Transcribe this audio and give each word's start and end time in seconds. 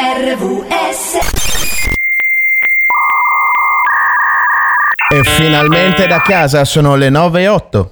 RVS 0.00 1.18
E 5.12 5.24
finalmente 5.24 6.06
da 6.06 6.20
casa 6.20 6.64
sono 6.64 6.94
le 6.94 7.10
9 7.10 7.42
e 7.42 7.48
8. 7.48 7.90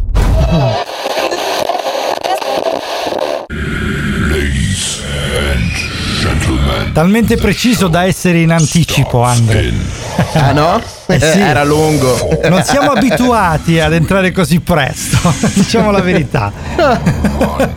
Talmente 6.93 7.37
preciso 7.37 7.89
da 7.89 8.05
essere 8.05 8.39
in 8.39 8.53
anticipo, 8.53 9.23
Andre. 9.23 9.73
Ah 10.35 10.53
no? 10.53 10.81
Eh 11.09 11.21
sì. 11.21 11.39
Era 11.39 11.63
lungo. 11.65 12.17
Non 12.49 12.63
siamo 12.63 12.91
abituati 12.91 13.79
ad 13.79 13.93
entrare 13.93 14.33
così 14.33 14.61
presto, 14.61 15.33
diciamo 15.55 15.91
la 15.91 16.01
verità. 16.01 16.53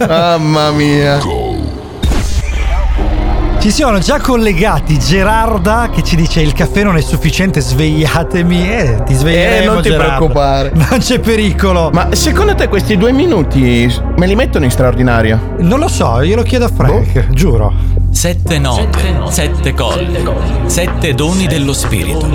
Mamma 0.08 0.72
mia. 0.72 1.20
Ci 3.60 3.72
sono 3.72 4.00
già 4.00 4.20
collegati 4.22 4.98
Gerarda 4.98 5.90
che 5.94 6.02
ci 6.02 6.16
dice 6.16 6.40
il 6.42 6.54
caffè 6.54 6.82
non 6.84 6.96
è 6.96 7.02
sufficiente, 7.02 7.60
svegliatemi. 7.60 8.70
Eh, 8.72 9.04
ti 9.06 9.14
sveglieremo 9.14 9.62
Eh, 9.72 9.74
non 9.74 9.82
ti 9.82 9.90
Gerarda. 9.90 10.16
preoccupare. 10.16 10.72
Non 10.90 11.00
c'è 11.00 11.20
pericolo. 11.20 11.90
Ma 11.92 12.08
secondo 12.16 12.56
te 12.56 12.70
questi 12.70 12.96
due 12.98 13.12
minuti 13.12 13.94
me 14.16 14.28
li 14.28 14.36
mettono 14.36 14.64
in 14.64 14.72
straordinario? 14.72 15.56
Non 15.60 15.80
lo 15.80 15.90
so, 15.90 16.24
glielo 16.24 16.42
chiedo 16.44 16.66
a 16.66 16.72
Frank, 16.74 17.26
Boh. 17.28 17.34
giuro. 17.34 17.74
Sette 18.12 18.60
note, 18.60 18.98
sette 19.30 19.74
colli, 19.74 20.18
sette 20.66 21.14
doni 21.14 21.46
dello 21.48 21.74
spirito. 21.74 22.28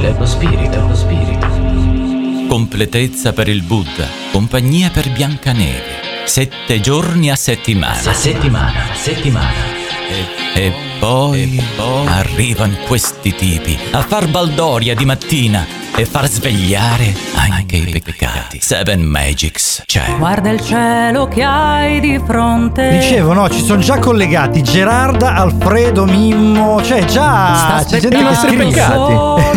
Completezza 2.48 3.32
per 3.32 3.48
il 3.48 3.62
Buddha, 3.62 4.06
compagnia 4.30 4.90
per 4.92 5.10
Biancaneve. 5.10 6.02
Sette 6.26 6.80
giorni 6.80 7.30
a 7.30 7.34
settimana. 7.36 7.98
A 8.10 8.12
settimana, 8.12 8.78
a 8.92 8.94
settimana. 8.94 9.73
E, 10.08 10.60
e 10.60 10.72
poi, 10.98 11.60
arrivano 12.06 12.74
questi 12.86 13.34
tipi 13.34 13.78
a 13.92 14.02
far 14.02 14.28
baldoria 14.28 14.94
di 14.94 15.04
mattina 15.04 15.66
e 15.96 16.04
far 16.04 16.28
svegliare 16.28 17.14
anche 17.36 17.76
i 17.76 18.00
peccati. 18.02 18.58
Seven 18.60 19.00
Magics 19.02 19.82
c'è. 19.86 20.14
Guarda 20.18 20.50
il 20.50 20.60
cielo 20.60 21.26
che 21.26 21.42
hai 21.42 22.00
di 22.00 22.20
fronte. 22.24 22.90
Dicevo, 22.98 23.32
no, 23.32 23.48
ci 23.48 23.62
sono 23.64 23.80
già 23.80 23.98
collegati 23.98 24.62
Gerarda, 24.62 25.34
Alfredo, 25.34 26.04
Mimmo, 26.04 26.82
cioè 26.82 27.04
già 27.04 27.54
Sta 27.56 27.84
c'è 27.96 28.00
gente 28.00 28.24
che 28.24 28.34
scrive. 28.34 28.64
peccati. 28.66 29.12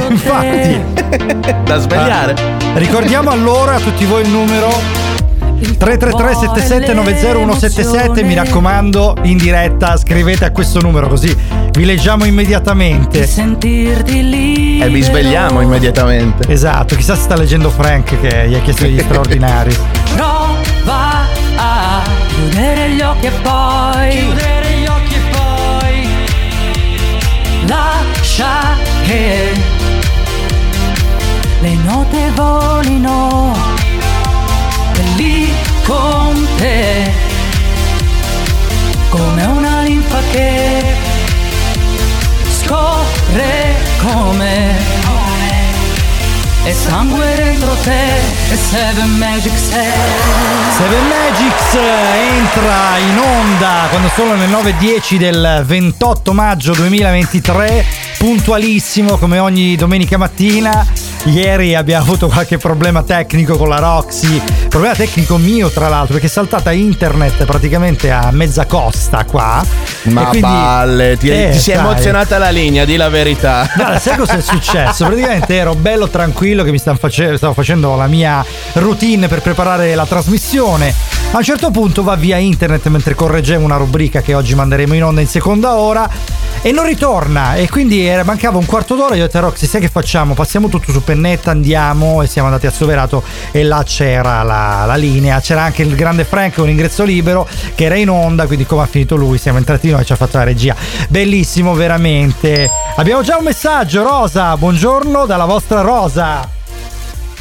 Infatti, 0.14 1.64
Da 1.64 1.78
svegliare. 1.80 2.36
ricordiamo 2.76 3.30
allora 3.32 3.76
a 3.76 3.80
tutti 3.80 4.06
voi 4.06 4.22
il 4.24 4.30
numero 4.30 4.70
333 5.58 6.36
7790 6.36 7.32
177 7.34 8.24
mi 8.24 8.34
raccomando 8.36 9.16
in 9.24 9.38
diretta 9.38 9.98
scrivete 9.98 10.46
a 10.46 10.52
questo 10.52 10.82
numero 10.82 11.08
così 11.08 11.36
vi 11.72 11.86
leggiamo 11.86 12.26
immediatamente 12.26 13.26
Sentirti 13.26 14.30
lì. 14.30 14.80
E 14.82 14.90
vi 14.90 15.02
svegliamo 15.02 15.62
immediatamente. 15.62 16.52
esatto 16.52 16.96
chissà 16.96 17.16
se 17.16 17.22
sta 17.22 17.36
leggendo 17.36 17.70
Frank 17.70 18.20
che 18.20 18.48
gli 18.48 18.56
ha 18.56 18.60
chiesto 18.60 18.86
gli 18.86 19.00
straordinari 19.02 19.76
Prova 20.16 21.26
a 21.58 22.02
chiudere 22.28 22.92
gli 22.92 23.02
occhi 23.02 23.26
e 23.26 23.32
poi. 23.42 24.10
Chiudere 24.10 24.72
gli 24.74 24.86
occhi 24.86 25.14
e 25.14 25.22
poi. 25.32 26.08
Lascia 27.68 28.76
che 29.06 29.52
le 31.62 31.74
note 31.84 32.32
volino. 32.36 33.56
E 34.96 35.04
lì 35.16 35.47
con 35.88 36.48
te. 36.58 37.12
Come 39.10 39.46
una 39.46 39.82
linfa 39.84 40.20
che 40.32 40.84
scorre 42.50 43.76
come 44.02 44.76
e 46.66 46.74
sangue 46.74 47.34
dentro 47.36 47.74
te 47.82 48.18
e 48.50 48.56
Seven 48.58 49.18
Magic 49.18 49.58
sei 49.58 49.92
Seven 50.78 51.08
Magics 51.08 51.74
entra 51.74 52.98
in 52.98 53.18
onda 53.18 53.88
quando 53.90 54.10
sono 54.14 54.36
le 54.36 54.48
9.10 54.48 55.16
del 55.16 55.64
28 55.66 56.34
maggio 56.34 56.74
2023, 56.74 57.86
puntualissimo 58.18 59.18
come 59.18 59.38
ogni 59.40 59.76
domenica 59.76 60.18
mattina. 60.18 60.86
Ieri 61.26 61.76
abbiamo 61.76 62.04
avuto 62.04 62.28
qualche 62.28 62.58
problema 62.58 63.04
tecnico 63.04 63.58
con 63.58 63.68
la 63.68 63.80
Roxy, 63.80 64.42
problema 64.70 64.96
tecnico 64.96 65.38
mio 65.38 65.70
tra 65.70 65.90
l'altro 65.90 66.14
perché 66.14 66.28
è 66.28 66.30
saltata 66.30 66.72
internet 66.72 67.44
praticamente 67.46 68.10
a 68.12 68.30
mezza 68.32 68.66
costa 68.66 69.26
qua. 69.26 69.64
Ma 70.04 70.22
quindi- 70.26 70.40
palle, 70.48 71.18
ti, 71.18 71.30
Eh, 71.30 71.50
ti 71.52 71.60
si 71.60 71.72
è 71.72 71.78
emozionata 71.78 72.38
la 72.38 72.50
linea, 72.50 72.86
di 72.86 72.96
la 72.96 73.10
verità. 73.10 73.70
Guarda, 73.76 74.00
sai 74.00 74.18
cosa 74.18 74.38
è 74.38 74.42
successo? 74.42 75.06
Praticamente 75.06 75.56
ero 75.56 75.76
bello 75.76 76.08
tranquillo 76.08 76.64
che 76.64 76.72
mi 76.72 76.80
face- 76.80 77.36
stavo 77.38 77.54
facendo 77.54 77.96
la 77.96 78.08
mia 78.08 78.44
routine 78.74 79.28
per 79.28 79.42
preparare 79.42 79.94
la 79.96 80.06
trasmissione. 80.06 80.94
A 81.32 81.38
un 81.38 81.44
certo 81.44 81.72
punto 81.72 82.04
va 82.04 82.16
via 82.16 82.38
internet 82.38 82.88
mentre 82.88 83.14
correggevo 83.16 83.64
una 83.66 83.76
rubrica 83.76 84.22
che 84.22 84.34
oggi 84.34 84.56
manderemo 84.56 84.94
in 84.94 85.04
onda 85.04 85.20
in 85.22 85.28
seconda 85.28 85.76
ora 85.76 86.10
e 86.62 86.72
non 86.72 86.86
ritorna. 86.86 87.56
E 87.56 87.70
quindi 87.70 88.06
era- 88.06 88.24
mancava 88.24 88.58
un 88.58 88.66
quarto 88.66 88.96
d'ora. 88.96 89.16
Io 89.16 89.24
ho 89.24 89.26
detto 89.28 89.40
Roxy 89.40 89.66
sai 89.68 89.82
che 89.82 89.90
facciamo? 89.90 90.34
Passiamo 90.34 90.68
tutto 90.70 90.92
su 90.92 91.04
pennetta 91.04 91.52
andiamo. 91.52 92.22
E 92.22 92.28
siamo 92.28 92.48
andati 92.48 92.68
a 92.68 92.72
Soverato 92.72 93.24
e 93.52 93.64
là 93.64 93.84
c'era 93.86 94.44
la, 94.44 94.84
la 94.86 94.96
linea. 94.96 95.40
C'era 95.40 95.64
anche 95.64 95.84
il 95.84 95.96
grande 95.96 96.24
Frank 96.26 96.56
con 96.56 96.70
ingresso 96.70 97.04
libero 97.04 97.48
che 97.76 97.86
era 97.86 97.96
in 97.96 98.10
onda 98.10 98.46
quindi 98.48 98.66
come 98.66 98.84
ha 98.84 98.86
finito 98.88 99.16
lui 99.16 99.38
siamo 99.38 99.58
entrati 99.58 99.90
noi 99.90 100.02
e 100.02 100.06
ci 100.06 100.14
ha 100.14 100.16
fatto 100.16 100.38
la 100.38 100.44
regia. 100.44 100.76
Bellissimo 101.10 101.74
veramente. 101.74 102.70
Abbiamo 102.96 103.22
già 103.22 103.38
un 103.38 103.44
messaggio 103.46 104.04
Rosa. 104.04 104.56
Buongiorno 104.58 105.26
dalla 105.26 105.46
vostra 105.46 105.82
Rosa. 105.82 106.56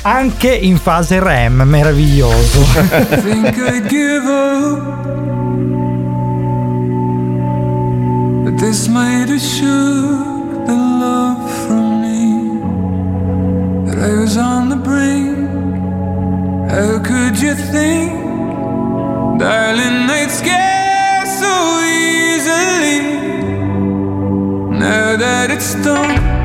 Anche 0.03 0.49
in 0.55 0.79
fase 0.79 1.19
REM 1.19 1.63
meraviglioso 1.63 2.65
But 8.47 8.59
this 8.59 8.87
might 8.87 9.27
shook 9.41 10.67
the 10.69 10.77
love 11.03 11.51
from 11.67 12.01
me. 12.01 12.61
That 13.87 13.99
I 13.99 14.21
was 14.21 14.37
on 14.37 14.69
the 14.69 14.77
brink. 14.77 15.51
How 16.71 17.03
could 17.03 17.41
you 17.41 17.57
think, 17.57 18.13
darling, 19.41 20.09
I'd 20.19 20.31
scare 20.31 21.27
so 21.27 21.55
easily? 22.07 23.19
Now 24.79 25.17
that 25.17 25.51
it's 25.51 25.75
done. 25.85 26.36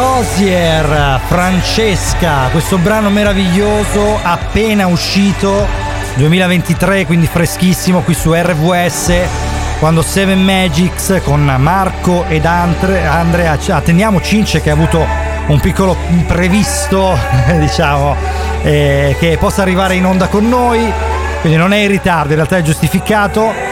Hosier, 0.00 1.20
Francesca, 1.26 2.50
questo 2.52 2.78
brano 2.78 3.10
meraviglioso 3.10 4.16
appena 4.22 4.86
uscito 4.86 5.66
2023, 6.14 7.04
quindi 7.04 7.26
freschissimo 7.26 8.02
qui 8.02 8.14
su 8.14 8.32
RVS. 8.32 9.12
Quando 9.80 10.02
Seven 10.02 10.40
Magics 10.40 11.20
con 11.24 11.52
Marco 11.58 12.24
ed 12.28 12.44
Andre- 12.44 13.04
Andrea 13.04 13.58
attendiamo 13.70 14.20
Cince 14.20 14.62
che 14.62 14.70
ha 14.70 14.74
avuto 14.74 15.04
un 15.48 15.58
piccolo 15.58 15.96
imprevisto, 16.10 17.18
diciamo, 17.58 18.14
eh, 18.62 19.16
che 19.18 19.36
possa 19.36 19.62
arrivare 19.62 19.96
in 19.96 20.06
onda 20.06 20.28
con 20.28 20.48
noi. 20.48 20.92
Quindi 21.40 21.58
non 21.58 21.72
è 21.72 21.78
in 21.78 21.88
ritardo, 21.88 22.28
in 22.28 22.36
realtà 22.36 22.56
è 22.58 22.62
giustificato. 22.62 23.67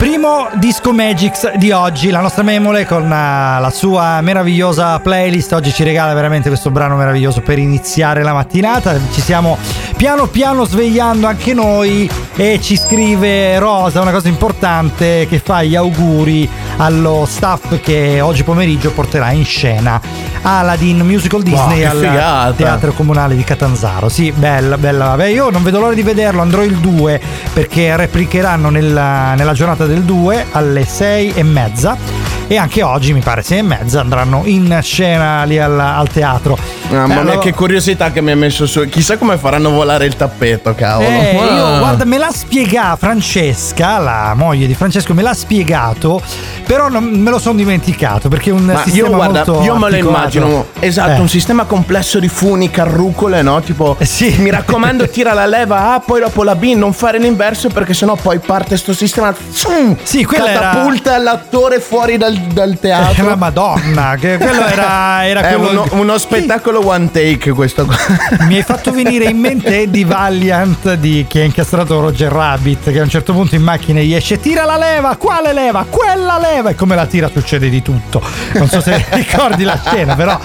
Primo 0.00 0.48
disco 0.54 0.94
Magix 0.94 1.56
di 1.56 1.72
oggi, 1.72 2.08
la 2.08 2.20
nostra 2.20 2.42
Memole 2.42 2.86
con 2.86 3.04
uh, 3.04 3.08
la 3.08 3.70
sua 3.70 4.22
meravigliosa 4.22 4.98
playlist. 4.98 5.52
Oggi 5.52 5.70
ci 5.74 5.84
regala 5.84 6.14
veramente 6.14 6.48
questo 6.48 6.70
brano 6.70 6.96
meraviglioso 6.96 7.42
per 7.42 7.58
iniziare 7.58 8.22
la 8.22 8.32
mattinata. 8.32 8.98
Ci 9.12 9.20
stiamo 9.20 9.58
piano 9.98 10.26
piano 10.28 10.64
svegliando 10.64 11.26
anche 11.26 11.52
noi 11.52 12.10
e 12.36 12.58
ci 12.60 12.76
scrive 12.76 13.58
Rosa 13.58 14.00
una 14.00 14.12
cosa 14.12 14.28
importante 14.28 15.26
che 15.28 15.38
fa 15.38 15.62
gli 15.62 15.74
auguri 15.74 16.48
allo 16.76 17.26
staff 17.28 17.80
che 17.80 18.20
oggi 18.20 18.44
pomeriggio 18.44 18.92
porterà 18.92 19.30
in 19.32 19.44
scena 19.44 20.00
Aladdin 20.42 21.00
Musical 21.00 21.42
Disney 21.42 21.82
Wow, 21.82 21.90
al 21.90 21.98
figata. 21.98 22.52
Teatro 22.52 22.92
Comunale 22.92 23.36
di 23.36 23.44
Catanzaro. 23.44 24.08
Sì, 24.08 24.32
bella, 24.32 24.78
bella. 24.78 25.06
Vabbè, 25.06 25.26
io 25.26 25.50
non 25.50 25.62
vedo 25.62 25.80
l'ora 25.80 25.94
di 25.94 26.02
vederlo, 26.02 26.40
andrò 26.40 26.62
il 26.62 26.76
2 26.76 27.20
perché 27.52 27.94
replicheranno 27.96 28.70
nella, 28.70 29.34
nella 29.34 29.52
giornata 29.52 29.84
del 29.86 30.02
2 30.02 30.46
alle 30.52 30.84
6 30.84 31.32
e 31.34 31.42
mezza. 31.42 32.39
E 32.52 32.56
anche 32.56 32.82
oggi, 32.82 33.12
mi 33.12 33.20
pare 33.20 33.42
6 33.44 33.58
e 33.58 33.62
mezza, 33.62 34.00
andranno 34.00 34.42
in 34.44 34.76
scena 34.82 35.44
lì 35.44 35.56
al, 35.60 35.78
al 35.78 36.08
teatro. 36.08 36.58
Mamma 36.88 37.04
Eh, 37.04 37.06
mia, 37.06 37.20
allora- 37.20 37.38
che 37.38 37.54
curiosità 37.54 38.10
che 38.10 38.20
mi 38.20 38.32
ha 38.32 38.36
messo 38.36 38.66
su. 38.66 38.84
Chissà 38.88 39.16
come 39.18 39.38
faranno 39.38 39.70
volare 39.70 40.04
il 40.06 40.16
tappeto, 40.16 40.74
cavolo. 40.74 41.06
Eh, 41.06 41.38
Ah. 41.38 41.44
io, 41.44 41.78
guarda, 41.78 42.04
me 42.04 42.18
l'ha 42.18 42.32
spiegato 42.32 42.96
Francesca, 42.96 43.98
la 43.98 44.32
moglie 44.34 44.66
di 44.66 44.74
Francesco, 44.74 45.14
me 45.14 45.22
l'ha 45.22 45.32
spiegato, 45.32 46.20
però 46.66 46.88
non 46.88 47.04
me 47.04 47.30
lo 47.30 47.38
sono 47.38 47.54
dimenticato 47.54 48.28
perché 48.28 48.50
un 48.50 48.64
Ma 48.64 48.82
sistema 48.82 49.06
io 49.10 49.14
guarda, 49.14 49.44
molto 49.46 49.62
io 49.62 49.76
me 49.76 49.90
lo 49.90 49.96
immagino 49.96 50.66
esatto, 50.80 51.10
Eh. 51.18 51.20
un 51.20 51.28
sistema 51.28 51.64
complesso 51.66 52.18
di 52.18 52.26
funi, 52.28 52.68
carrucole, 52.68 53.42
no? 53.42 53.60
Tipo, 53.60 53.94
Eh, 53.96 54.04
sì. 54.04 54.34
mi 54.38 54.50
raccomando, 54.50 55.08
tira 55.08 55.34
la 55.34 55.46
leva 55.46 55.94
A, 55.94 56.00
poi 56.00 56.18
dopo 56.20 56.42
la 56.42 56.56
B, 56.56 56.72
non 56.74 56.92
fare 56.92 57.18
l'inverso 57.18 57.68
perché 57.68 57.94
sennò 57.94 58.16
poi 58.16 58.40
parte 58.40 58.76
sto 58.76 58.92
sistema. 58.92 59.32
zoom, 59.52 59.96
Sì, 60.02 60.24
quella 60.24 60.48
era- 60.50 60.58
catapulta 60.60 61.16
l'attore 61.18 61.78
fuori 61.78 62.16
dal, 62.16 62.38
dal 62.52 62.78
teatro. 62.78 63.24
Eh, 63.24 63.28
la 63.28 63.36
Madonna, 63.36 64.16
che 64.18 64.36
quello 64.38 64.66
era, 64.66 65.26
era 65.30 65.40
È 65.48 65.54
quello 65.54 65.82
uno, 65.82 65.86
uno 66.00 66.18
spettacolo 66.18 66.86
one 66.86 67.10
take 67.10 67.52
questo 67.52 67.84
qua. 67.86 67.96
Mi 68.46 68.56
hai 68.56 68.62
fatto 68.62 68.92
venire 68.92 69.24
in 69.26 69.38
mente 69.38 69.82
Eddie 69.82 70.04
Valiant 70.04 70.94
di 70.94 71.24
chi 71.28 71.40
ha 71.40 71.44
incastrato 71.44 72.00
Roger 72.00 72.30
Rabbit 72.32 72.90
che 72.90 73.00
a 73.00 73.02
un 73.02 73.08
certo 73.08 73.32
punto 73.32 73.54
in 73.54 73.62
macchina 73.62 74.00
gli 74.00 74.14
esce 74.14 74.38
tira 74.40 74.64
la 74.64 74.76
leva, 74.76 75.16
quale 75.16 75.52
leva? 75.52 75.84
Quella 75.88 76.38
leva 76.38 76.70
e 76.70 76.74
come 76.74 76.94
la 76.94 77.06
tira 77.06 77.28
succede 77.32 77.68
di 77.68 77.82
tutto. 77.82 78.22
Non 78.54 78.68
so 78.68 78.80
se 78.80 79.04
ricordi 79.10 79.64
la 79.64 79.78
scena 79.84 80.14
però 80.14 80.38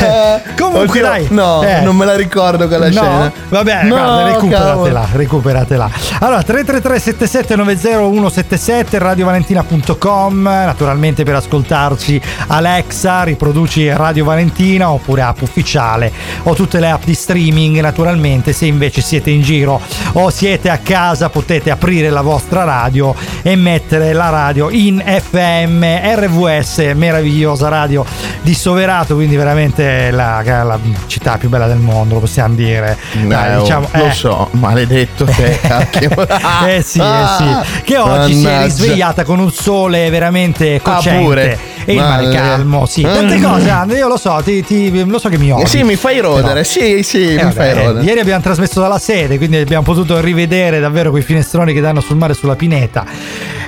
eh, 0.00 0.40
comunque 0.56 1.00
Oddio, 1.00 1.02
dai. 1.02 1.26
No, 1.30 1.62
eh. 1.62 1.80
non 1.80 1.96
me 1.96 2.04
la 2.04 2.16
ricordo 2.16 2.66
quella 2.68 2.86
No, 2.86 2.92
scena. 2.92 3.32
va 3.48 3.62
bene, 3.62 3.88
No, 3.88 3.94
guarda, 3.96 4.24
recuperatela, 4.32 5.00
cavolo. 5.00 5.06
recuperatela. 5.12 5.90
Allora, 6.20 6.42
333 6.42 6.98
7790 6.98 8.98
radiovalentina.com, 8.98 10.42
naturalmente 10.42 11.24
per 11.24 11.31
ascoltarci 11.36 12.20
Alexa, 12.48 13.22
riproduci 13.24 13.90
Radio 13.90 14.24
Valentina 14.24 14.90
oppure 14.90 15.22
app 15.22 15.40
ufficiale 15.42 16.12
o 16.44 16.54
tutte 16.54 16.80
le 16.80 16.90
app 16.90 17.04
di 17.04 17.14
streaming, 17.14 17.80
naturalmente 17.80 18.52
se 18.52 18.66
invece 18.66 19.00
siete 19.00 19.30
in 19.30 19.42
giro 19.42 19.80
o 20.12 20.30
siete 20.30 20.68
a 20.70 20.78
casa 20.78 21.28
potete 21.28 21.70
aprire 21.70 22.10
la 22.10 22.20
vostra 22.22 22.64
radio 22.64 23.14
e 23.42 23.56
mettere 23.56 24.12
la 24.12 24.28
radio 24.28 24.70
in 24.70 25.02
FM, 25.04 25.82
RVS, 25.82 26.92
meravigliosa 26.94 27.68
radio 27.68 28.04
di 28.42 28.54
Soverato, 28.54 29.14
quindi 29.14 29.36
veramente 29.36 30.10
la, 30.10 30.42
la 30.44 30.78
città 31.06 31.38
più 31.38 31.48
bella 31.48 31.66
del 31.66 31.78
mondo, 31.78 32.14
lo 32.14 32.20
possiamo 32.20 32.54
dire. 32.54 32.96
Dai, 33.26 33.50
Eh, 33.52 33.56
oh, 33.56 33.60
diciamo, 33.62 33.88
lo 33.92 34.06
eh. 34.06 34.12
so, 34.12 34.48
maledetto 34.52 35.24
te. 35.24 35.60
Eh 36.66 36.82
sì, 36.82 37.00
eh 37.00 37.26
sì. 37.38 37.80
Che 37.82 37.98
oggi 37.98 38.34
si 38.34 38.40
è 38.40 38.44
mannaggia. 38.44 38.64
risvegliata 38.64 39.24
con 39.24 39.38
un 39.38 39.50
sole 39.50 40.08
veramente 40.10 40.80
cocente. 40.82 41.21
Pure. 41.24 41.58
E 41.84 41.92
il 41.94 41.98
mare 41.98 42.28
calmo, 42.30 42.86
sì. 42.86 43.02
Tante 43.02 43.38
Mm. 43.38 43.42
cose, 43.42 43.68
Andre, 43.70 43.98
io 43.98 44.08
lo 44.08 44.16
so, 44.16 44.40
ti, 44.44 44.62
ti- 44.64 45.04
lo 45.04 45.18
so 45.18 45.28
che 45.28 45.36
mi 45.38 45.50
odi. 45.50 45.62
Eh 45.62 45.66
sì, 45.66 45.82
mi 45.82 45.96
fai 45.96 46.20
rodere, 46.20 46.48
Però- 46.52 46.62
sì, 46.62 47.02
sì, 47.02 47.22
Eh, 47.32 47.36
mi 47.36 47.42
vabbè, 47.42 47.52
fai 47.54 47.74
rodere. 47.74 48.04
Ieri 48.04 48.20
abbiamo 48.20 48.40
trasmesso 48.42 48.80
dalla 48.80 48.98
sede, 48.98 49.36
quindi 49.36 49.56
abbiamo 49.56 49.82
potuto 49.82 50.20
rivedere 50.20 50.78
davvero 50.80 51.10
quei 51.10 51.22
finestroni 51.22 51.72
che 51.72 51.80
danno 51.80 52.00
sul 52.00 52.16
mare 52.16 52.34
sulla 52.34 52.54
pineta. 52.56 53.04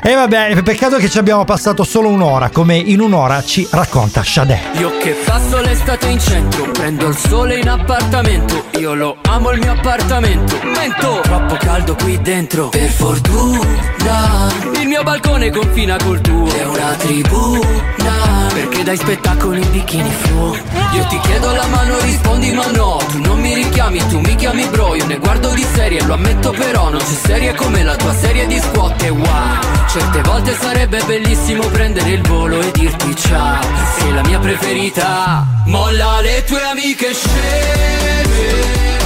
E 0.06 0.12
vabbè, 0.12 0.62
peccato 0.62 0.96
che 0.96 1.08
ci 1.08 1.16
abbiamo 1.16 1.46
passato 1.46 1.82
solo 1.82 2.10
un'ora, 2.10 2.50
come 2.50 2.76
in 2.76 3.00
un'ora 3.00 3.42
ci 3.42 3.66
racconta 3.70 4.22
Shadé. 4.22 4.60
Io 4.74 4.98
che 4.98 5.12
passo 5.24 5.58
l'estate 5.62 6.08
in 6.08 6.20
centro, 6.20 6.70
prendo 6.72 7.06
il 7.06 7.16
sole 7.16 7.56
in 7.56 7.66
appartamento. 7.70 8.64
Io 8.78 8.92
lo 8.92 9.16
amo 9.22 9.52
il 9.52 9.60
mio 9.60 9.72
appartamento. 9.72 10.58
Mento, 10.62 11.20
troppo 11.22 11.56
caldo 11.56 11.94
qui 11.94 12.20
dentro. 12.20 12.68
Per 12.68 12.90
fortuna, 12.90 14.52
il 14.78 14.86
mio 14.88 15.02
balcone 15.02 15.50
confina 15.50 15.96
col 15.96 16.20
tuo. 16.20 16.54
È 16.54 16.66
una 16.66 16.94
tribuna, 16.98 18.48
perché 18.52 18.82
dai 18.82 18.98
spettacolo 18.98 19.56
in 19.56 19.70
bikini 19.70 20.10
flu. 20.10 20.54
Io 20.96 21.06
ti 21.06 21.18
chiedo 21.20 21.50
la 21.50 21.66
mano, 21.68 21.98
rispondi 22.00 22.52
ma 22.52 22.66
no. 22.72 23.00
Tu 23.08 23.22
non 23.22 23.40
mi 23.40 23.54
richiami, 23.54 24.06
tu 24.08 24.20
mi 24.20 24.34
chiami 24.34 24.66
bro. 24.66 24.96
Io 24.96 25.06
ne 25.06 25.16
guardo 25.16 25.48
di 25.54 25.64
serie, 25.72 26.02
lo 26.02 26.12
ammetto 26.12 26.50
però. 26.50 26.90
Non 26.90 26.98
c'è 26.98 27.26
serie 27.26 27.54
come 27.54 27.82
la 27.82 27.96
tua 27.96 28.12
serie 28.12 28.46
di 28.46 28.58
squat 28.58 29.02
e 29.02 29.08
wow. 29.08 29.72
Certe 29.94 30.22
volte 30.22 30.56
sarebbe 30.56 31.00
bellissimo 31.04 31.68
prendere 31.68 32.10
il 32.10 32.22
volo 32.22 32.60
e 32.60 32.72
dirti 32.72 33.14
ciao. 33.14 33.62
Sei 33.96 34.12
la 34.12 34.22
mia 34.22 34.40
preferita. 34.40 35.46
Molla 35.66 36.20
le 36.20 36.42
tue 36.42 36.60
amiche 36.64 37.14
sceme. 37.14 39.03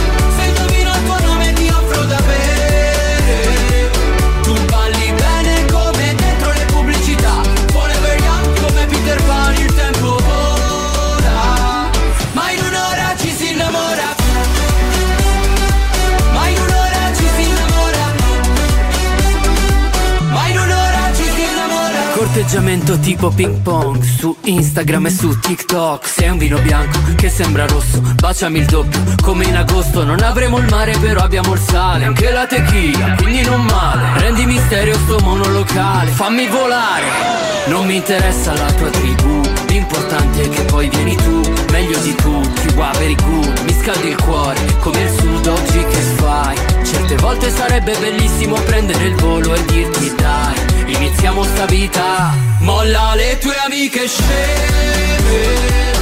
Corteggiamento 22.59 22.99
tipo 22.99 23.29
ping 23.31 23.61
pong 23.62 24.03
Su 24.03 24.37
Instagram 24.43 25.07
e 25.07 25.11
su 25.11 25.38
TikTok. 25.38 26.09
Sei 26.09 26.29
un 26.29 26.38
vino 26.38 26.59
bianco 26.59 26.99
che 27.15 27.29
sembra 27.29 27.67
rosso 27.67 28.00
Baciami 28.17 28.59
il 28.59 28.67
doppio 28.67 29.00
come 29.23 29.45
in 29.45 29.57
agosto. 29.57 30.03
Non 30.03 30.21
avremo 30.23 30.59
il 30.59 30.67
mare 30.69 30.97
però 30.99 31.21
abbiamo 31.21 31.53
il 31.53 31.61
sale 31.61 32.07
Anche 32.07 32.33
la 32.33 32.47
tequila 32.47 33.15
quindi 33.15 33.43
non 33.43 33.65
male. 33.65 34.19
Rendi 34.19 34.45
misterio 34.45 34.95
sto 34.95 35.21
monolocale 35.21 36.11
Fammi 36.11 36.49
volare. 36.49 37.07
Non 37.69 37.87
mi 37.87 37.95
interessa 37.95 38.53
la 38.55 38.73
tua 38.73 38.91
tribù 38.91 39.41
L'importante 39.69 40.43
è 40.43 40.49
che 40.49 40.62
poi 40.62 40.88
vieni 40.88 41.15
tu 41.15 41.41
Meglio 41.71 41.99
di 41.99 42.15
tutti, 42.17 42.75
wow 42.75 42.93
very 42.95 43.15
good 43.15 43.59
Mi 43.67 43.73
scaldi 43.81 44.09
il 44.09 44.17
cuore 44.21 44.59
come 44.81 45.00
il 45.00 45.11
sud 45.11 45.47
oggi 45.47 45.85
che 45.85 46.00
fai. 46.17 46.57
Certe 46.83 47.15
volte 47.17 47.50
sarebbe 47.50 47.97
bellissimo 48.00 48.55
prendere 48.62 49.05
il 49.05 49.15
volo 49.15 49.55
e 49.55 49.65
dirti 49.67 50.12
dai 50.17 50.58
Iniziamo 50.88 51.42
sta 51.45 51.66
vita. 51.66 52.35
Molla 52.61 53.14
le 53.14 53.38
tue 53.38 53.54
amiche 53.64 54.09
sceme 54.09 55.98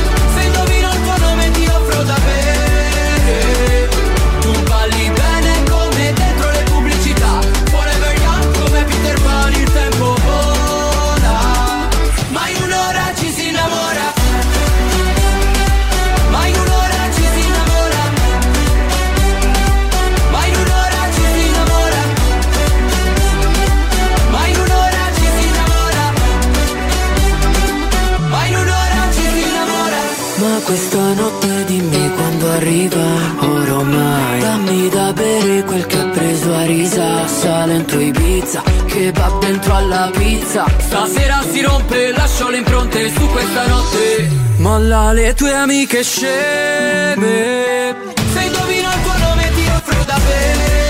alla 39.76 40.10
pizza. 40.10 40.64
Stasera 40.78 41.42
si 41.50 41.60
rompe 41.60 42.10
Lascio 42.12 42.48
le 42.48 42.58
impronte 42.58 43.10
su 43.10 43.26
questa 43.28 43.66
notte. 43.66 44.30
Molla 44.58 45.12
le 45.12 45.34
tue 45.34 45.52
amiche 45.52 46.02
sceme. 46.02 47.94
Se 48.32 48.40
indovino 48.40 48.88
il 48.88 49.02
tuo 49.02 49.18
nome 49.18 49.50
ti 49.54 49.68
offro 49.68 50.04
da 50.04 50.18
bere 50.26 50.85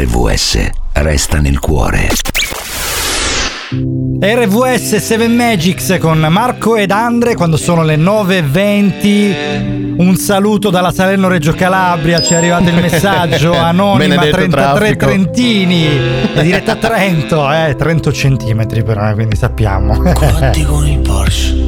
RVS 0.00 0.70
resta 0.92 1.40
nel 1.40 1.58
cuore. 1.58 2.06
RVS 4.20 4.94
7 4.94 5.26
Magics 5.26 5.96
con 5.98 6.24
Marco 6.30 6.76
ed 6.76 6.92
Andre 6.92 7.34
quando 7.34 7.56
sono 7.56 7.82
le 7.82 7.96
9.20. 7.96 9.96
Un 9.98 10.14
saluto 10.14 10.70
dalla 10.70 10.92
Salerno 10.92 11.26
Reggio 11.26 11.52
Calabria, 11.52 12.22
ci 12.22 12.34
è 12.34 12.36
arrivato 12.36 12.68
il 12.68 12.76
messaggio 12.80 13.52
anonima 13.52 14.14
Benedetto 14.14 14.36
33 14.36 14.60
traffico. 14.60 15.06
Trentini, 15.06 15.86
è 16.32 16.42
diretta 16.42 16.72
a 16.72 16.76
Trento, 16.76 17.52
eh, 17.52 17.74
30 17.76 18.12
centimetri 18.12 18.84
però, 18.84 19.10
eh, 19.10 19.14
quindi 19.14 19.34
sappiamo. 19.34 20.00
Quanti 20.12 20.62
con 20.62 20.86
il 20.86 21.00
Porsche 21.00 21.67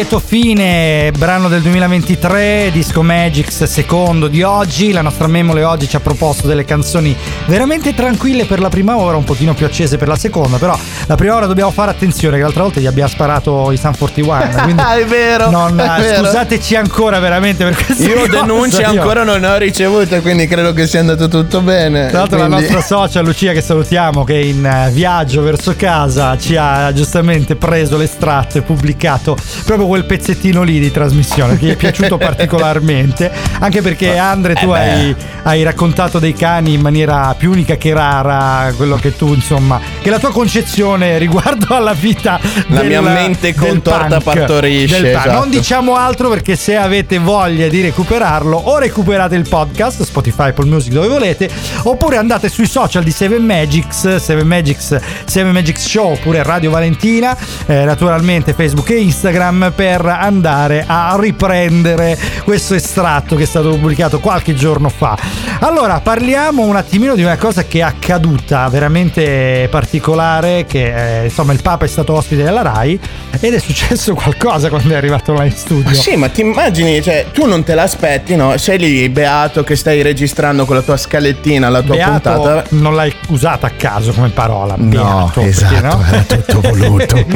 lieto 0.00 0.18
fine, 0.18 1.12
brano 1.18 1.48
del 1.48 1.60
2023, 1.60 2.70
Disco 2.72 3.02
Magics, 3.02 3.64
secondo 3.64 4.28
di 4.28 4.42
oggi. 4.42 4.92
La 4.92 5.02
nostra 5.02 5.26
Memole 5.26 5.62
oggi 5.62 5.86
ci 5.86 5.96
ha 5.96 6.00
proposto 6.00 6.46
delle 6.46 6.64
canzoni 6.64 7.14
veramente 7.44 7.92
tranquille 7.92 8.46
per 8.46 8.60
la 8.60 8.70
prima 8.70 8.96
ora, 8.96 9.18
un 9.18 9.24
pochino 9.24 9.52
più 9.52 9.66
accese 9.66 9.98
per 9.98 10.08
la 10.08 10.16
seconda, 10.16 10.56
però 10.56 10.74
la 11.10 11.16
prima 11.16 11.34
ora 11.34 11.46
dobbiamo 11.46 11.72
fare 11.72 11.90
attenzione 11.90 12.36
che 12.36 12.42
l'altra 12.44 12.62
volta 12.62 12.78
gli 12.78 12.86
abbiamo 12.86 13.08
sparato 13.08 13.72
i 13.72 13.76
Sun 13.76 13.96
41. 13.98 14.44
Quindi 14.62 14.80
è 15.00 15.04
vero. 15.06 15.50
non- 15.50 15.80
è 15.80 16.00
vero. 16.00 16.22
scusateci 16.24 16.76
ancora 16.76 17.18
veramente 17.18 17.64
per 17.64 17.74
questo. 17.74 18.04
Io 18.04 18.28
denunce 18.28 18.84
ancora 18.84 19.24
non 19.24 19.40
ne 19.40 19.48
ho 19.48 19.56
ricevute, 19.56 20.20
quindi 20.20 20.46
credo 20.46 20.72
che 20.72 20.86
sia 20.86 21.00
andato 21.00 21.26
tutto 21.26 21.62
bene. 21.62 22.06
Tra 22.10 22.18
l'altro 22.20 22.36
Quindi- 22.38 22.54
la 22.54 22.60
nostra 22.60 22.80
socia 22.82 23.22
Lucia 23.22 23.50
che 23.50 23.60
salutiamo 23.60 24.22
che 24.22 24.34
in 24.34 24.64
eh, 24.64 24.90
viaggio 24.92 25.42
verso 25.42 25.74
casa 25.76 26.38
ci 26.38 26.54
ha 26.56 26.92
giustamente 26.92 27.56
preso 27.56 27.96
l'estratto 27.96 28.58
e 28.58 28.62
pubblicato 28.62 29.36
proprio 29.64 29.88
quel 29.88 30.04
pezzettino 30.04 30.62
lì 30.62 30.78
di 30.78 30.92
trasmissione 30.92 31.58
che 31.58 31.66
gli 31.66 31.70
è 31.72 31.76
piaciuto 31.76 32.18
particolarmente. 32.22 33.32
Anche 33.58 33.82
perché 33.82 34.16
Andre, 34.16 34.54
tu 34.54 34.70
Eh 34.72 34.78
hai, 34.78 35.16
hai 35.42 35.64
raccontato 35.64 36.20
dei 36.20 36.34
cani 36.34 36.74
in 36.74 36.80
maniera 36.80 37.34
più 37.36 37.50
unica 37.50 37.74
che 37.74 37.92
rara, 37.92 38.72
quello 38.76 38.94
che 38.94 39.16
tu, 39.16 39.34
insomma, 39.34 39.80
che 40.02 40.10
la 40.10 40.18
tua 40.18 40.30
concezione 40.30 41.18
riguardo 41.18 41.74
alla 41.74 41.92
vita 41.92 42.40
La 42.68 42.80
del- 42.80 42.88
mia 42.88 43.00
mente 43.02 43.54
contorta 43.54 44.20
punk, 44.20 44.22
partorisce, 44.22 45.10
esatto. 45.10 45.30
Non 45.32 45.50
diciamo 45.50 45.94
altro 45.96 46.28
perché 46.28 46.56
se 46.56 46.76
avete 46.76 47.18
voglia 47.18 47.68
di 47.68 47.80
recuperarlo 47.82 48.56
o 48.56 48.78
recuperate 48.78 49.36
il 49.36 49.48
podcast 49.48 50.02
Spotify, 50.02 50.48
Apple 50.48 50.66
Music 50.66 50.92
dove 50.92 51.08
volete 51.08 51.50
oppure 51.84 52.16
andate 52.16 52.48
sui 52.48 52.66
social 52.66 53.02
di 53.04 53.10
Seven 53.10 53.44
Magics 53.44 54.98
Seven 55.30 55.52
Magics 55.52 55.86
Show 55.86 56.12
oppure 56.12 56.42
Radio 56.42 56.70
Valentina 56.70 57.36
eh, 57.66 57.84
naturalmente 57.84 58.52
Facebook 58.52 58.90
e 58.90 59.00
Instagram 59.00 59.72
per 59.76 60.04
andare 60.04 60.84
a 60.86 61.16
riprendere 61.18 62.18
questo 62.42 62.74
estratto 62.74 63.36
che 63.36 63.44
è 63.44 63.46
stato 63.46 63.70
pubblicato 63.70 64.18
qualche 64.18 64.54
giorno 64.54 64.88
fa 64.88 65.16
allora 65.60 66.00
parliamo 66.00 66.64
un 66.64 66.74
attimino 66.74 67.14
di 67.14 67.22
una 67.22 67.36
cosa 67.36 67.64
che 67.64 67.78
è 67.78 67.82
accaduta 67.82 68.68
veramente 68.68 69.68
particolare 69.70 70.64
che 70.66 71.20
eh, 71.20 71.24
insomma 71.24 71.52
il 71.52 71.62
Papa 71.62 71.84
è 71.84 71.88
stato 71.88 72.14
ospite 72.14 72.42
della 72.42 72.62
RAI 72.62 72.98
ed 73.38 73.54
è 73.54 73.58
successo 73.60 74.14
qualcosa 74.18 74.68
quando 74.68 74.92
è 74.94 74.96
arrivato 74.96 75.32
là 75.32 75.44
in 75.44 75.52
studio 75.52 75.94
sì, 75.94 76.16
ma 76.16 76.28
ti 76.28 76.40
immagini, 76.40 77.02
cioè, 77.02 77.26
tu 77.32 77.46
non 77.46 77.62
te 77.62 77.74
l'aspetti, 77.74 78.34
no? 78.34 78.56
Sei 78.56 78.78
lì 78.78 79.08
beato 79.08 79.62
che 79.62 79.76
stai 79.76 80.02
registrando 80.02 80.64
con 80.64 80.76
la 80.76 80.82
tua 80.82 80.96
scalettina 80.96 81.68
la 81.68 81.82
tua 81.82 81.94
Beato 81.94 82.30
puntata. 82.32 82.64
non 82.70 82.94
l'hai 82.94 83.14
usata 83.28 83.66
a 83.66 83.70
caso 83.70 84.12
come 84.12 84.30
parola. 84.30 84.74
No, 84.76 84.86
beato, 84.88 85.19
perché 85.26 85.48
esatto, 85.48 85.96
no? 85.96 86.04
era 86.06 86.22
tutto 86.22 86.60
voluto. 86.60 87.16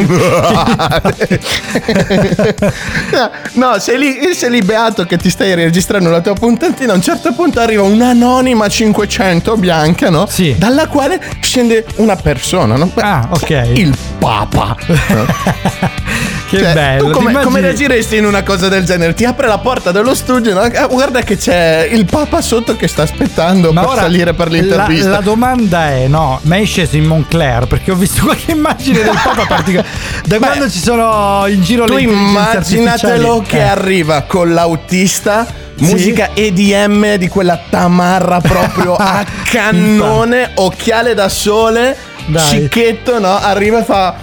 no, 3.13 3.31
no, 3.55 3.79
sei 3.79 3.99
lì, 3.99 4.35
sei 4.35 4.51
lì 4.51 4.61
beato 4.61 5.05
che 5.05 5.17
ti 5.17 5.31
stai 5.31 5.55
registrando 5.55 6.11
la 6.11 6.21
tua 6.21 6.35
puntatina. 6.35 6.93
A 6.93 6.97
un 6.97 7.03
certo 7.03 7.33
punto 7.33 7.61
arriva 7.61 7.83
un'anonima 7.83 8.69
500 8.69 9.57
bianca, 9.57 10.11
no? 10.11 10.27
Sì. 10.27 10.55
Dalla 10.57 10.87
quale 10.87 11.21
scende 11.41 11.85
una 11.97 12.17
persona, 12.17 12.77
no? 12.77 12.91
Ah, 12.97 13.29
ok. 13.31 13.71
Il 13.75 13.97
Papa. 14.19 14.77
che 16.57 16.63
Cioè, 16.65 16.73
bello. 16.75 17.07
Tu 17.07 17.11
come, 17.11 17.33
come 17.43 17.61
reagiresti 17.61 18.17
in 18.17 18.25
una 18.27 18.43
cosa 18.43 18.69
del 18.69 18.85
genere? 18.85 19.15
Ti 19.15 19.25
apre 19.25 19.47
la 19.47 19.59
porta 19.59 19.91
dello 19.93 20.15
studio, 20.15 20.55
no? 20.55 20.61
Ah, 20.61 20.87
guarda 20.87 21.21
che 21.23 21.37
c'è 21.37 21.89
il 21.91 22.05
Papa 22.05 22.41
sotto 22.41 22.77
che 22.77 22.89
sta 22.89 23.03
aspettando 23.03 23.73
Ma 23.73 23.81
per 23.83 23.91
ora 23.91 24.01
salire 24.03 24.33
per 24.35 24.51
la, 24.51 24.57
l'intervista. 24.59 25.09
la 25.11 25.21
domanda 25.21 25.91
è: 25.91 26.07
no, 26.09 26.39
ma 26.43 26.57
è 26.57 26.65
sceso 26.65 26.97
in 26.97 27.05
Moncler? 27.05 27.67
Perché 27.67 27.91
ho 27.91 27.97
visto 27.97 28.23
qualche 28.27 28.53
immagine 28.53 29.03
del 29.03 29.19
Papa 29.23 29.45
particolare. 29.49 29.89
Da 30.25 30.39
Beh, 30.39 30.47
quando 30.47 30.71
ci 30.71 30.79
sono 30.81 31.45
in 31.47 31.63
giro 31.63 31.85
Tu 31.87 31.95
le 31.95 32.03
immaginatelo 32.03 33.43
che 33.47 33.59
Eh. 33.59 33.63
arriva 33.63 34.23
con 34.23 34.53
l'autista, 34.53 35.47
musica 35.77 36.31
EDM 36.35 37.17
di 37.17 37.29
quella 37.29 37.59
tamarra 37.69 38.41
proprio 38.41 38.95
a 38.99 39.25
cannone, 39.45 40.53
occhiale 40.55 41.15
da 41.15 41.29
sole, 41.29 41.97
Dai. 42.27 42.43
cicchetto, 42.49 43.19
no? 43.19 43.37
Arriva 43.39 43.81
e 43.81 43.85
fa. 43.85 44.15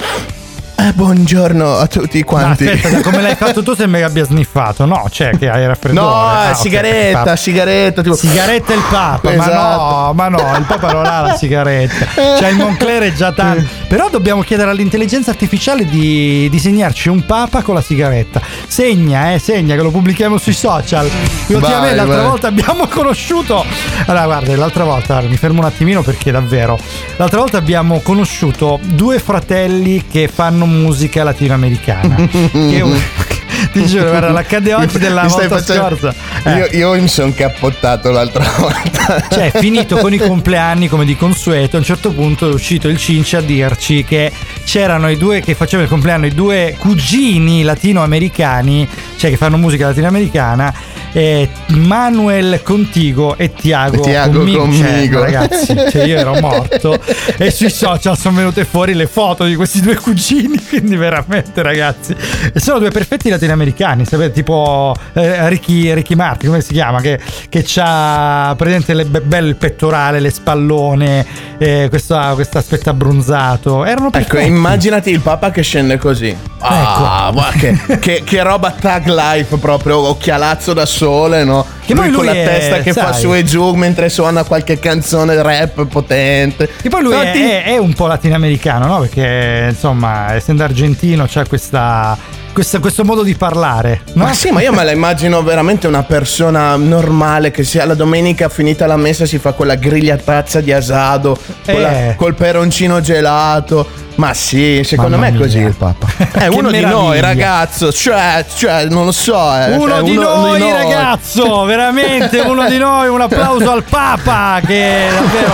Eh, 0.83 0.93
buongiorno 0.93 1.75
a 1.77 1.85
tutti 1.85 2.17
Ma 2.19 2.25
quanti. 2.25 2.67
aspetta, 2.67 2.89
da 2.89 3.01
come 3.01 3.21
l'hai 3.21 3.35
fatto 3.35 3.61
tu 3.63 3.75
sembra 3.75 3.99
che 3.99 4.05
abbia 4.05 4.25
sniffato. 4.25 4.85
No, 4.85 5.05
c'è 5.11 5.37
che 5.37 5.47
hai 5.47 5.67
raffreddore. 5.67 6.07
No, 6.07 6.15
Ah, 6.15 6.53
sigaretta, 6.55 7.17
Papa. 7.19 7.35
sigaretta, 7.35 8.01
tipo. 8.01 8.15
Sigaretta 8.15 8.73
il 8.73 8.81
Papa, 8.89 9.29
ma 9.35 9.45
Esatto. 9.45 9.83
no, 10.07 10.13
ma 10.13 10.27
no, 10.29 10.55
il 10.57 10.65
Papa 10.65 10.91
non 10.91 11.05
ha 11.05 11.21
la 11.21 11.35
sigaretta. 11.35 12.05
Cioè 12.15 12.49
il 12.49 12.55
Moncler 12.55 13.03
è 13.03 13.13
già 13.13 13.31
tanto. 13.33 13.63
Però 13.87 14.09
dobbiamo 14.09 14.41
chiedere 14.41 14.71
all'intelligenza 14.71 15.29
artificiale 15.29 15.85
di 15.85 16.47
disegnarci 16.49 17.09
un 17.09 17.25
Papa 17.25 17.61
con 17.61 17.75
la 17.75 17.81
sigaretta. 17.81 18.41
Segna, 18.65 19.33
eh, 19.33 19.39
segna 19.39 19.75
che 19.75 19.81
lo 19.83 19.91
pubblichiamo 19.91 20.39
sui 20.39 20.53
social. 20.53 21.05
Ultimamente 21.47 21.87
Vai, 21.87 21.95
l'altra 21.95 22.15
vai. 22.21 22.25
volta 22.25 22.47
abbiamo 22.47 22.87
conosciuto. 22.89 23.63
Allora, 24.07 24.25
guarda, 24.25 24.55
l'altra 24.55 24.83
volta, 24.83 25.21
mi 25.21 25.37
fermo 25.37 25.59
un 25.59 25.65
attimino 25.65 26.01
perché 26.01 26.31
davvero. 26.31 26.79
L'altra 27.17 27.37
volta 27.39 27.57
abbiamo 27.57 27.99
conosciuto 27.99 28.79
due 28.81 29.19
fratelli 29.19 30.05
che 30.09 30.27
fanno 30.33 30.69
musica 30.71 31.23
latinoamericana. 31.23 32.15
che 32.51 32.83
ti 33.71 33.85
giuro, 33.85 34.09
guarda, 34.09 34.31
l'accade 34.31 34.73
oggi 34.73 34.97
della 34.97 35.23
Mi 35.23 35.29
volta 35.29 35.59
facendo- 35.59 35.97
scorsa. 35.97 36.13
Eh. 36.43 36.55
Io, 36.57 36.67
io 36.95 37.01
mi 37.01 37.07
sono 37.07 37.31
cappottato 37.33 38.09
l'altra 38.09 38.43
volta. 38.57 39.27
Cioè, 39.29 39.51
finito 39.55 39.97
con 39.97 40.13
i 40.13 40.17
compleanni 40.17 40.87
come 40.87 41.05
di 41.05 41.15
consueto, 41.15 41.75
a 41.75 41.79
un 41.79 41.85
certo 41.85 42.11
punto 42.11 42.49
è 42.49 42.53
uscito 42.53 42.87
il 42.87 42.97
Cinci 42.97 43.35
a 43.35 43.41
dirci 43.41 44.03
che 44.03 44.31
c'erano 44.63 45.09
i 45.09 45.17
due 45.17 45.41
che 45.41 45.53
facevano 45.53 45.83
il 45.83 45.89
compleanno, 45.89 46.25
i 46.25 46.33
due 46.33 46.75
cugini 46.79 47.61
latinoamericani, 47.63 48.87
cioè 49.17 49.29
che 49.29 49.37
fanno 49.37 49.57
musica 49.57 49.87
latinoamericana, 49.87 50.73
eh, 51.13 51.49
Manuel 51.67 52.61
Contigo 52.63 53.35
e 53.37 53.53
Tiago, 53.53 54.01
Tiago 54.01 54.39
Conmigo. 54.39 54.71
Cioè, 54.71 54.91
Conmigo. 54.91 55.19
ragazzi, 55.23 55.75
cioè 55.89 56.03
io 56.03 56.17
ero 56.17 56.39
morto 56.39 56.99
e 57.37 57.51
sui 57.51 57.69
social 57.69 58.17
sono 58.17 58.37
venute 58.37 58.65
fuori 58.65 58.93
le 58.93 59.07
foto 59.07 59.45
di 59.45 59.55
questi 59.55 59.81
due 59.81 59.95
cugini, 59.95 60.59
quindi 60.67 60.95
veramente 60.95 61.61
ragazzi, 61.61 62.15
e 62.53 62.59
sono 62.59 62.79
due 62.79 62.89
perfetti 62.91 63.29
latinoamericani, 63.29 64.05
sapete, 64.05 64.31
tipo 64.31 64.95
eh, 65.13 65.49
Ricky, 65.49 65.93
Ricky 65.93 66.15
Martin, 66.15 66.49
come 66.49 66.61
si 66.61 66.73
chiama? 66.73 67.01
Che, 67.01 67.19
che 67.49 67.65
ha 67.77 68.53
presente 68.57 68.93
le 68.93 69.05
be- 69.05 69.21
bello 69.21 69.47
il 69.47 69.55
pettorale, 69.55 70.19
le 70.19 70.29
spallone, 70.29 71.25
eh, 71.57 71.87
questa, 71.89 72.33
questo 72.33 72.57
aspetto 72.57 72.89
abbronzato. 72.89 73.85
Erano 73.85 74.07
Ecco, 74.07 74.17
perfetti. 74.17 74.47
immaginati 74.47 75.09
il 75.11 75.19
Papa 75.21 75.51
che 75.51 75.61
scende 75.61 75.97
così. 75.97 76.35
Ah, 76.59 77.31
Ecco. 77.33 77.57
che, 77.57 77.99
che- 77.99 78.21
che 78.23 78.43
roba 78.43 78.71
tag 78.71 79.07
life 79.07 79.57
proprio, 79.57 79.97
occhialazzo 80.09 80.73
da 80.73 80.85
sole, 81.05 81.43
no? 81.43 81.65
Che 81.85 81.95
poi 81.95 82.11
con 82.11 82.23
lui 82.23 82.25
la 82.25 82.31
è, 82.33 82.43
testa 82.45 82.79
che 82.81 82.93
fa 82.93 83.11
sai- 83.11 83.21
su 83.21 83.33
e 83.33 83.43
giù 83.43 83.73
mentre 83.73 84.09
suona 84.09 84.43
qualche 84.43 84.77
canzone 84.79 85.41
rap 85.41 85.85
potente. 85.87 86.69
E 86.81 86.89
poi 86.89 87.01
lui 87.01 87.13
No, 87.15 87.21
è, 87.21 87.31
ti- 87.31 87.41
è- 87.41 87.63
è 87.63 87.77
un 87.77 87.93
po' 87.93 88.05
latinoamericano, 88.07 88.85
no? 88.85 88.99
Perché 88.99 89.67
insomma, 89.71 90.33
essendo 90.35 90.63
argentino, 90.63 91.25
c'ha 91.27 91.45
questa, 91.47 92.15
questa- 92.53 92.79
questo 92.79 93.03
modo 93.03 93.23
di 93.23 93.35
parlare, 93.35 94.01
no? 94.13 94.25
Ma 94.25 94.33
sì, 94.33 94.49
ma 94.51 94.61
io 94.61 94.71
me 94.73 94.83
la 94.83 94.91
immagino 94.91 95.41
veramente 95.43 95.87
una 95.87 96.03
persona 96.03 96.75
normale 96.75 97.51
che 97.51 97.63
sia 97.63 97.85
la 97.85 97.93
domenica 97.95 98.49
finita 98.49 98.85
la 98.85 98.97
messa 98.97 99.25
si 99.25 99.37
fa 99.39 99.53
quella 99.53 99.75
grigliatazza 99.75 100.61
di 100.61 100.71
asado 100.71 101.37
Eh. 101.65 102.13
col 102.17 102.35
peroncino 102.35 102.99
gelato. 103.01 103.87
Ma 104.15 104.33
sì, 104.33 104.81
secondo 104.83 105.15
Mamma 105.17 105.29
me 105.31 105.35
è 105.37 105.39
così 105.39 105.59
mia. 105.59 105.67
il 105.69 105.75
Papa. 105.75 106.05
È 106.17 106.27
Che 106.37 106.47
uno 106.49 106.69
di 106.69 106.81
noi, 106.81 107.11
meraviglia. 107.15 107.21
ragazzo. 107.21 107.91
Cioè, 107.91 108.45
cioè, 108.55 108.85
non 108.85 109.05
lo 109.05 109.11
so. 109.13 109.33
eh, 109.55 109.71
Uno 109.77 109.95
cioè, 109.95 110.03
di 110.03 110.13
noi, 110.15 110.71
ragazzo, 110.71 111.63
veramente 111.63 112.39
uno 112.39 112.67
di 112.69 112.77
noi. 112.77 113.07
Un 113.07 113.21
applauso 113.21 113.71
al 113.71 113.83
Papa 113.83 114.59
che 114.65 115.07
davvero 115.13 115.53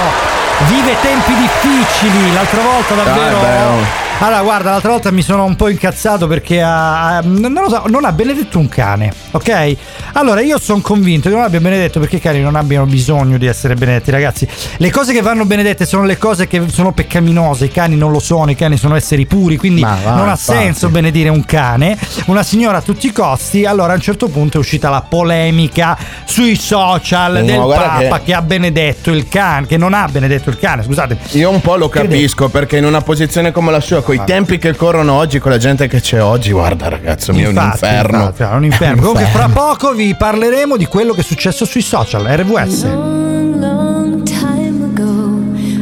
vive 0.67 0.95
tempi 1.01 1.33
difficili. 1.35 2.33
L'altra 2.33 2.61
volta 2.61 2.95
davvero. 2.95 3.37
Oh. 3.37 4.06
Allora, 4.19 4.41
guarda, 4.41 4.71
l'altra 4.71 4.89
volta 4.89 5.11
mi 5.11 5.21
sono 5.21 5.43
un 5.43 5.55
po' 5.55 5.69
incazzato 5.69 6.25
perché 6.25 6.59
ha, 6.59 7.21
non 7.23 7.53
lo 7.53 7.69
so, 7.69 7.83
non 7.87 8.03
ha 8.03 8.11
benedetto 8.11 8.57
un 8.57 8.67
cane, 8.67 9.11
ok? 9.29 9.75
Allora, 10.13 10.41
io 10.41 10.57
sono 10.57 10.81
convinto 10.81 11.29
che 11.29 11.35
non 11.35 11.43
abbia 11.43 11.59
benedetto 11.59 11.99
perché 11.99 12.15
i 12.15 12.19
cani 12.19 12.41
non 12.41 12.55
abbiano 12.55 12.87
bisogno 12.87 13.37
di 13.37 13.45
essere 13.45 13.75
benedetti, 13.75 14.09
ragazzi. 14.09 14.47
Le 14.77 14.89
cose 14.89 15.13
che 15.13 15.21
vanno 15.21 15.45
benedette 15.45 15.85
sono 15.85 16.03
le 16.03 16.17
cose 16.17 16.47
che 16.47 16.63
sono 16.67 16.93
peccaminose, 16.93 17.65
i 17.65 17.69
cani 17.69 17.95
non 17.95 18.09
lo 18.11 18.17
sono, 18.17 18.49
i 18.49 18.55
cani 18.55 18.75
sono 18.77 18.95
esseri 18.95 19.27
puri, 19.27 19.55
quindi 19.55 19.81
va, 19.81 19.97
non 20.15 20.27
ha 20.29 20.35
senso 20.35 20.89
benedire 20.89 21.29
un 21.29 21.45
cane, 21.45 21.95
una 22.25 22.41
signora 22.41 22.77
a 22.79 22.81
tutti 22.81 23.05
i 23.05 23.11
costi. 23.11 23.65
Allora 23.65 23.91
a 23.91 23.95
un 23.97 24.01
certo 24.01 24.29
punto 24.29 24.57
è 24.57 24.59
uscita 24.59 24.89
la 24.89 25.05
polemica 25.07 25.95
sui 26.25 26.55
social 26.55 27.33
No, 27.33 27.41
del 27.43 27.59
Papa 27.59 28.17
che- 28.17 28.23
che... 28.25 28.33
ha 28.33 28.41
benedetto 28.41 29.11
il 29.11 29.27
cane, 29.27 29.67
che 29.67 29.77
non 29.77 29.93
ha 29.93 30.07
benedetto 30.09 30.49
il 30.49 30.57
cane, 30.57 30.81
scusate. 30.83 31.19
Io 31.33 31.51
un 31.51 31.61
po' 31.61 31.75
lo 31.75 31.87
capisco 31.87 32.49
perché 32.49 32.77
in 32.77 32.85
una 32.85 33.01
posizione 33.01 33.51
come 33.51 33.69
la 33.71 33.79
sua, 33.79 34.01
con 34.07 34.15
i 34.15 34.21
tempi 34.25 34.57
che 34.57 34.73
corrono 34.73 35.13
oggi, 35.13 35.39
con 35.39 35.51
la 35.51 35.57
gente 35.57 35.87
che 35.89 35.99
c'è 35.99 36.23
oggi, 36.23 36.51
guarda 36.53 36.87
ragazzo 36.87 37.33
mio, 37.33 37.47
è 37.47 37.49
un 37.49 37.55
Infatti, 37.55 37.83
inferno. 37.83 38.17
infatti, 38.19 38.41
è 38.43 38.55
un 38.55 38.63
inferno. 38.63 38.95
È 38.95 38.99
un 38.99 38.99
Comunque 39.13 39.25
fra 39.25 39.49
poco 39.49 39.91
vi 39.93 40.15
parleremo 40.15 40.77
di 40.77 40.85
quello 40.85 41.11
che 41.13 41.19
è 41.21 41.23
successo 41.23 41.65
sui 41.65 41.81
social, 41.81 42.23
RVS. 42.23 42.83
Long, 42.85 43.55
long 43.59 44.23
time 44.23 44.85
ago, 44.85 45.41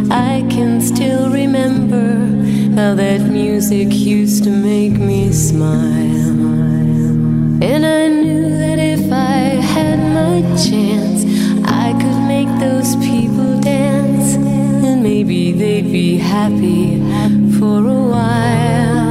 I 0.10 0.44
can 0.48 0.82
still 0.82 1.30
remember 1.30 2.26
how 2.76 2.96
that 2.96 3.20
music 3.30 3.94
used 3.94 4.44
to 4.46 4.50
make 4.50 4.98
me 4.98 5.32
smile. 5.32 6.34
And 7.62 7.86
I 7.86 8.08
knew 8.08 8.50
that 8.58 8.80
if 8.80 9.12
I 9.12 9.62
had 9.62 10.00
my 10.00 10.42
chance, 10.58 11.24
I 11.64 11.94
could 12.00 12.22
make 12.28 12.50
those 12.60 12.96
people 12.98 13.60
dance. 13.60 14.34
And 14.36 15.04
maybe 15.04 15.52
they'd 15.52 15.92
be 15.92 16.18
happy 16.18 16.96
for 17.66 17.80
a 17.80 17.94
while. 18.12 19.05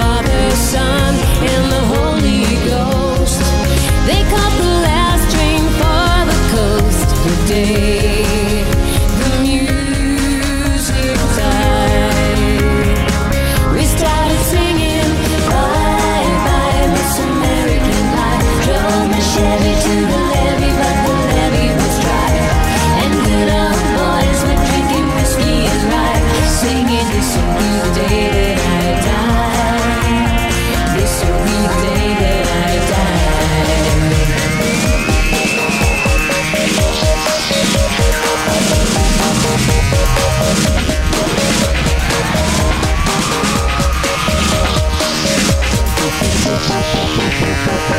father. 0.00 0.37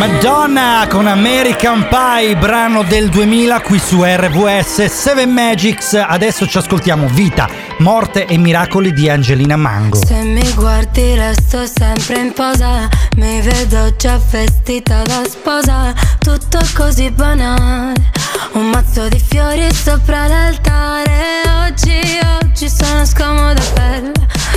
Madonna 0.00 0.86
con 0.88 1.06
American 1.06 1.86
Pie, 1.86 2.34
brano 2.34 2.82
del 2.84 3.10
2000 3.10 3.60
qui 3.60 3.78
su 3.78 4.02
RVS 4.02 4.86
7 4.86 5.26
Magics. 5.26 5.92
Adesso 5.92 6.46
ci 6.46 6.56
ascoltiamo 6.56 7.06
Vita, 7.08 7.46
Morte 7.80 8.24
e 8.24 8.38
Miracoli 8.38 8.94
di 8.94 9.10
Angelina 9.10 9.56
Mango. 9.56 10.02
Se 10.02 10.14
mi 10.22 10.50
guardi 10.54 11.14
resto 11.14 11.66
sempre 11.66 12.18
in 12.18 12.32
posa 12.32 12.88
Mi 13.16 13.42
vedo 13.42 13.94
già 13.96 14.18
vestita 14.30 15.02
da 15.02 15.22
sposa 15.28 15.92
Tutto 16.18 16.58
così 16.74 17.10
banale 17.10 18.10
Un 18.52 18.70
mazzo 18.70 19.06
di 19.08 19.18
fiori 19.18 19.70
sopra 19.74 20.26
l'altare 20.26 21.42
Oggi, 21.66 22.00
oggi 22.42 22.70
sono 22.70 23.04
scomoda 23.04 23.62
bella 23.74 24.12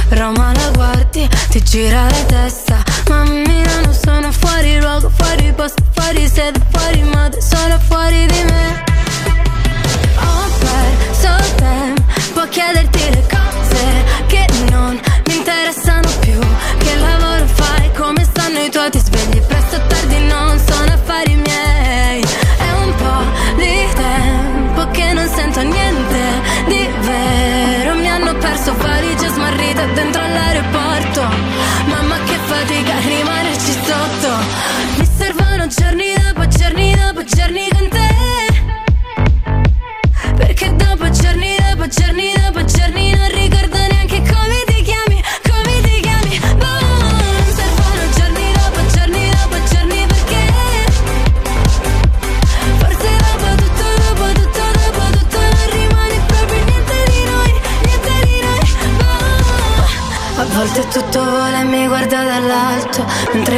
Roma 0.09 0.53
la 0.53 0.69
guardi, 0.73 1.27
ti 1.49 1.61
gira 1.63 2.03
la 2.03 2.23
testa 2.27 2.81
Mammina 3.09 3.81
non 3.83 3.93
sono 3.93 4.31
fuori 5.33 5.53
posto, 5.53 5.83
fuori 5.93 6.27
sede, 6.27 6.59
fuori 6.69 7.03
moda 7.03 7.39
Sono 7.41 7.79
fuori 7.79 8.25
di 8.27 8.43
me 8.43 8.83
Ho 10.17 10.49
perso 10.59 11.55
tempo 11.55 12.39
a 12.39 12.47
chiederti 12.47 13.09
le 13.09 13.21
cose 13.21 13.32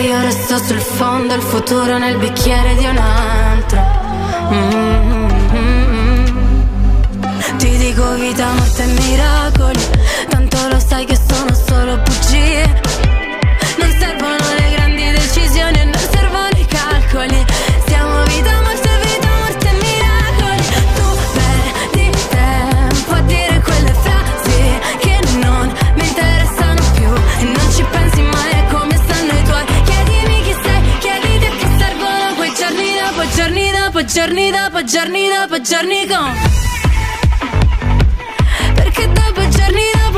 io 0.06 0.22
resto 0.22 0.58
sul 0.58 0.80
fondo, 0.80 1.34
il 1.34 1.42
futuro 1.42 1.98
nel 1.98 2.18
bicchiere 2.18 2.76
di 2.76 2.86
un 2.86 2.98
altro. 2.98 3.84
Mm-hmm. 4.52 5.26
Ti 7.58 7.78
dico 7.78 8.14
vita, 8.14 8.52
morte 8.54 8.84
e 8.84 8.86
miracoli. 8.86 9.80
Tanto 10.30 10.58
lo 10.70 10.80
sai 10.80 11.06
che 11.06 11.18
sono 11.28 11.54
solo 11.54 11.98
bugie 11.98 12.85
giorni 34.16 34.50
dopo 34.50 34.82
giorni 34.86 35.28
dopo 35.28 35.60
giorni 35.60 36.06
dopo 36.08 36.30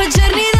giorni 0.08 0.44
con 0.54 0.54
perché 0.54 0.57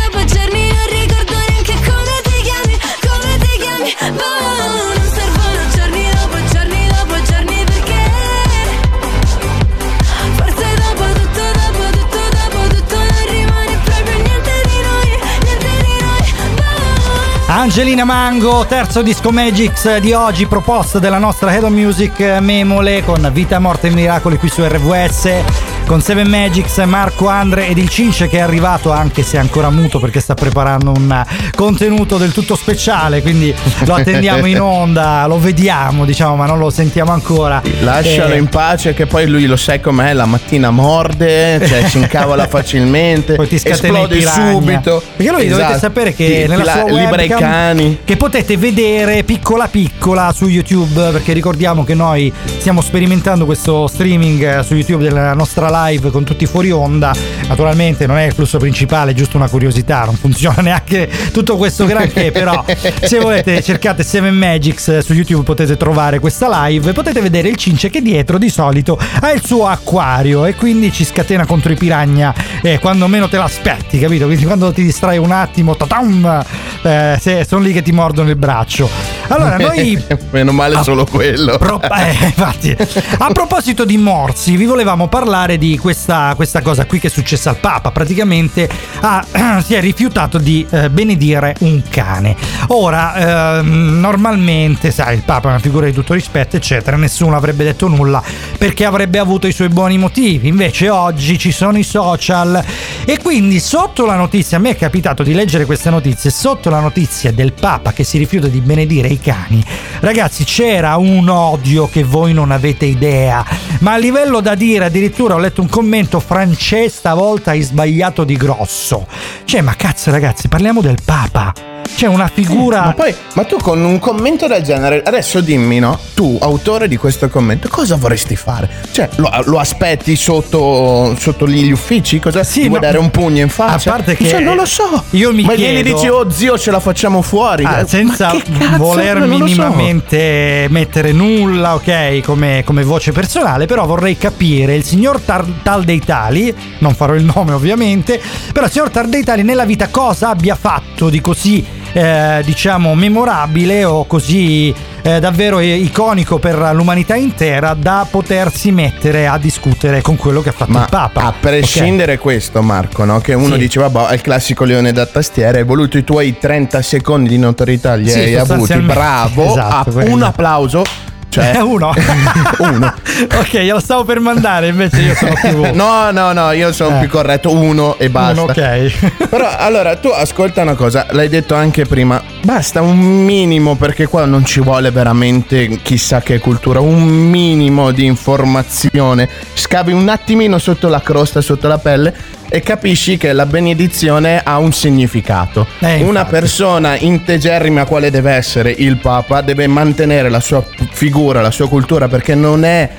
Angelina 17.68 18.06
Mango, 18.06 18.66
terzo 18.66 19.02
disco 19.02 19.30
Magix 19.30 19.98
di 19.98 20.14
oggi, 20.14 20.46
proposta 20.46 21.00
della 21.00 21.18
nostra 21.18 21.54
Head 21.54 21.66
of 21.66 21.72
Music 21.72 22.18
Memole 22.40 23.04
con 23.04 23.30
Vita, 23.34 23.60
Morte 23.60 23.88
e 23.88 23.90
Miracoli 23.90 24.38
qui 24.38 24.48
su 24.48 24.64
RVS. 24.64 25.67
Con 25.88 26.02
Seven 26.02 26.28
Magics, 26.28 26.78
Marco 26.80 27.30
Andre 27.30 27.70
ed 27.70 27.78
il 27.78 27.88
Cince 27.88 28.28
che 28.28 28.40
è 28.40 28.42
arrivato 28.42 28.92
anche 28.92 29.24
se 29.24 29.38
è 29.38 29.40
ancora 29.40 29.70
muto 29.70 30.00
perché 30.02 30.20
sta 30.20 30.34
preparando 30.34 30.92
un 30.92 31.24
contenuto 31.56 32.18
del 32.18 32.34
tutto 32.34 32.58
speciale, 32.58 33.22
quindi 33.22 33.56
lo 33.86 33.94
attendiamo 33.94 34.46
in 34.48 34.60
onda, 34.60 35.26
lo 35.28 35.40
vediamo 35.40 36.04
diciamo 36.04 36.36
ma 36.36 36.46
non 36.46 36.60
lo 36.60 36.70
sentiamo 36.70 37.14
ancora. 37.14 37.62
Lascialo 37.80 38.34
Eh, 38.34 38.38
in 38.38 38.48
pace 38.50 38.94
che 38.94 39.06
poi 39.06 39.28
lui 39.28 39.46
lo 39.46 39.56
sai 39.56 39.80
com'è, 39.80 40.12
la 40.12 40.26
mattina 40.26 40.72
morde, 40.72 41.66
cioè 41.66 41.88
si 41.88 42.00
incavola 42.00 42.48
facilmente, 42.50 43.36
Poi 43.36 43.48
ti 43.48 43.56
esplode 43.56 44.22
subito. 44.24 45.02
Perché 45.16 45.32
lui 45.32 45.48
dovete 45.48 45.68
Esatto. 45.70 45.80
sapere 45.80 46.14
che 46.14 46.42
Ti- 46.44 46.48
nella 46.50 46.64
ti 46.74 46.80
sua 46.80 46.92
la- 46.92 47.00
libera 47.00 47.22
i 47.22 47.30
cani. 47.30 48.00
che 48.04 48.18
potete 48.18 48.58
vedere 48.58 49.24
piccola 49.24 49.70
piccola 49.70 50.34
su 50.36 50.48
YouTube 50.48 51.12
perché 51.12 51.32
ricordiamo 51.32 51.86
che 51.86 51.94
noi 51.94 52.32
stiamo 52.58 52.82
sperimentando 52.82 53.46
questo 53.46 53.88
streaming 53.88 54.44
eh, 54.60 54.64
su 54.64 54.74
YouTube 54.76 55.02
della 55.04 55.34
nostra 55.34 55.68
live 55.68 55.76
con 56.12 56.24
tutti 56.24 56.46
fuori 56.46 56.72
onda. 56.72 57.14
Naturalmente 57.48 58.08
non 58.08 58.18
è 58.18 58.26
il 58.26 58.34
flusso 58.34 58.58
principale, 58.58 59.12
è 59.12 59.14
giusto 59.14 59.38
una 59.38 59.48
curiosità, 59.48 60.04
non 60.06 60.16
funziona 60.16 60.62
neanche 60.64 61.10
tutto 61.32 61.56
questo 61.56 61.86
granché, 61.86 62.32
però 62.32 62.66
se 63.02 63.20
volete 63.20 63.62
cercate 63.62 64.04
Seven 64.04 64.36
Magics 64.36 64.88
eh, 64.88 65.02
su 65.02 65.14
YouTube 65.14 65.44
potete 65.44 65.78
trovare 65.78 66.20
questa 66.20 66.66
live 66.66 66.94
potete 66.94 67.22
vedere 67.22 67.50
il 67.50 67.56
Cince 67.56 67.90
che 67.90 68.02
dietro 68.02 68.38
di 68.38 68.50
solito 68.50 69.00
ha 69.22 69.32
il 69.32 69.44
suo 69.46 69.68
acquario 69.68 70.46
e 70.46 70.56
quindi 70.56 70.92
ci 70.92 71.06
scatena 71.06 71.46
contro 71.46 71.72
i 71.72 71.76
piranha 71.76 72.34
eh, 72.62 72.80
quando 72.80 73.08
meno 73.08 73.30
te 73.30 73.38
l'aspetti, 73.38 74.00
capito? 74.00 74.26
Quindi 74.26 74.46
quando 74.46 74.72
ti 74.72 74.84
distrai 74.84 75.18
un 75.18 75.32
attimo, 75.32 75.76
tatam, 75.76 76.44
eh, 76.82 77.46
sono 77.48 77.62
lì 77.62 77.72
che 77.72 77.82
ti 77.82 77.92
mordono 77.92 78.30
il 78.30 78.36
braccio. 78.36 79.17
Allora, 79.28 79.58
noi 79.58 80.02
Meno 80.32 80.52
male 80.52 80.84
solo 80.84 81.06
quello. 81.06 81.58
Pro- 81.58 81.82
eh, 81.82 82.26
infatti, 82.26 82.76
a 83.18 83.32
proposito 83.32 83.86
di 83.86 83.98
morsi, 83.98 84.56
vi 84.56 84.66
volevamo 84.66 85.08
parlare 85.08 85.58
di 85.58 85.78
questa, 85.78 86.34
questa 86.36 86.62
cosa 86.62 86.86
qui 86.86 87.00
che 87.00 87.08
è 87.08 87.10
successa 87.10 87.50
al 87.50 87.58
Papa. 87.58 87.92
Praticamente 87.92 88.70
ha- 89.02 89.26
si 89.64 89.74
è 89.74 89.80
rifiutato 89.80 90.38
di 90.38 90.66
eh, 90.70 90.90
benedire 90.90 91.56
un 91.60 91.82
cane. 91.90 92.36
Ora, 92.68 93.60
ehm, 93.60 94.00
normalmente, 94.00 94.92
sai, 94.92 95.16
il 95.16 95.24
Papa 95.24 95.48
è 95.48 95.52
una 95.52 95.60
figura 95.60 95.86
di 95.86 95.94
tutto 95.94 96.14
rispetto, 96.14 96.56
eccetera. 96.56 96.98
Nessuno 96.98 97.36
avrebbe 97.36 97.64
detto 97.64 97.88
nulla 97.88 98.22
perché 98.58 98.86
avrebbe 98.86 99.20
avuto 99.20 99.48
i 99.48 99.52
suoi 99.52 99.70
buoni 99.70 99.98
motivi. 99.98 100.48
Invece, 100.48 100.90
oggi 100.90 101.38
ci 101.38 101.52
sono 101.52 101.78
i 101.78 101.84
social 101.84 102.64
e 103.06 103.18
quindi 103.22 103.60
sotto 103.60 104.06
la 104.06 104.16
notizia, 104.16 104.58
a 104.58 104.60
me 104.60 104.72
è 104.72 104.76
capitato 104.76 105.24
di 105.24 105.34
leggere 105.34 105.66
queste 105.66 105.90
notizie, 105.90 106.30
sotto 106.30 106.70
la 106.70 106.80
notizia 106.80 107.32
del 107.32 107.54
Papa 107.54 107.94
che 107.94 108.04
si 108.04 108.18
rifiuta 108.18 108.48
di 108.48 108.60
benedire 108.60 109.08
i 109.08 109.17
cani, 109.20 109.64
ragazzi 110.00 110.44
c'era 110.44 110.98
un 110.98 111.28
odio 111.30 111.88
che 111.88 112.04
voi 112.04 112.34
non 112.34 112.52
avete 112.52 112.86
idea, 112.86 113.46
ma 113.80 113.94
a 113.94 113.98
livello 113.98 114.40
da 114.42 114.56
dire 114.56 114.86
addirittura 114.86 115.36
ho 115.36 115.40
letto 115.40 115.62
un 115.62 115.70
commento 115.70 116.20
francese 116.20 116.90
stavolta 116.90 117.52
hai 117.52 117.62
sbagliato 117.62 118.24
di 118.24 118.36
grosso. 118.36 119.08
Cioè 119.44 119.62
ma 119.62 119.76
cazzo 119.76 120.12
ragazzi 120.12 120.48
parliamo 120.48 120.82
del 120.82 120.98
Papa. 121.04 121.77
C'è 121.96 122.08
una 122.08 122.30
figura... 122.32 122.82
Ma 122.86 122.94
poi, 122.94 123.14
ma 123.34 123.44
tu 123.46 123.58
con 123.58 123.84
un 123.84 124.00
commento 124.00 124.48
del 124.48 124.62
genere, 124.64 125.02
adesso 125.04 125.42
dimmi, 125.42 125.80
no? 125.80 125.98
Tu, 126.14 126.38
autore 126.42 126.88
di 126.88 126.98
questo 126.98 127.30
commento, 127.30 127.68
cosa 127.70 127.96
vorresti 127.96 128.36
fare? 128.36 128.70
Cioè, 128.92 129.10
lo, 129.16 129.30
lo 129.46 129.60
aspetti 129.60 130.16
sotto, 130.16 131.16
sotto 131.18 131.48
gli 131.48 131.72
uffici? 131.72 132.20
Cosa 132.20 132.44
Sì, 132.44 132.62
ti 132.62 132.68
vuoi 132.68 132.80
no. 132.82 132.86
dare 132.86 132.98
un 132.98 133.10
pugno 133.12 133.42
in 133.42 133.50
faccia? 133.50 133.90
A 133.90 133.94
parte 133.94 134.16
che- 134.16 134.28
Cioè, 134.28 134.40
non 134.42 134.56
lo 134.56 134.66
so. 134.66 135.04
Io 135.12 135.34
mi 135.34 135.44
ma 135.44 135.54
chiedo- 135.54 135.94
dici, 135.96 136.08
oh 136.08 136.30
zio, 136.30 136.58
ce 136.58 136.72
la 136.72 136.80
facciamo 136.80 137.22
fuori. 137.22 137.64
Ah, 137.64 137.86
senza 137.88 138.34
ma 138.34 138.42
cazzo? 138.58 138.78
voler 138.78 139.18
lo 139.28 139.38
so. 139.38 139.44
minimamente 139.44 140.68
mettere 140.70 141.12
nulla, 141.12 141.76
ok, 141.76 142.22
come, 142.24 142.64
come 142.66 142.84
voce 142.84 143.12
personale, 143.12 143.66
però 143.66 143.86
vorrei 143.86 144.18
capire 144.18 144.76
il 144.76 144.84
signor 144.84 145.20
Tar- 145.22 145.46
Tal 145.64 145.84
dei 145.84 146.00
Tali, 146.00 146.54
non 146.80 146.94
farò 146.96 147.14
il 147.16 147.24
nome 147.24 147.54
ovviamente, 147.54 148.22
però 148.54 148.66
il 148.66 148.72
signor 148.72 148.90
Tal 148.90 149.08
dei 149.10 149.24
Tali 149.24 149.44
nella 149.44 149.66
vita 149.66 149.88
cosa 149.90 150.30
abbia 150.30 150.56
fatto 150.56 151.10
di 151.10 151.22
così, 151.22 151.66
eh, 151.98 152.42
diciamo, 152.46 152.94
memorabile 152.94 153.84
o 153.84 154.06
così 154.06 154.72
eh, 155.02 155.20
davvero 155.20 155.60
iconico 155.60 156.38
per 156.38 156.70
l'umanità 156.74 157.16
intera 157.16 157.74
da 157.74 158.06
potersi 158.10 158.72
mettere 158.72 159.26
a 159.26 159.40
discutere 159.40 160.02
con 160.02 160.16
quello 160.16 160.42
che 160.42 160.50
ha 160.50 160.52
fatto 160.52 160.72
Ma 160.74 160.82
il 160.84 160.88
Papa. 160.92 161.22
a 161.24 161.34
prescindere 161.40 162.20
questo, 162.20 162.62
Marco, 162.62 163.04
no? 163.04 163.20
che 163.20 163.34
uno 163.34 163.54
Sì. 163.54 163.60
dice, 163.62 163.80
vabbè, 163.80 164.10
è 164.10 164.14
il 164.14 164.22
classico 164.22 164.64
leone 164.64 164.92
da 164.92 165.08
tastiera, 165.08 165.58
hai 165.58 165.64
voluto 165.64 165.98
i 165.98 166.04
tuoi 166.04 166.38
30 166.38 166.82
secondi 166.84 167.30
di 167.30 167.40
notorietà, 167.40 167.96
li 167.96 168.10
Sì, 168.10 168.20
hai 168.20 168.36
avuti, 168.36 168.76
bravo, 168.78 169.46
Esatto, 169.50 169.98
Ah, 170.00 170.04
un 170.06 170.22
applauso. 170.22 170.84
Cioè, 171.30 171.54
Eh, 171.56 171.62
uno. 171.62 171.94
uno. 172.60 172.94
ok, 173.38 173.58
glielo 173.60 173.80
stavo 173.80 174.04
per 174.06 174.20
mandare, 174.20 174.68
invece 174.70 175.02
io 175.02 175.14
sono 175.16 175.34
più. 175.42 175.76
No, 175.76 176.10
no, 176.12 176.32
no, 176.34 176.52
io 176.52 176.72
sono 176.72 176.96
Eh. 176.98 177.00
più 177.02 177.10
corretto, 177.10 177.52
uno 177.54 177.96
e 177.98 178.10
basta. 178.10 178.42
Uno, 178.42 178.52
ok. 178.52 179.28
Però 179.30 179.50
allora 179.58 179.96
tu 179.98 180.08
ascolta 180.10 180.62
una 180.62 180.74
cosa, 180.76 181.08
l'hai 181.12 181.28
detto 181.30 181.54
anche 181.54 181.86
prima, 181.86 182.22
basta 182.44 182.82
un 182.82 182.98
minimo 182.98 183.76
perché 183.76 184.08
qua 184.08 184.26
non 184.26 184.46
ci 184.46 184.62
vuole 184.62 184.90
veramente 184.92 185.80
chissà 185.82 186.22
che 186.22 186.40
cultura, 186.40 186.80
un 186.80 187.04
minimo 187.04 187.92
di 187.92 188.06
informazione, 188.06 189.30
scavi 189.54 189.92
un 189.92 190.08
attimino 190.10 190.58
sotto 190.58 190.88
la 190.88 191.02
crosta, 191.02 191.42
sotto 191.42 191.68
la 191.68 191.78
pelle 191.78 192.14
e 192.50 192.62
capisci 192.62 193.18
che 193.18 193.34
la 193.34 193.46
benedizione 193.46 194.42
ha 194.42 194.58
un 194.58 194.72
significato. 194.72 195.68
Eh, 195.80 196.02
Una 196.04 196.24
persona 196.24 196.98
integerrima 196.98 197.84
quale 197.84 198.10
deve 198.10 198.32
essere 198.32 198.72
il 198.72 198.98
Papa 198.98 199.42
deve 199.42 199.68
mantenere 199.68 200.30
la 200.30 200.40
sua 200.40 200.64
figura, 200.98 201.42
la 201.42 201.52
sua 201.52 201.70
cultura 201.70 202.08
perché 202.08 202.34
non 202.34 202.64
è 202.66 202.90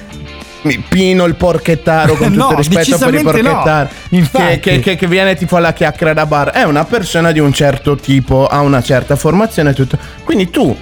Pino 0.88 1.24
il 1.24 1.34
porchettaro 1.34 2.14
con 2.14 2.28
tutto 2.32 2.44
No, 2.44 2.50
il 2.50 2.56
rispetto 2.56 2.96
per 2.98 3.14
i 3.14 3.22
no. 3.22 3.30
porchettari 3.30 3.88
Infatti. 4.10 4.44
che, 4.44 4.58
che- 4.60 4.80
che- 4.80 4.96
che 4.96 5.06
viene 5.08 5.34
tipo 5.34 5.56
alla 5.56 5.72
chiacchiera 5.72 6.12
da 6.12 6.26
bar 6.26 6.50
è 6.50 6.62
una 6.64 6.84
persona 6.84 7.32
di 7.32 7.38
un 7.40 7.52
certo 7.52 7.96
tipo 7.96 8.46
ha 8.46 8.60
una 8.60 8.82
certa 8.82 9.16
formazione 9.16 9.70
e 9.70 9.74
tutto 9.74 9.98
quindi 10.24 10.50
tu 10.50 10.76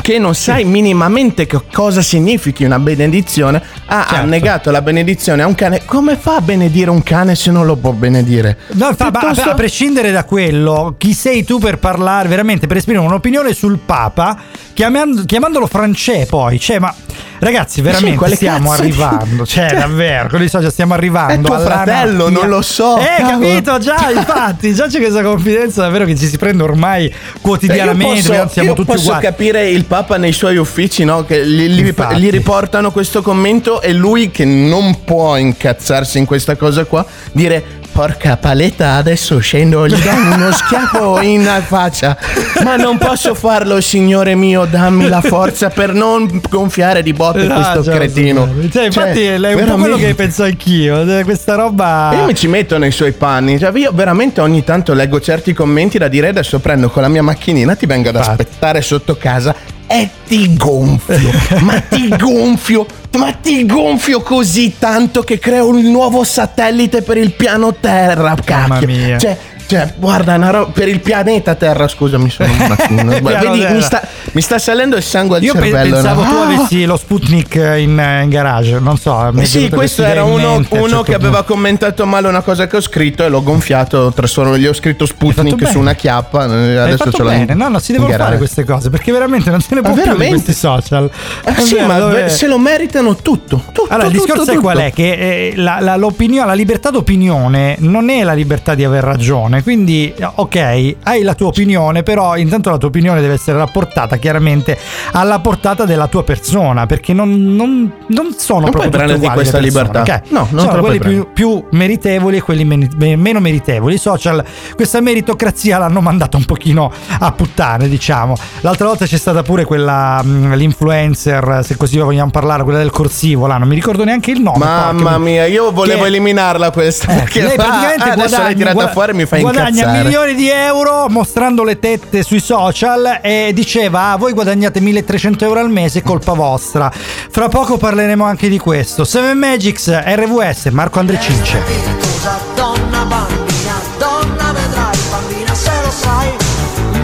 che 0.00 0.18
non 0.18 0.34
sai 0.34 0.64
minimamente 0.64 1.46
che 1.46 1.60
cosa 1.72 2.00
significhi 2.02 2.64
una 2.64 2.78
benedizione 2.78 3.60
ha 3.86 4.06
Certo. 4.08 4.26
negato 4.26 4.70
la 4.70 4.80
benedizione 4.80 5.42
a 5.42 5.46
un 5.46 5.54
cane 5.54 5.82
come 5.84 6.16
fa 6.16 6.36
a 6.36 6.40
benedire 6.40 6.90
un 6.90 7.02
cane 7.02 7.34
se 7.34 7.50
non 7.50 7.66
lo 7.66 7.76
può 7.76 7.92
benedire 7.92 8.56
No, 8.72 8.94
Piuttosto- 8.94 9.50
a 9.50 9.54
prescindere 9.54 10.10
da 10.10 10.24
quello, 10.24 10.94
chi 10.96 11.12
sei 11.12 11.44
tu 11.44 11.58
per 11.58 11.78
parlare 11.78 12.28
veramente, 12.28 12.66
per 12.66 12.78
esprimere 12.78 13.04
un'opinione 13.06 13.52
sul 13.52 13.78
Papa, 13.84 14.36
chiamando- 14.72 15.24
chiamandolo 15.24 15.66
Francè 15.66 16.26
poi? 16.26 16.58
Cioè, 16.58 16.78
ma 16.78 16.94
ragazzi, 17.40 17.80
veramente 17.80 18.16
quale 18.16 18.34
stiamo 18.34 18.70
cazzo 18.70 18.82
di- 18.82 18.88
arrivando. 18.90 19.46
Cioè, 19.46 19.68
Cioè- 19.70 19.78
davvero, 19.78 20.28
con 20.28 20.42
i 20.42 20.48
social 20.48 20.70
stiamo 20.72 20.94
arrivando. 20.94 21.32
È 21.34 21.56
tuo 21.56 21.58
fratello, 21.60 22.28
non 22.28 22.48
lo 22.48 22.62
so, 22.62 22.98
Eh, 22.98 23.22
cavolo. 23.22 23.38
capito, 23.48 23.78
già, 23.78 24.10
infatti, 24.10 24.74
già 24.74 24.86
c'è 24.86 24.98
questa 25.00 25.22
confidenza 25.22 25.82
davvero 25.82 26.04
che 26.04 26.16
ci 26.16 26.26
si 26.26 26.36
prende 26.36 26.62
ormai 26.62 27.12
quotidianamente, 27.40 28.22
Cioè, 28.22 28.36
io 28.36 28.42
posso, 28.42 28.52
siamo 28.52 28.68
io 28.68 28.74
tutti 28.74 28.90
posso 28.92 29.02
uguali. 29.04 29.22
capire 29.22 29.68
il 29.68 29.84
Papa 29.84 30.16
nei 30.16 30.32
suoi 30.32 30.56
uffici, 30.56 31.04
no? 31.04 31.24
Che 31.24 31.46
gli 31.46 32.28
riportano 32.30 32.90
questo 32.90 33.22
commento 33.22 33.80
e 33.80 33.92
lui 33.92 34.30
che 34.30 34.44
non 34.44 35.04
può 35.04 35.36
incazzarsi 35.36 36.18
in 36.18 36.24
questa 36.26 36.56
cosa 36.56 36.84
qua, 36.84 37.04
dire 37.32 37.76
porca 37.98 38.36
paletta, 38.36 38.92
adesso 38.94 39.40
scendo, 39.40 39.84
gli 39.88 39.96
do 40.00 40.10
uno 40.14 40.52
schiaffo 40.54 41.20
in 41.20 41.50
faccia. 41.66 42.16
Ma 42.62 42.76
non 42.76 42.96
posso 42.96 43.34
farlo, 43.34 43.80
signore 43.80 44.36
mio, 44.36 44.66
dammi 44.66 45.08
la 45.08 45.20
forza 45.20 45.68
per 45.68 45.92
non 45.94 46.40
gonfiare 46.48 47.02
di 47.02 47.12
botte 47.12 47.48
Ah, 47.48 47.54
questo 47.56 47.80
già, 47.90 47.96
cretino. 47.96 48.48
Cioè, 48.70 48.84
infatti 48.84 49.24
è 49.24 49.34
un 49.34 49.40
po' 49.42 49.48
quello 49.48 49.66
veramente- 49.74 50.06
che 50.06 50.14
penso 50.14 50.44
anch'io. 50.44 51.18
eh, 51.18 51.24
Questa 51.24 51.56
roba. 51.56 52.12
io 52.14 52.24
mi 52.26 52.36
ci 52.36 52.46
metto 52.46 52.78
nei 52.78 52.92
suoi 52.92 53.10
panni. 53.10 53.58
Cioè, 53.58 53.76
io 53.76 53.90
veramente 53.92 54.40
ogni 54.40 54.62
tanto 54.62 54.94
leggo 54.94 55.20
certi 55.20 55.52
commenti 55.52 55.98
da 55.98 56.06
dire 56.06 56.28
adesso 56.28 56.60
prendo 56.60 56.90
con 56.90 57.02
la 57.02 57.08
mia 57.08 57.24
macchinina, 57.24 57.74
ti 57.74 57.86
vengo 57.86 58.10
ad 58.10 58.14
Infatti. 58.14 58.42
aspettare 58.42 58.80
sotto 58.80 59.16
casa 59.16 59.52
e 59.88 60.08
ti 60.28 60.54
gonfio. 60.56 61.30
ma 61.62 61.80
ti 61.80 62.14
gonfio. 62.16 62.86
Ma 63.18 63.32
ti 63.32 63.66
gonfio 63.66 64.20
così 64.20 64.76
tanto 64.78 65.22
che 65.22 65.40
creo 65.40 65.68
un 65.68 65.90
nuovo 65.90 66.22
satellite 66.22 67.02
per 67.02 67.16
il 67.16 67.32
piano 67.32 67.74
Terra. 67.74 68.36
Cacchio. 68.44 68.86
mia. 68.86 69.18
Cioè, 69.18 69.36
cioè, 69.68 69.92
guarda, 69.98 70.34
una 70.34 70.50
roba 70.50 70.70
per 70.72 70.88
il 70.88 71.00
pianeta 71.00 71.54
Terra, 71.54 71.86
scusami, 71.86 72.30
sono 72.30 72.48
un 72.88 73.18
Vedi, 73.22 73.66
mi 73.70 73.82
sta, 73.82 74.00
mi 74.32 74.40
sta 74.40 74.58
salendo 74.58 74.96
il 74.96 75.02
sangue 75.02 75.36
al 75.36 75.42
Io 75.42 75.52
cervello. 75.52 75.92
pensavo 75.94 76.22
no? 76.24 76.28
tu 76.30 76.36
Ah! 76.36 76.42
avessi 76.44 76.84
lo 76.86 76.96
Sputnik 76.96 77.54
in, 77.54 78.20
in 78.22 78.28
garage, 78.30 78.78
non 78.80 78.96
so. 78.96 79.28
mi 79.32 79.42
è 79.42 79.44
Sì, 79.44 79.68
questo 79.68 80.02
era 80.04 80.24
uno, 80.24 80.52
mente 80.54 80.74
un 80.74 80.80
uno 80.80 80.88
certo 80.88 81.02
che 81.04 81.14
aveva 81.14 81.42
commentato 81.44 82.06
male 82.06 82.28
una 82.28 82.40
cosa 82.40 82.66
che 82.66 82.76
ho 82.76 82.80
scritto 82.80 83.22
e 83.24 83.28
l'ho 83.28 83.42
gonfiato, 83.42 84.12
gli 84.56 84.66
ho 84.66 84.72
scritto 84.72 85.04
Sputnik 85.06 85.68
su 85.68 85.78
una 85.78 85.94
chiappa. 85.94 86.44
eh, 86.46 86.76
Adesso 86.78 87.12
ce 87.12 87.22
l'ho 87.22 87.30
in- 87.30 87.38
bene, 87.46 87.54
no, 87.54 87.68
no, 87.68 87.78
si 87.78 87.92
devono 87.92 88.12
fare 88.16 88.38
queste 88.38 88.64
cose 88.64 88.88
perché 88.90 89.12
veramente 89.12 89.50
non 89.50 89.60
se 89.60 89.74
ne 89.74 89.80
può 89.82 89.90
Ma 89.90 89.94
più 89.96 90.02
di 90.04 90.08
veramente? 90.16 90.42
questi 90.44 90.60
social. 90.60 91.10
Eh 91.44 91.54
È 91.54 91.60
sì, 91.60 91.74
vero, 91.74 91.86
ma 91.86 91.98
dove- 91.98 92.28
se 92.30 92.46
lo 92.46 92.58
meritano 92.58 93.16
tutto. 93.16 93.62
tutto 93.72 93.86
Allora, 93.90 94.08
il 94.08 94.14
tutto, 94.14 94.24
discorso 94.24 94.50
è 94.50 94.54
tutto. 94.54 94.60
qual 94.66 94.78
è? 94.78 94.92
Che 94.92 95.12
eh, 95.12 95.52
la, 95.56 95.78
la- 95.80 95.96
l'opinione- 95.96 96.46
la 96.46 96.54
libertà 96.54 96.90
d'opinione 96.90 97.76
non 97.80 98.08
è 98.08 98.22
la 98.24 98.32
libertà 98.32 98.74
di 98.74 98.84
aver 98.84 99.04
ragione. 99.04 99.57
Quindi, 99.62 100.12
eh, 100.16 100.28
ok, 100.34 100.94
hai 101.02 101.22
la 101.22 101.34
tua 101.34 101.48
opinione, 101.48 102.02
però 102.02 102.36
intanto 102.36 102.70
la 102.70 102.78
tua 102.78 102.88
opinione 102.88 103.20
deve 103.20 103.34
essere 103.34 103.58
rapportata 103.58 104.16
chiaramente 104.16 104.76
alla 105.12 105.38
portata 105.40 105.84
della 105.84 106.06
tua 106.06 106.22
persona. 106.24 106.86
Perché 106.86 107.12
non, 107.12 107.54
non- 107.54 107.92
non 108.08 108.34
sono 108.36 108.60
Non 108.60 108.70
proprio 108.70 108.90
tutte 108.90 109.12
uguali 109.14 109.34
questa 109.34 109.58
persone, 109.58 109.82
libertà. 109.84 110.00
ok? 110.00 110.30
No, 110.30 110.46
non 110.50 110.66
sono 110.68 110.80
quelli 110.82 110.98
più, 110.98 111.28
più 111.32 111.64
meritevoli 111.72 112.36
e 112.38 112.42
quelli 112.42 112.64
meno 112.64 113.40
meritevoli. 113.40 113.94
I 113.94 113.98
social, 113.98 114.44
questa 114.74 115.00
meritocrazia 115.00 115.78
l'hanno 115.78 116.00
mandata 116.00 116.36
un 116.36 116.44
pochino 116.44 116.90
a 117.18 117.32
puttane, 117.32 117.88
diciamo. 117.88 118.36
L'altra 118.60 118.86
volta 118.86 119.04
c'è 119.06 119.16
stata 119.16 119.42
pure 119.42 119.64
quella, 119.64 120.22
mh, 120.22 120.54
l'influencer, 120.54 121.60
se 121.64 121.76
così 121.76 121.98
vogliamo 121.98 122.30
parlare, 122.30 122.62
quella 122.64 122.78
del 122.78 122.90
corsivo, 122.90 123.46
là, 123.46 123.56
non 123.58 123.68
mi 123.68 123.74
ricordo 123.74 124.04
neanche 124.04 124.30
il 124.30 124.40
nome. 124.40 124.58
Mamma 124.58 125.02
porca- 125.02 125.18
mia, 125.18 125.46
io 125.46 125.70
volevo 125.70 126.02
che- 126.02 126.06
eliminarla 126.08 126.70
questa. 126.70 127.24
eh, 127.24 127.40
lei 127.42 127.52
ah, 127.52 127.54
praticamente 127.54 128.02
adesso 128.02 128.16
l'hai 128.16 128.26
guadagna, 128.28 128.54
tirata 128.54 128.72
guada- 128.74 128.90
fuori 128.92 129.10
e 129.10 129.14
mi 129.14 129.26
fa 129.26 129.36
guadagna 129.50 129.80
incazzare. 129.80 130.02
milioni 130.02 130.34
di 130.34 130.48
euro 130.48 131.08
mostrando 131.08 131.64
le 131.64 131.78
tette 131.78 132.22
sui 132.22 132.40
social 132.40 133.20
e 133.22 133.52
diceva 133.54 134.12
ah, 134.12 134.16
voi 134.16 134.32
guadagnate 134.32 134.80
1300 134.80 135.44
euro 135.44 135.60
al 135.60 135.70
mese 135.70 136.02
colpa 136.02 136.32
vostra. 136.32 136.90
Fra 136.92 137.48
poco 137.48 137.76
parleremo 137.76 138.24
anche 138.24 138.48
di 138.48 138.58
questo. 138.58 139.04
Seven 139.04 139.38
Magics 139.38 139.90
RVS 139.90 140.66
Marco 140.66 140.98
Andre 140.98 141.18
Cince. 141.20 141.62
Cosa 142.00 142.38
donna 142.54 143.04
bambina, 143.04 143.80
donna 143.98 144.52
vedrai 144.52 144.98
bambina 145.10 145.54
se 145.54 145.70
lo 145.82 145.90
sai 145.90 146.36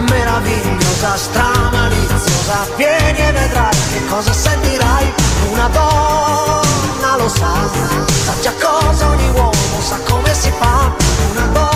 Meravigliosa, 0.09 1.15
stramaliziosa, 1.15 2.67
vieni 2.75 3.19
e 3.19 3.31
vedrai 3.31 3.75
che 3.93 4.05
cosa 4.07 4.33
sentirai. 4.33 5.13
Una 5.51 5.69
donna 5.69 7.17
lo 7.17 7.29
sa, 7.29 7.53
sa 8.25 8.33
già 8.41 8.53
cosa 8.59 9.07
ogni 9.07 9.29
uomo 9.33 9.51
sa 9.79 9.99
come 10.07 10.33
si 10.33 10.51
fa. 10.57 10.91
Una 11.31 11.45
donna 11.53 11.74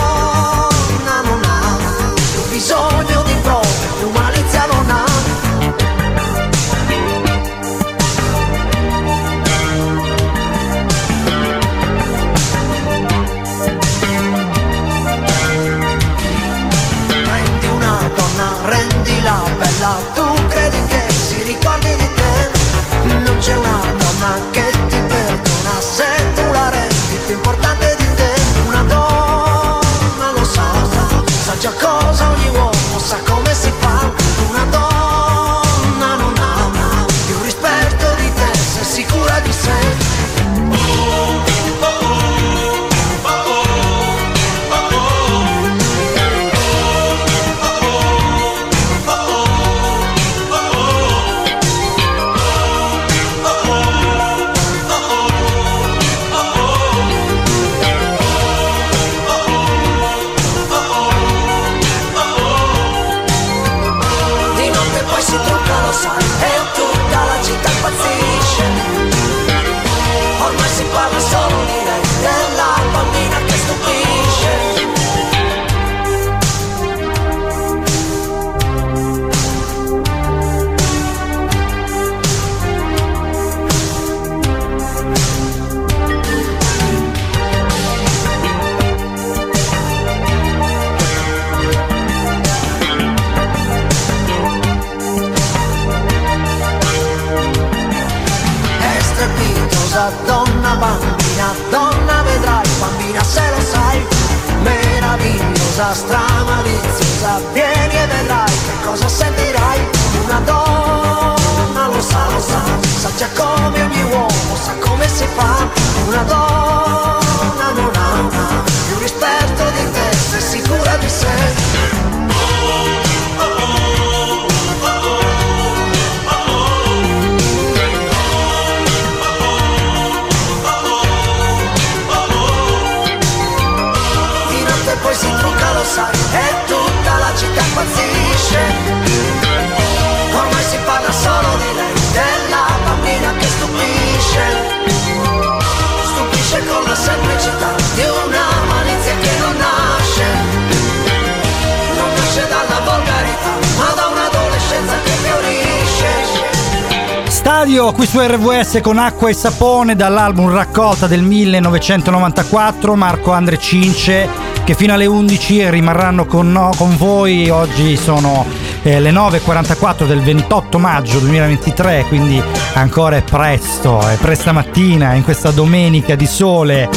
RVS 158.70 158.80
con 158.82 158.98
acqua 158.98 159.28
e 159.28 159.34
sapone 159.34 159.96
dall'album 159.96 160.48
Raccolta 160.52 161.08
del 161.08 161.22
1994, 161.22 162.94
Marco 162.94 163.32
Andre 163.32 163.58
Cince 163.58 164.28
che 164.64 164.74
fino 164.74 164.92
alle 164.94 165.06
11 165.06 165.70
rimarranno 165.70 166.24
con, 166.24 166.52
no- 166.52 166.70
con 166.76 166.96
voi, 166.96 167.50
oggi 167.50 167.96
sono 167.96 168.46
eh, 168.82 169.00
le 169.00 169.10
9.44 169.10 170.06
del 170.06 170.20
28 170.20 170.78
maggio 170.78 171.18
2023, 171.18 172.04
quindi 172.06 172.40
ancora 172.74 173.16
è 173.16 173.22
presto, 173.22 174.06
è 174.06 174.16
presta 174.16 174.52
mattina 174.52 175.14
in 175.14 175.24
questa 175.24 175.50
domenica 175.50 176.14
di 176.14 176.26
sole 176.26 176.88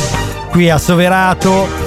qui 0.52 0.70
a 0.70 0.78
Soverato. 0.78 1.83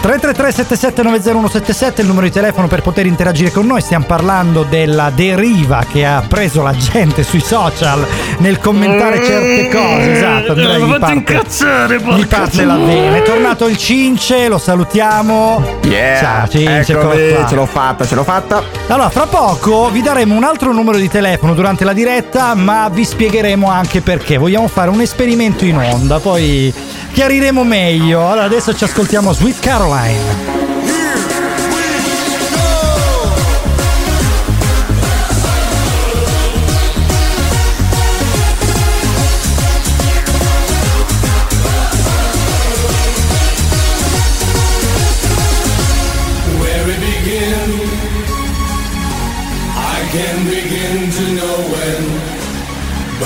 333 0.00 0.52
7790 0.64 1.98
è 1.98 2.00
il 2.00 2.06
numero 2.06 2.24
di 2.24 2.32
telefono 2.32 2.68
per 2.68 2.80
poter 2.80 3.04
interagire 3.04 3.50
con 3.50 3.66
noi. 3.66 3.82
Stiamo 3.82 4.06
parlando 4.06 4.62
della 4.62 5.12
deriva 5.14 5.84
che 5.86 6.06
ha 6.06 6.24
preso 6.26 6.62
la 6.62 6.74
gente 6.74 7.22
sui 7.22 7.40
social 7.40 8.06
nel 8.38 8.58
commentare 8.58 9.22
certe 9.22 9.68
cose. 9.68 10.12
Esatto, 10.12 10.52
Andrea 10.52 10.78
Mi 10.78 10.84
gli 10.84 10.88
fate 10.88 10.98
parte, 11.00 11.12
incazzare, 11.12 11.96
gli 11.98 12.02
porca 12.02 12.36
parte 12.38 12.64
la 12.64 12.76
vena. 12.76 13.16
È 13.16 13.22
tornato 13.22 13.66
il 13.66 13.76
Cince, 13.76 14.48
lo 14.48 14.56
salutiamo. 14.56 15.62
Yeah, 15.82 16.18
Ciao 16.18 16.48
Cince, 16.48 16.92
eccomi, 16.92 17.46
ce 17.46 17.54
l'ho 17.54 17.66
fatta, 17.66 18.06
ce 18.06 18.14
l'ho 18.14 18.24
fatta. 18.24 18.62
Allora, 18.86 19.10
fra 19.10 19.26
poco 19.26 19.90
vi 19.90 20.00
daremo 20.00 20.34
un 20.34 20.44
altro 20.44 20.72
numero 20.72 20.96
di 20.96 21.10
telefono 21.10 21.52
durante 21.52 21.84
la 21.84 21.92
diretta, 21.92 22.54
ma 22.54 22.88
vi 22.88 23.04
spiegheremo 23.04 23.70
anche 23.70 24.00
perché. 24.00 24.38
Vogliamo 24.38 24.66
fare 24.66 24.88
un 24.88 25.02
esperimento 25.02 25.66
in 25.66 25.76
onda, 25.76 26.20
poi 26.20 26.72
chiariremo 27.20 27.64
meglio. 27.64 28.26
Allora, 28.30 28.44
adesso 28.44 28.72
ci 28.72 28.84
ascoltiamo 28.84 29.34
Sweet 29.34 29.58
Caroline. 29.58 30.49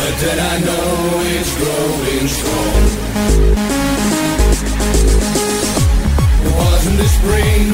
But 0.05 0.19
then 0.21 0.39
I 0.39 0.57
know 0.67 0.87
it's 1.35 1.53
growing 1.61 2.29
strong. 2.37 2.85
Wasn't 6.59 6.97
the 7.03 7.09
spring, 7.19 7.65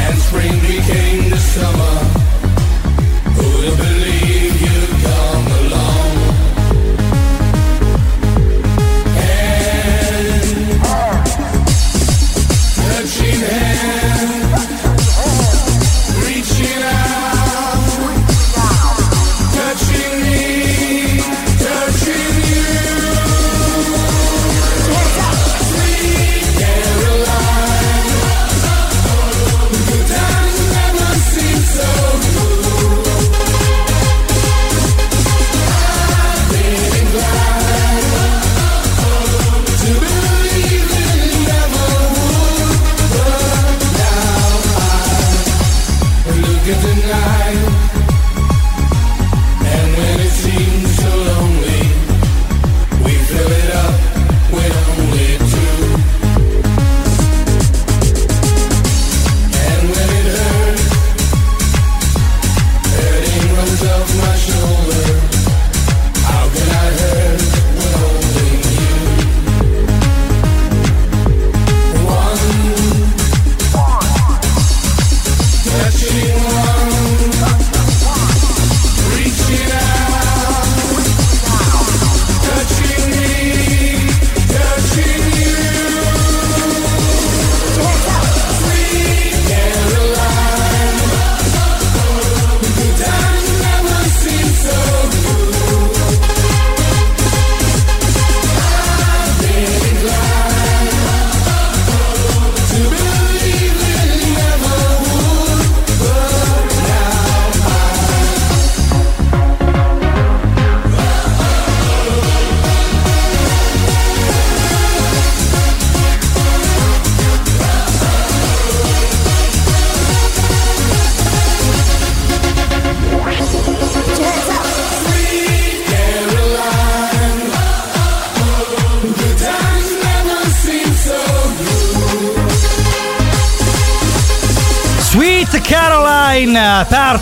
and 0.00 0.14
spring 0.26 0.54
became 0.72 1.30
the 1.34 1.40
summer. 1.54 1.96
Who'd 3.34 3.64
have 3.64 4.01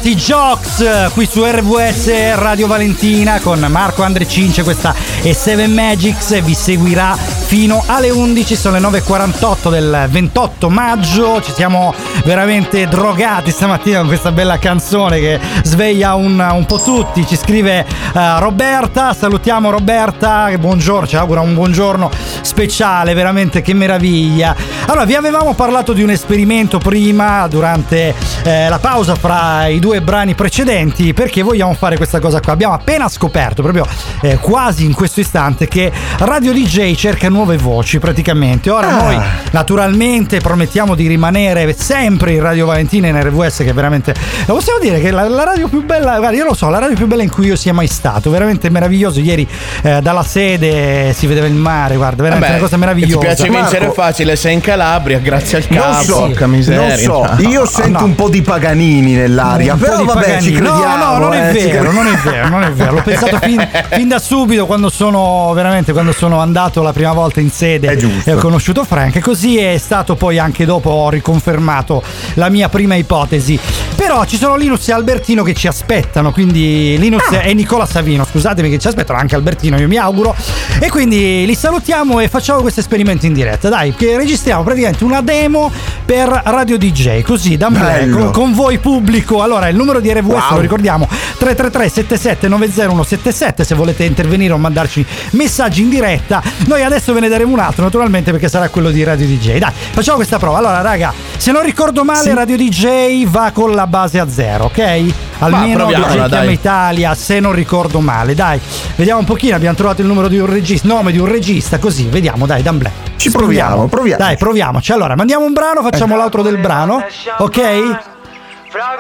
Party 0.01 0.15
Jocks, 0.15 1.11
qui 1.13 1.29
su 1.31 1.45
RVS 1.45 2.35
Radio 2.37 2.67
Valentina 2.67 3.39
con 3.39 3.59
Marco 3.69 4.03
Andre 4.03 4.27
Cince, 4.27 4.63
questa 4.63 4.95
è 5.21 5.31
Seven 5.35 5.75
Magics 5.75 6.31
e 6.31 6.41
vi 6.41 6.55
seguirà 6.55 7.15
fino 7.15 7.83
alle 7.85 8.09
11, 8.09 8.57
sono 8.57 8.79
le 8.79 8.99
9.48 8.99 9.71
del 9.71 10.07
28 10.09 10.71
maggio, 10.71 11.43
ci 11.43 11.53
siamo 11.53 11.93
veramente 12.25 12.87
drogati 12.87 13.51
stamattina 13.51 13.99
con 13.99 14.07
questa 14.07 14.33
bella 14.33 14.59
canzone 14.59 15.19
che 15.19 15.39
sveglia 15.65 16.15
un, 16.15 16.39
un 16.39 16.65
po' 16.65 16.81
tutti, 16.81 17.27
ci 17.27 17.37
scrive 17.37 17.81
eh, 17.81 18.39
Roberta, 18.39 19.13
salutiamo 19.13 19.69
Roberta, 19.69 20.51
buongiorno, 20.59 21.09
ci 21.09 21.17
augura 21.17 21.43
un 21.43 21.53
buongiorno 21.53 22.11
speciale, 22.41 23.13
veramente 23.13 23.61
che 23.61 23.75
meraviglia. 23.75 24.55
Allora, 24.87 25.05
vi 25.05 25.15
avevamo 25.15 25.53
parlato 25.55 25.93
di 25.93 26.03
un 26.03 26.11
esperimento 26.11 26.79
prima, 26.79 27.47
durante 27.49 28.15
eh, 28.43 28.69
la 28.69 28.79
pausa 28.79 29.15
fra 29.15 29.67
i 29.67 29.79
due 29.79 30.01
brani 30.01 30.35
precedenti, 30.35 31.13
perché 31.13 31.43
vogliamo 31.43 31.75
fare 31.75 31.97
questa 31.97 32.21
cosa 32.21 32.41
qua. 32.41 32.53
Abbiamo 32.53 32.75
appena 32.75 33.09
scoperto, 33.09 33.63
proprio 33.63 33.87
eh, 34.23 34.37
quasi 34.39 34.85
in 34.85 34.93
questo 34.95 35.21
istante, 35.21 35.67
che 35.69 35.91
Radio 36.19 36.53
DJ 36.53 36.95
cerca 36.95 37.29
nuove 37.29 37.57
voci 37.57 37.99
praticamente. 37.99 38.71
Ora 38.71 38.89
Ah. 38.89 39.03
noi 39.03 39.19
naturalmente 39.53 40.41
promettiamo 40.41 40.95
di 40.95 41.07
rimanere 41.07 41.75
sempre 41.79 42.33
in 42.33 42.41
Radio 42.43 42.67
Valentina 42.67 43.07
in 43.09 43.21
RVS, 43.23 43.59
che 43.59 43.73
veramente... 43.73 44.15
Lo 44.47 44.55
possiamo 44.55 44.79
dire 44.81 45.01
che 45.01 45.11
la, 45.11 45.29
la 45.29 45.45
radio 45.45 45.69
più 45.69 45.85
bella, 45.85 46.19
guarda, 46.19 46.37
io 46.37 46.45
lo 46.45 46.55
so, 46.55 46.69
la 46.69 46.79
radio 46.79 46.97
più 46.97 47.07
bella 47.07 47.23
in 47.23 47.31
cui 47.31 47.47
io 47.47 47.57
sia 47.57 47.73
mai 47.73 47.87
stato, 47.87 48.31
veramente 48.31 48.69
meraviglioso. 48.71 49.21
Ieri 49.21 49.47
eh, 49.83 50.01
dalla 50.01 50.23
sede 50.23 51.13
si 51.13 51.27
vedeva 51.27 51.47
il 51.47 51.55
mare, 51.55 51.97
guarda, 51.97 52.23
veramente 52.23 52.47
Vabbè, 52.47 52.59
una 52.59 52.69
cosa 52.69 52.77
meravigliosa. 52.77 53.35
Ti 53.35 53.43
piace 53.45 53.49
vincere 53.49 53.91
facile, 53.93 54.37
sei 54.37 54.55
in 54.55 54.61
Calabria, 54.61 55.19
grazie 55.19 55.59
al 55.59 55.65
Non 55.69 55.81
capo. 55.81 56.03
so, 56.35 56.47
miseria. 56.47 57.09
non 57.09 57.37
so, 57.37 57.43
io 57.49 57.67
sento 57.67 58.01
no. 58.01 58.05
un 58.07 58.15
po' 58.15 58.29
di 58.29 58.43
Paganini 58.43 59.13
nell'aria, 59.15 59.75
Un 59.75 59.79
po' 59.79 59.85
però 59.85 59.99
di 59.99 60.05
vabbè, 60.05 60.21
Paganini. 60.21 60.43
ci 60.43 60.53
crediamo. 60.53 60.97
No, 60.97 60.97
no, 61.13 61.19
non 61.19 61.33
è 61.35 61.51
eh, 61.55 61.59
ci 61.61 61.67
vero, 61.71 61.93
non 61.93 62.07
è 62.07 62.17
vero, 62.17 62.49
non 62.49 62.63
è 62.63 62.71
vero. 62.73 62.93
L'ho 62.93 63.03
pensato 63.03 63.39
fin, 63.41 63.69
fin 63.91 64.09
da 64.11 64.19
subito 64.19 64.67
quando 64.67 64.89
sono 64.89 65.53
veramente 65.55 65.93
quando 65.93 66.11
sono 66.11 66.41
andato 66.41 66.83
la 66.83 66.93
prima 66.93 67.13
volta 67.13 67.39
in 67.39 67.49
sede 67.49 67.97
e 68.25 68.33
ho 68.33 68.39
conosciuto 68.39 68.83
Frank. 68.83 69.21
Così 69.21 69.57
è 69.57 69.79
stato 69.79 70.17
poi 70.17 70.37
anche 70.37 70.65
dopo 70.65 70.91
ho 70.91 71.11
riconfermato 71.11 72.03
la 72.35 72.49
mia 72.49 72.69
prima 72.69 72.97
ipotesi. 72.97 73.57
Però 73.95 74.25
ci 74.25 74.37
sono 74.37 74.57
Linus 74.57 74.89
e 74.89 74.93
Albertino 74.93 75.45
che 75.45 75.55
ci 75.55 75.69
aspettano, 75.69 76.33
quindi 76.33 76.97
Linus 76.99 77.23
Ah. 77.31 77.43
e 77.43 77.55
Nicola 77.55 77.87
Savino, 77.87 78.25
scusatemi 78.25 78.69
che 78.69 78.79
ci 78.81 78.89
aspettano, 78.89 79.21
anche 79.21 79.37
Albertino 79.37 79.79
io 79.79 79.87
mi 79.87 79.97
auguro. 79.97 80.35
E 80.81 80.89
quindi 80.91 81.47
li 81.47 81.55
salutiamo 81.55 82.19
e 82.19 82.27
facciamo 82.29 82.63
questo 82.63 82.81
esperimento 82.81 83.27
in 83.27 83.33
diretta. 83.33 83.69
Dai, 83.69 83.95
che 83.95 84.17
registriamo 84.17 84.65
praticamente 84.65 85.05
una 85.05 85.21
demo 85.23 85.71
per 86.05 86.29
Radio 86.47 86.77
DJ, 86.79 87.23
così 87.23 87.57
da 87.57 87.69
Bello. 87.71 88.17
con, 88.17 88.31
con 88.33 88.55
voi 88.55 88.79
pubblico. 88.79 89.41
Allora, 89.43 89.69
il 89.69 89.77
numero 89.77 90.01
di 90.01 90.13
RVS 90.13 90.29
Wow. 90.31 90.55
lo 90.55 90.61
ricordiamo 90.61 91.07
333 91.39 91.89
77 91.89 92.49
90177 92.49 93.65
se 93.65 93.75
volete 93.77 94.00
intervenire 94.05 94.53
o 94.53 94.59
mandarci 94.59 95.05
messaggi 95.33 95.83
in 95.83 95.89
diretta. 95.91 96.43
Noi 96.67 96.83
adesso 96.83 97.13
ve 97.13 97.21
ne 97.21 97.29
daremo 97.29 97.53
un 97.53 97.59
altro, 97.59 97.85
naturalmente, 97.85 98.31
perché 98.31 98.49
sarà 98.49 98.69
quello 98.69 98.91
di 98.91 99.03
Radio 99.05 99.27
DJ. 99.27 99.59
Dai, 99.59 99.73
facciamo 99.93 100.17
questa 100.17 100.39
prova. 100.39 100.59
Allora, 100.59 100.81
raga, 100.81 101.13
se 101.37 101.53
non 101.53 101.63
ricordo 101.63 102.05
male, 102.05 102.35
Radio 102.35 102.57
DJ 102.57 103.27
va 103.27 103.51
con 103.53 103.73
la 103.73 103.87
base 103.87 104.19
a 104.19 104.29
zero, 104.29 104.65
ok? 104.65 105.05
Almeno 105.39 105.87
DJ 105.87 106.27
Chiama. 106.27 106.45
Italia, 106.51 107.15
se 107.15 107.41
non 107.41 107.53
ricordo 107.53 108.01
male. 108.01 108.35
Dai, 108.35 108.61
vediamo 108.97 109.21
un 109.21 109.27
pochino. 109.27 109.57
Abbiamo 109.57 109.77
trovato 109.77 110.01
il 110.03 110.07
numero 110.07 110.29
di 110.29 110.39
un 110.39 110.47
regista, 110.47 110.87
nome 110.87 111.13
di 111.13 111.19
un 111.19 111.27
regista, 111.27 111.79
così 111.79 112.07
vediamo, 112.07 112.47
dai, 112.47 112.63
D'Amblè. 112.63 112.91
Ci 113.17 113.31
proviamo, 113.31 113.87
proviamo. 113.89 114.23
Dai, 114.23 114.37
proviamoci. 114.37 114.93
Allora, 114.93 115.15
mandiamo 115.17 115.45
un 115.45 115.53
brano, 115.53 115.83
facciamo 115.83 116.17
l'altro 116.17 116.43
del 116.43 116.59
brano, 116.59 117.05
ok? 117.39 117.99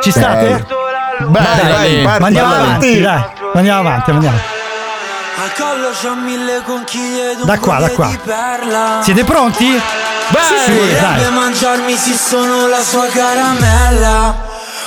Ci 0.00 0.10
state? 0.10 0.66
Beh, 1.28 1.38
Dai, 1.38 1.68
dai, 1.68 2.02
parti, 2.02 2.22
Andiamo 2.24 2.48
parti. 2.50 2.64
avanti, 2.64 3.00
dai. 3.00 3.22
Andiamo 3.54 3.78
avanti, 3.80 4.10
andiamo. 4.10 4.36
Al 4.36 4.59
Da 7.44 7.58
qua, 7.58 7.78
da 7.78 7.88
qua. 7.90 8.10
Siete 9.02 9.24
pronti? 9.24 9.80
Sì, 10.42 10.54
Sì, 10.64 10.72
vorrebbe 10.72 11.00
dai. 11.22 11.32
mangiarmi 11.32 11.96
sì 11.96 12.14
sono 12.14 12.68
la 12.68 12.82
sua 12.82 13.06
caramella. 13.06 14.39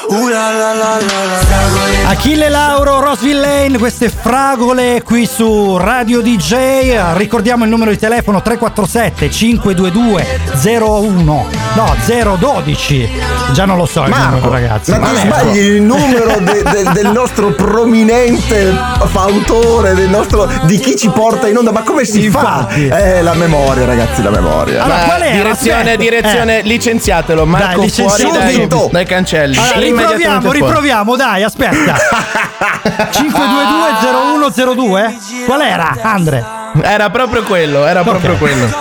Uh 0.09 0.27
la 0.27 0.51
la 0.51 0.73
la 0.73 0.97
la 0.99 2.09
Achille 2.09 2.49
Lauro, 2.49 2.99
Rosville 2.99 3.39
Lane, 3.39 3.77
queste 3.77 4.09
fragole 4.09 5.01
qui 5.01 5.25
su 5.25 5.77
Radio 5.77 6.21
DJ. 6.21 6.97
Ricordiamo 7.15 7.63
il 7.63 7.69
numero 7.69 7.89
di 7.89 7.97
telefono 7.97 8.41
347 8.41 9.31
522 9.31 10.39
01 10.79 11.45
no 11.75 11.95
012. 12.37 13.09
Già 13.53 13.65
non 13.65 13.77
lo 13.77 13.85
so 13.85 14.03
il 14.03 14.09
Marco, 14.09 14.35
numero, 14.35 14.51
ragazzi. 14.51 14.91
ma 14.91 14.97
tu 14.97 15.03
Vabbè. 15.03 15.19
sbagli 15.19 15.57
il 15.57 15.81
numero 15.81 16.37
de- 16.39 16.63
de- 16.63 16.91
del 16.93 17.07
nostro 17.11 17.51
prominente 17.53 18.75
fautore, 19.05 19.93
del 19.93 20.09
nostro, 20.09 20.49
di 20.63 20.77
chi 20.79 20.95
ci 20.95 21.09
porta 21.09 21.47
in 21.47 21.57
onda. 21.57 21.71
Ma 21.71 21.81
come 21.83 22.03
si 22.05 22.25
Infatti. 22.25 22.87
fa? 22.89 22.97
Eh, 22.97 23.21
la 23.21 23.33
memoria, 23.33 23.85
ragazzi, 23.85 24.21
la 24.21 24.29
memoria. 24.31 24.83
Allora, 24.83 25.03
qual 25.03 25.21
era? 25.21 25.35
direzione, 25.35 25.79
Aspetta. 25.81 25.97
direzione, 26.01 26.59
Eh. 26.59 26.61
licenziatelo. 26.63 27.45
Marco 27.45 27.79
Dai, 27.81 27.89
fuori 27.89 28.23
dai, 28.31 28.67
dai 28.91 29.05
cancelli. 29.05 29.57
Allora, 29.57 29.79
riproviamo, 29.97 30.51
riproviamo, 30.51 31.15
dai, 31.15 31.43
aspetta. 31.43 31.95
522-0102? 33.11 35.45
Qual 35.45 35.61
era, 35.61 35.95
Andre? 36.01 36.45
Era 36.81 37.09
proprio 37.09 37.43
quello, 37.43 37.85
era 37.85 38.01
proprio 38.03 38.35
quello. 38.37 38.65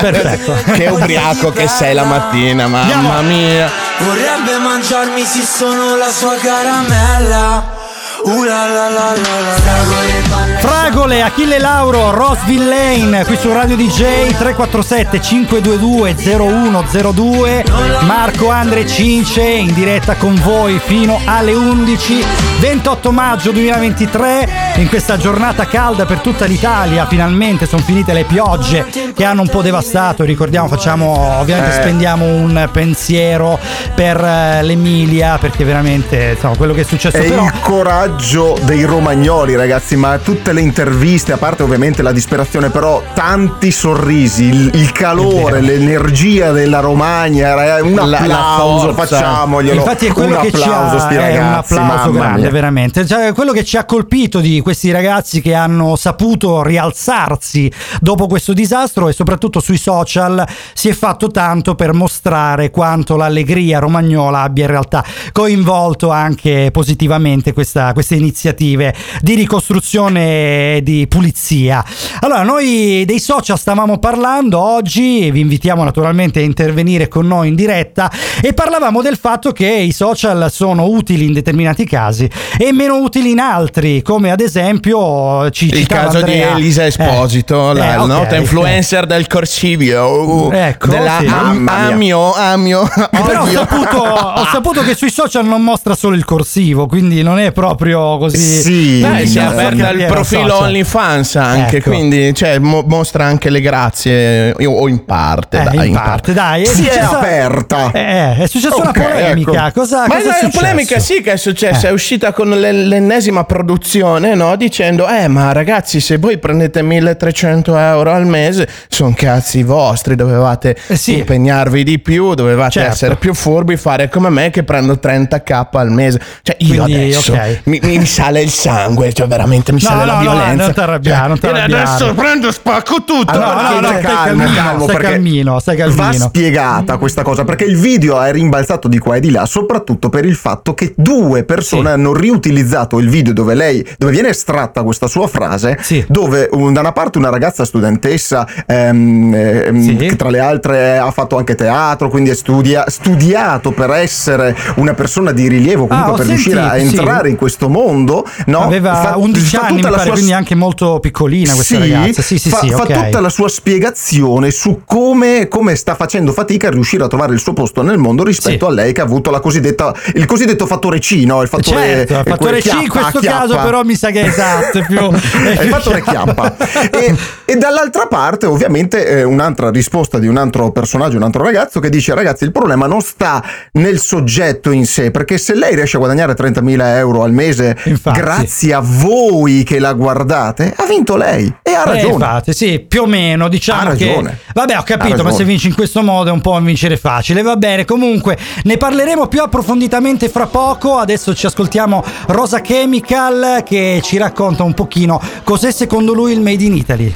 Perfetto. 0.00 0.56
che 0.72 0.88
ubriaco 0.88 1.52
che 1.52 1.68
sei 1.68 1.94
la 1.94 2.04
mattina, 2.04 2.66
mamma 2.66 2.94
Andiamo. 2.94 3.22
mia. 3.22 3.70
Vorrebbe 3.98 4.58
mangiarmi 4.58 5.24
sì 5.24 5.42
sono 5.42 5.96
la 5.96 6.10
sua 6.10 6.34
caramella. 6.36 7.78
Uh 8.22 8.42
la 8.42 8.66
la 8.66 8.88
la 8.88 8.88
la 8.88 9.40
la 9.40 9.54
balle 9.64 10.19
Fragole, 10.60 11.22
Achille 11.22 11.58
Lauro, 11.58 12.10
Rosville 12.10 12.66
Lane, 12.66 13.24
qui 13.24 13.36
su 13.36 13.50
Radio 13.52 13.76
DJ 13.76 14.28
347 14.36 15.20
522 15.20 16.14
0102 16.14 17.64
Marco 18.02 18.50
Andre 18.50 18.86
Cince 18.86 19.42
in 19.42 19.72
diretta 19.72 20.16
con 20.16 20.34
voi 20.34 20.78
fino 20.78 21.18
alle 21.24 21.54
11 21.54 22.49
28 22.60 23.10
maggio 23.10 23.52
2023 23.52 24.48
in 24.76 24.88
questa 24.88 25.16
giornata 25.16 25.66
calda 25.66 26.04
per 26.04 26.18
tutta 26.18 26.44
l'Italia 26.44 27.06
finalmente 27.06 27.64
sono 27.66 27.80
finite 27.82 28.12
le 28.12 28.24
piogge 28.24 28.86
che 29.14 29.24
hanno 29.24 29.40
un 29.40 29.48
po' 29.48 29.62
devastato 29.62 30.24
ricordiamo 30.24 30.68
facciamo 30.68 31.38
ovviamente 31.38 31.70
Eh. 31.70 31.80
spendiamo 31.80 32.26
un 32.26 32.68
pensiero 32.70 33.58
per 33.94 34.22
eh, 34.22 34.62
l'Emilia 34.62 35.38
perché 35.38 35.64
veramente 35.64 36.32
insomma 36.34 36.54
quello 36.56 36.74
che 36.74 36.82
è 36.82 36.84
successo 36.84 37.16
È 37.16 37.28
però 37.28 37.44
il 37.44 37.52
coraggio 37.62 38.58
dei 38.62 38.84
romagnoli, 38.84 39.56
ragazzi, 39.56 39.96
ma 39.96 40.18
tutte 40.18 40.52
le 40.52 40.60
interviste, 40.60 41.32
a 41.32 41.36
parte 41.36 41.62
ovviamente 41.62 42.02
la 42.02 42.12
disperazione, 42.12 42.70
però 42.70 43.02
tanti 43.14 43.70
sorrisi, 43.70 44.44
il, 44.44 44.70
il 44.74 44.92
calore, 44.92 45.60
l'energia 45.60 46.50
della 46.52 46.80
Romagna, 46.80 47.54
ragazzi, 47.54 47.82
un 47.82 47.94
La- 47.94 48.04
la 48.06 48.16
applauso, 48.18 48.94
forza. 48.94 49.16
facciamoglielo. 49.16 49.80
Infatti 49.80 50.06
è 50.06 50.12
quello 50.12 50.36
un 50.36 50.42
che 50.42 50.52
ci 50.52 50.62
applauso, 50.62 50.96
ha 50.96 51.00
sti 51.00 51.14
è 51.14 51.18
ragazzi, 51.18 51.72
un 51.72 51.78
applauso 51.80 52.10
grande, 52.12 52.49
veramente. 52.50 53.06
Cioè, 53.06 53.32
quello 53.32 53.52
che 53.52 53.64
ci 53.64 53.76
ha 53.76 53.84
colpito 53.84 54.40
di 54.40 54.60
questi 54.60 54.90
ragazzi 54.90 55.40
che 55.40 55.54
hanno 55.54 55.96
saputo 55.96 56.62
rialzarsi 56.62 57.70
dopo 58.00 58.26
questo 58.26 58.52
disastro 58.52 59.08
e 59.08 59.12
soprattutto 59.12 59.60
sui 59.60 59.76
social 59.76 60.46
si 60.74 60.88
è 60.88 60.92
fatto 60.92 61.28
tanto 61.28 61.74
per 61.74 61.92
mostrare 61.92 62.70
quanto 62.70 63.16
l'allegria 63.16 63.78
romagnola 63.78 64.42
abbia 64.42 64.64
in 64.64 64.70
realtà 64.70 65.04
coinvolto 65.32 66.10
anche 66.10 66.70
positivamente 66.72 67.52
questa- 67.52 67.92
queste 67.92 68.14
iniziative 68.14 68.94
di 69.20 69.34
ricostruzione 69.34 70.76
e 70.76 70.80
di 70.82 71.06
pulizia. 71.08 71.84
Allora, 72.20 72.42
noi 72.42 73.04
dei 73.06 73.20
social 73.20 73.58
stavamo 73.58 73.98
parlando 73.98 74.58
oggi, 74.58 75.30
vi 75.30 75.40
invitiamo 75.40 75.84
naturalmente 75.84 76.40
a 76.40 76.42
intervenire 76.42 77.08
con 77.08 77.26
noi 77.26 77.48
in 77.48 77.54
diretta 77.54 78.10
e 78.40 78.52
parlavamo 78.52 79.02
del 79.02 79.16
fatto 79.16 79.52
che 79.52 79.68
i 79.68 79.92
social 79.92 80.50
sono 80.50 80.86
utili 80.86 81.26
in 81.26 81.32
determinati 81.32 81.84
casi 81.84 82.28
e 82.58 82.72
meno 82.72 82.96
utili 82.98 83.30
in 83.30 83.38
altri, 83.38 84.02
come 84.02 84.30
ad 84.30 84.40
esempio 84.40 85.50
ci 85.50 85.66
Il 85.66 85.86
caso 85.86 86.22
di 86.22 86.32
Andrea. 86.32 86.56
Elisa 86.56 86.86
Esposito, 86.86 87.70
Eh, 87.70 87.74
la 87.74 87.94
eh, 87.94 87.96
ok, 87.98 88.06
nota 88.06 88.36
eh. 88.36 88.38
influencer 88.40 89.06
del 89.06 89.26
Corsilio, 89.26 90.50
Ecco, 90.52 90.86
della 90.88 91.18
sì. 91.20 91.26
Am-. 91.26 91.68
Amio, 91.68 92.32
Amio, 92.34 92.88
Però 93.10 93.42
ho 93.42 93.46
saputo, 93.46 93.98
ho 93.98 94.44
saputo 94.50 94.82
che 94.82 94.94
sui 94.94 95.10
social 95.10 95.44
non 95.46 95.62
mostra 95.62 95.94
solo 95.94 96.16
il 96.16 96.24
corsivo, 96.24 96.86
quindi 96.86 97.22
non 97.22 97.38
è 97.38 97.52
proprio 97.52 98.18
così. 98.18 98.38
Sì. 98.38 99.00
Beh, 99.00 99.26
si 99.26 99.38
è 99.38 99.42
aperta 99.42 99.90
il 99.90 100.04
profilo 100.06 100.48
social. 100.48 100.62
OnlyFans 100.64 101.36
anche, 101.36 101.76
Ecco. 101.78 101.90
quindi 101.90 102.34
cioè, 102.34 102.58
mo- 102.58 102.84
mostra 102.86 103.24
anche 103.24 103.50
le 103.50 103.60
grazie, 103.60 104.54
o 104.64 104.88
in 104.88 105.04
parte. 105.04 105.60
Eh, 105.60 105.64
dai, 105.76 105.88
in 105.88 105.94
parte, 105.94 106.32
dai. 106.32 106.66
Si 106.66 106.86
è 106.86 106.98
aperta. 106.98 107.90
Eh, 107.92 108.36
è 108.38 108.46
successa 108.46 108.76
una 108.76 108.90
Ok, 108.90 109.00
polemica. 109.02 109.66
ecco. 109.68 109.80
Cosa, 109.80 110.06
Ma 110.06 110.14
cosa 110.16 110.18
è 110.20 110.26
la 110.26 110.32
successo? 110.34 110.58
polemica 110.58 110.98
sì 110.98 111.20
che 111.22 111.32
è 111.32 111.36
successa, 111.36 111.86
Eh. 111.86 111.90
è 111.90 111.92
uscita 111.92 112.29
uscita 112.30 112.32
con 112.32 112.48
le- 112.50 112.72
l'ennesima 112.72 113.44
produzione, 113.44 114.34
no? 114.34 114.56
Dicendo, 114.56 115.08
eh, 115.08 115.28
ma 115.28 115.52
ragazzi, 115.52 116.00
se 116.00 116.18
voi 116.18 116.38
prendete 116.38 116.82
1300 116.82 117.76
euro 117.76 118.12
al 118.12 118.26
mese, 118.26 118.68
sono 118.88 119.12
cazzi 119.16 119.62
vostri, 119.62 120.14
dovevate 120.14 120.76
impegnarvi 121.06 121.82
di 121.84 121.98
più, 121.98 122.34
dovevate 122.34 122.70
Certo. 122.72 122.90
essere 122.92 123.16
più 123.16 123.34
furbi, 123.34 123.76
fare 123.76 124.08
come 124.08 124.28
me 124.30 124.50
che 124.50 124.62
prendo 124.62 124.94
30k 124.94 125.66
al 125.72 125.90
mese. 125.90 126.20
Cioè, 126.42 126.56
io 126.60 126.82
Quindi, 126.84 127.02
adesso 127.02 127.32
ok. 127.32 127.60
mi, 127.64 127.80
mi 127.82 128.04
sale 128.06 128.42
il 128.42 128.50
sangue, 128.50 129.12
cioè 129.12 129.26
veramente 129.26 129.72
mi 129.72 129.80
No, 129.82 129.88
sale 129.88 130.00
no, 130.00 130.06
la 130.06 130.12
no, 130.14 130.20
violenza. 130.20 130.64
non 130.64 130.72
ti 130.74 130.80
arrabbiare, 130.80 131.28
non 131.28 131.38
ti 131.38 131.46
Cioè, 131.46 131.56
arrabbiare. 131.58 131.82
Adesso 131.82 132.14
prendo, 132.14 132.52
spacco 132.52 133.04
tutto. 133.04 133.32
Allora, 133.32 133.62
no, 133.70 133.80
no, 133.80 133.86
stai 133.88 134.00
stai 134.00 134.02
calmo, 134.02 134.24
calmino, 134.42 134.54
calmo, 134.62 134.84
stai 134.84 134.96
calmino, 134.96 135.58
stai 135.58 135.76
Va 135.76 135.84
calmino. 135.86 136.24
spiegata 136.26 136.96
questa 136.98 137.22
cosa 137.22 137.44
perché 137.44 137.64
il 137.64 137.76
video 137.76 138.20
è 138.20 138.32
rimbalzato 138.32 138.88
di 138.88 138.98
qua 138.98 139.16
e 139.16 139.20
di 139.20 139.30
là, 139.30 139.46
soprattutto 139.46 140.08
per 140.08 140.24
il 140.24 140.34
fatto 140.34 140.74
che 140.74 140.92
due 140.96 141.44
persone 141.44 141.90
hanno 141.90 142.12
riutilizzato 142.20 142.98
il 142.98 143.08
video 143.08 143.32
dove 143.32 143.54
lei, 143.54 143.86
dove 143.98 144.12
viene 144.12 144.28
estratta 144.28 144.82
questa 144.82 145.06
sua 145.06 145.26
frase, 145.26 145.78
dove 146.06 146.48
un- 146.52 146.72
da 146.72 146.80
una 146.80 146.92
parte 146.92 147.18
una 147.18 147.30
ragazza 147.30 147.64
studentessa 147.64 148.46
ehm, 148.66 149.34
ehm, 149.34 149.96
che 149.96 150.16
tra 150.16 150.30
le 150.30 150.38
altre 150.38 150.98
ha 150.98 151.10
fatto 151.10 151.36
anche 151.36 151.54
teatro, 151.54 152.08
quindi 152.08 152.30
è 152.30 152.34
studia- 152.34 152.84
studiato 152.88 153.72
per 153.72 153.90
essere 153.90 154.56
una 154.76 154.94
persona 154.94 155.32
di 155.32 155.48
rilievo, 155.48 155.86
comunque 155.86 156.12
Ah, 156.12 156.16
per 156.16 156.26
riuscire 156.26 156.60
a 156.60 156.70
sentito, 156.72 156.90
sì. 156.90 156.96
entrare 156.98 157.28
in 157.30 157.36
questo 157.36 157.68
mondo, 157.68 158.24
no? 158.46 158.60
Aveva 158.60 158.94
Fa- 158.94 159.16
11 159.16 159.56
fa 159.56 159.66
anni, 159.66 159.80
pare, 159.80 159.98
sua 160.00 160.12
quindi 160.12 160.32
anche 160.32 160.54
molto 160.54 160.98
piccolina 161.00 161.54
questa 161.54 161.74
sì, 161.80 161.90
ragazza. 161.90 162.22
Sì, 162.22 162.38
sì, 162.38 162.48
fa, 162.50 162.58
sì, 162.60 162.70
fa 162.70 162.82
ok. 162.82 163.04
tutta 163.04 163.20
la 163.20 163.28
sua 163.28 163.48
spiegazione 163.48 164.50
su 164.50 164.82
come, 164.84 165.48
come 165.48 165.74
sta 165.74 165.94
facendo 165.94 166.32
fatica 166.32 166.68
a 166.68 166.70
riuscire 166.70 167.04
a 167.04 167.08
trovare 167.08 167.32
il 167.32 167.40
suo 167.40 167.52
posto 167.52 167.82
nel 167.82 167.98
mondo 167.98 168.22
rispetto 168.24 168.66
a 168.66 168.70
lei 168.70 168.92
che 168.92 169.00
ha 169.00 169.04
avuto 169.04 169.30
la 169.30 169.40
cosiddetta, 169.40 169.94
il 170.14 170.26
cosiddetto 170.26 170.66
fattore 170.66 170.98
C, 170.98 171.22
no? 171.24 171.42
Il 171.42 171.48
fattore, 171.48 172.06
Il 172.18 172.22
quel 172.22 172.36
fattore 172.36 172.60
C 172.60 172.64
in 172.66 172.70
chiappa, 172.88 173.00
questo 173.00 173.20
chiappa. 173.20 173.38
caso 173.40 173.56
però 173.58 173.82
mi 173.82 173.94
sa 173.94 174.10
che 174.10 174.20
è 174.22 174.26
esatto, 174.26 174.78
è 174.78 174.86
più... 174.86 174.98
È 175.50 175.62
il 175.62 175.68
fattore 175.68 176.02
chiappa. 176.02 176.56
E, 176.90 177.14
e 177.44 177.56
dall'altra 177.56 178.06
parte, 178.06 178.46
ovviamente, 178.46 179.06
eh, 179.06 179.22
un'altra 179.22 179.70
risposta 179.70 180.18
di 180.18 180.26
un 180.26 180.36
altro 180.36 180.70
personaggio, 180.72 181.16
un 181.16 181.22
altro 181.22 181.42
ragazzo 181.42 181.80
che 181.80 181.88
dice: 181.88 182.14
Ragazzi, 182.14 182.44
il 182.44 182.52
problema 182.52 182.86
non 182.86 183.00
sta 183.00 183.42
nel 183.72 183.98
soggetto 184.00 184.70
in 184.70 184.86
sé, 184.86 185.10
perché 185.10 185.38
se 185.38 185.54
lei 185.54 185.74
riesce 185.74 185.96
a 185.96 185.98
guadagnare 186.00 186.34
30.000 186.34 186.80
euro 186.96 187.22
al 187.22 187.32
mese 187.32 187.76
grazie 188.12 188.74
a 188.74 188.80
voi 188.82 189.62
che 189.62 189.78
la 189.78 189.92
guardate, 189.92 190.72
ha 190.76 190.84
vinto 190.86 191.16
lei 191.16 191.52
e 191.62 191.72
ha 191.72 191.82
Eh, 191.82 191.84
ragione. 191.86 192.12
infatti, 192.12 192.52
sì, 192.52 192.80
più 192.86 193.02
o 193.02 193.06
meno, 193.06 193.48
diciamo 193.48 193.90
Ha 193.90 193.94
che 193.94 194.06
ragione. 194.06 194.38
Vabbè, 194.54 194.76
ho 194.78 194.82
capito, 194.82 195.22
ma 195.22 195.30
se 195.32 195.44
vinci 195.44 195.68
in 195.68 195.74
questo 195.74 196.02
modo 196.02 196.30
è 196.30 196.32
un 196.32 196.40
po' 196.40 196.52
un 196.52 196.64
vincere 196.64 196.96
facile. 196.96 197.42
Va 197.42 197.56
bene, 197.56 197.84
comunque 197.84 198.36
ne 198.64 198.76
parleremo 198.76 199.26
più 199.28 199.40
approfonditamente 199.42 200.28
fra 200.28 200.46
poco. 200.46 200.98
Adesso 200.98 201.34
ci 201.34 201.46
ascoltiamo 201.46 201.89
Rosa 202.26 202.60
Chemical 202.60 203.62
che 203.64 204.00
ci 204.02 204.16
racconta 204.18 204.62
un 204.62 204.74
pochino 204.74 205.20
cos'è 205.42 205.72
secondo 205.72 206.12
lui 206.12 206.32
il 206.32 206.40
Made 206.40 206.62
in 206.62 206.76
Italy. 206.76 207.14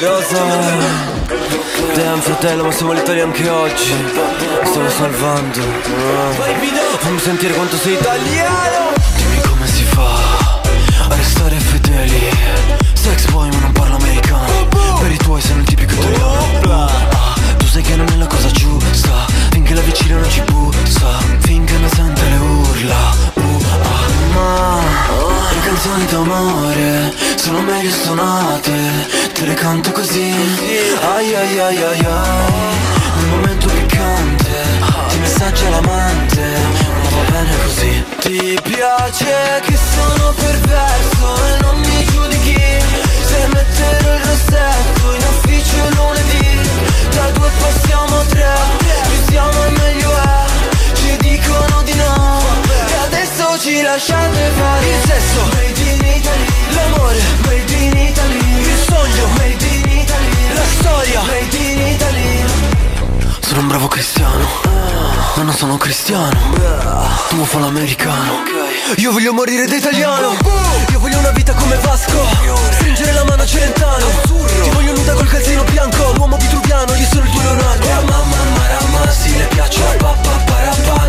Rosa. 0.00 0.40
Damn 1.94 2.20
fratello 2.20 2.64
ma 2.64 2.72
siamo 2.72 2.92
l'Italia 2.92 3.24
anche 3.24 3.48
oggi. 3.48 3.92
Mi 3.92 4.66
Stiamo 4.66 4.88
salvando. 4.90 5.60
Fammi 6.98 7.18
sentire 7.18 7.52
quanto 7.54 7.76
sei 7.76 7.94
italiano. 7.94 8.92
Dimmi 9.16 9.40
come 9.40 9.66
si 9.66 9.82
fa 9.84 10.08
A 11.08 11.14
restare 11.14 11.56
fedeli. 11.56 12.30
Sex 12.92 13.30
boy 13.30 13.50
ma 13.50 13.58
non 13.60 13.72
parlo 13.72 13.96
americano. 13.96 14.68
Per 15.00 15.10
i 15.10 15.16
tuoi 15.16 15.40
sei 15.40 15.56
un 15.56 15.64
tipico 15.64 15.92
italiano. 15.92 16.68
Ah, 16.68 17.34
Tu 17.56 17.66
sai 17.66 17.82
che 17.82 17.96
non 17.96 18.06
è 18.08 18.16
la 18.16 18.26
cosa 18.26 18.48
giusta. 18.50 19.26
Finché 19.50 19.74
la 19.74 19.80
vicina 19.80 20.16
non 20.16 20.30
ci 20.30 20.42
bussa 20.42 21.39
Finché 21.50 21.76
non 21.78 21.90
sente 21.90 22.22
le 22.28 22.36
urla. 22.36 23.10
Uh, 23.34 23.40
ah, 23.82 24.06
Ma 24.34 24.80
le 25.50 25.60
canzoni 25.66 26.04
d'amore 26.06 27.12
sono 27.34 27.60
meglio 27.62 27.90
suonate. 27.90 28.72
Te 29.34 29.46
le 29.46 29.54
canto 29.54 29.90
così. 29.90 30.32
Ai 31.12 31.34
ai 31.34 31.58
ai 31.58 31.82
ai 31.82 32.04
ai. 32.04 32.78
Nel 33.16 33.26
momento 33.30 33.66
piccante 33.66 34.52
Ti 35.08 35.18
messaggia 35.18 35.70
l'amante 35.70 36.42
Ma 37.02 37.08
va 37.16 37.30
bene 37.32 37.56
così. 37.64 38.04
Ti 38.20 38.58
piace 38.62 39.60
che 39.66 39.76
sono 39.76 40.32
perverso 40.32 41.34
E 41.46 41.62
non 41.62 41.80
mi 41.80 42.04
giudichi. 42.12 42.62
Se 43.26 43.48
metterò 43.52 44.14
il 44.14 44.22
rossetto 44.22 45.14
In 45.16 45.22
ufficio 45.32 45.88
lunedì 45.96 46.60
Da 47.10 47.30
due 47.32 47.50
passiamo 47.58 48.18
a 48.20 48.24
tre 48.26 48.54
Più 49.08 49.32
siamo 49.32 49.64
e 49.64 49.70
meglio 49.70 50.10
è 50.16 50.49
Ci 51.10 51.16
dicono 51.16 51.82
di 51.82 51.94
no. 51.94 52.38
E 52.86 52.94
adesso 53.06 53.58
ci 53.58 53.82
lasciate 53.82 54.50
fare 54.54 54.86
Il 54.86 55.08
sesso. 55.08 55.40
Made 55.54 55.80
in 55.80 56.04
Italy. 56.04 56.46
L'amore 56.74 57.18
Made 57.46 57.74
in 57.74 57.96
Italy. 57.96 58.60
Il 58.60 58.78
sogno 58.86 59.26
Made 59.38 59.66
in 59.66 59.90
Italy. 59.90 60.54
La 60.54 60.64
storia 60.78 61.22
Made 61.22 61.56
in 61.56 61.78
Italy 61.80 62.09
Sono 63.50 63.62
un 63.62 63.66
bravo 63.66 63.88
cristiano. 63.88 64.46
Ma 65.34 65.42
non 65.42 65.52
sono 65.52 65.76
cristiano. 65.76 66.38
Tu 67.30 67.44
fa 67.44 67.58
l'americano 67.58 68.44
Io 68.98 69.10
voglio 69.10 69.32
morire 69.32 69.66
da 69.66 69.74
italiano. 69.74 70.36
Io 70.88 70.98
voglio 71.00 71.18
una 71.18 71.32
vita 71.32 71.52
come 71.54 71.74
Vasco. 71.78 72.24
Stringere 72.70 73.12
la 73.12 73.24
mano 73.24 73.42
a 73.42 73.46
Celentano. 73.46 74.06
Ti 74.62 74.70
voglio 74.70 74.92
nuda 74.92 75.14
col 75.14 75.26
calzino 75.26 75.64
bianco. 75.64 76.12
L'uomo 76.12 76.36
vitruviano, 76.36 76.94
io 76.94 77.06
sono 77.10 77.24
il 77.24 77.30
tuo 77.32 77.40
Leonardo. 77.40 77.86
Mamma 77.88 78.36
marama, 78.56 79.10
sì 79.10 79.36
le 79.36 79.46
piaccio 79.46 79.80
papà 79.98 80.30
parapà 80.46 81.08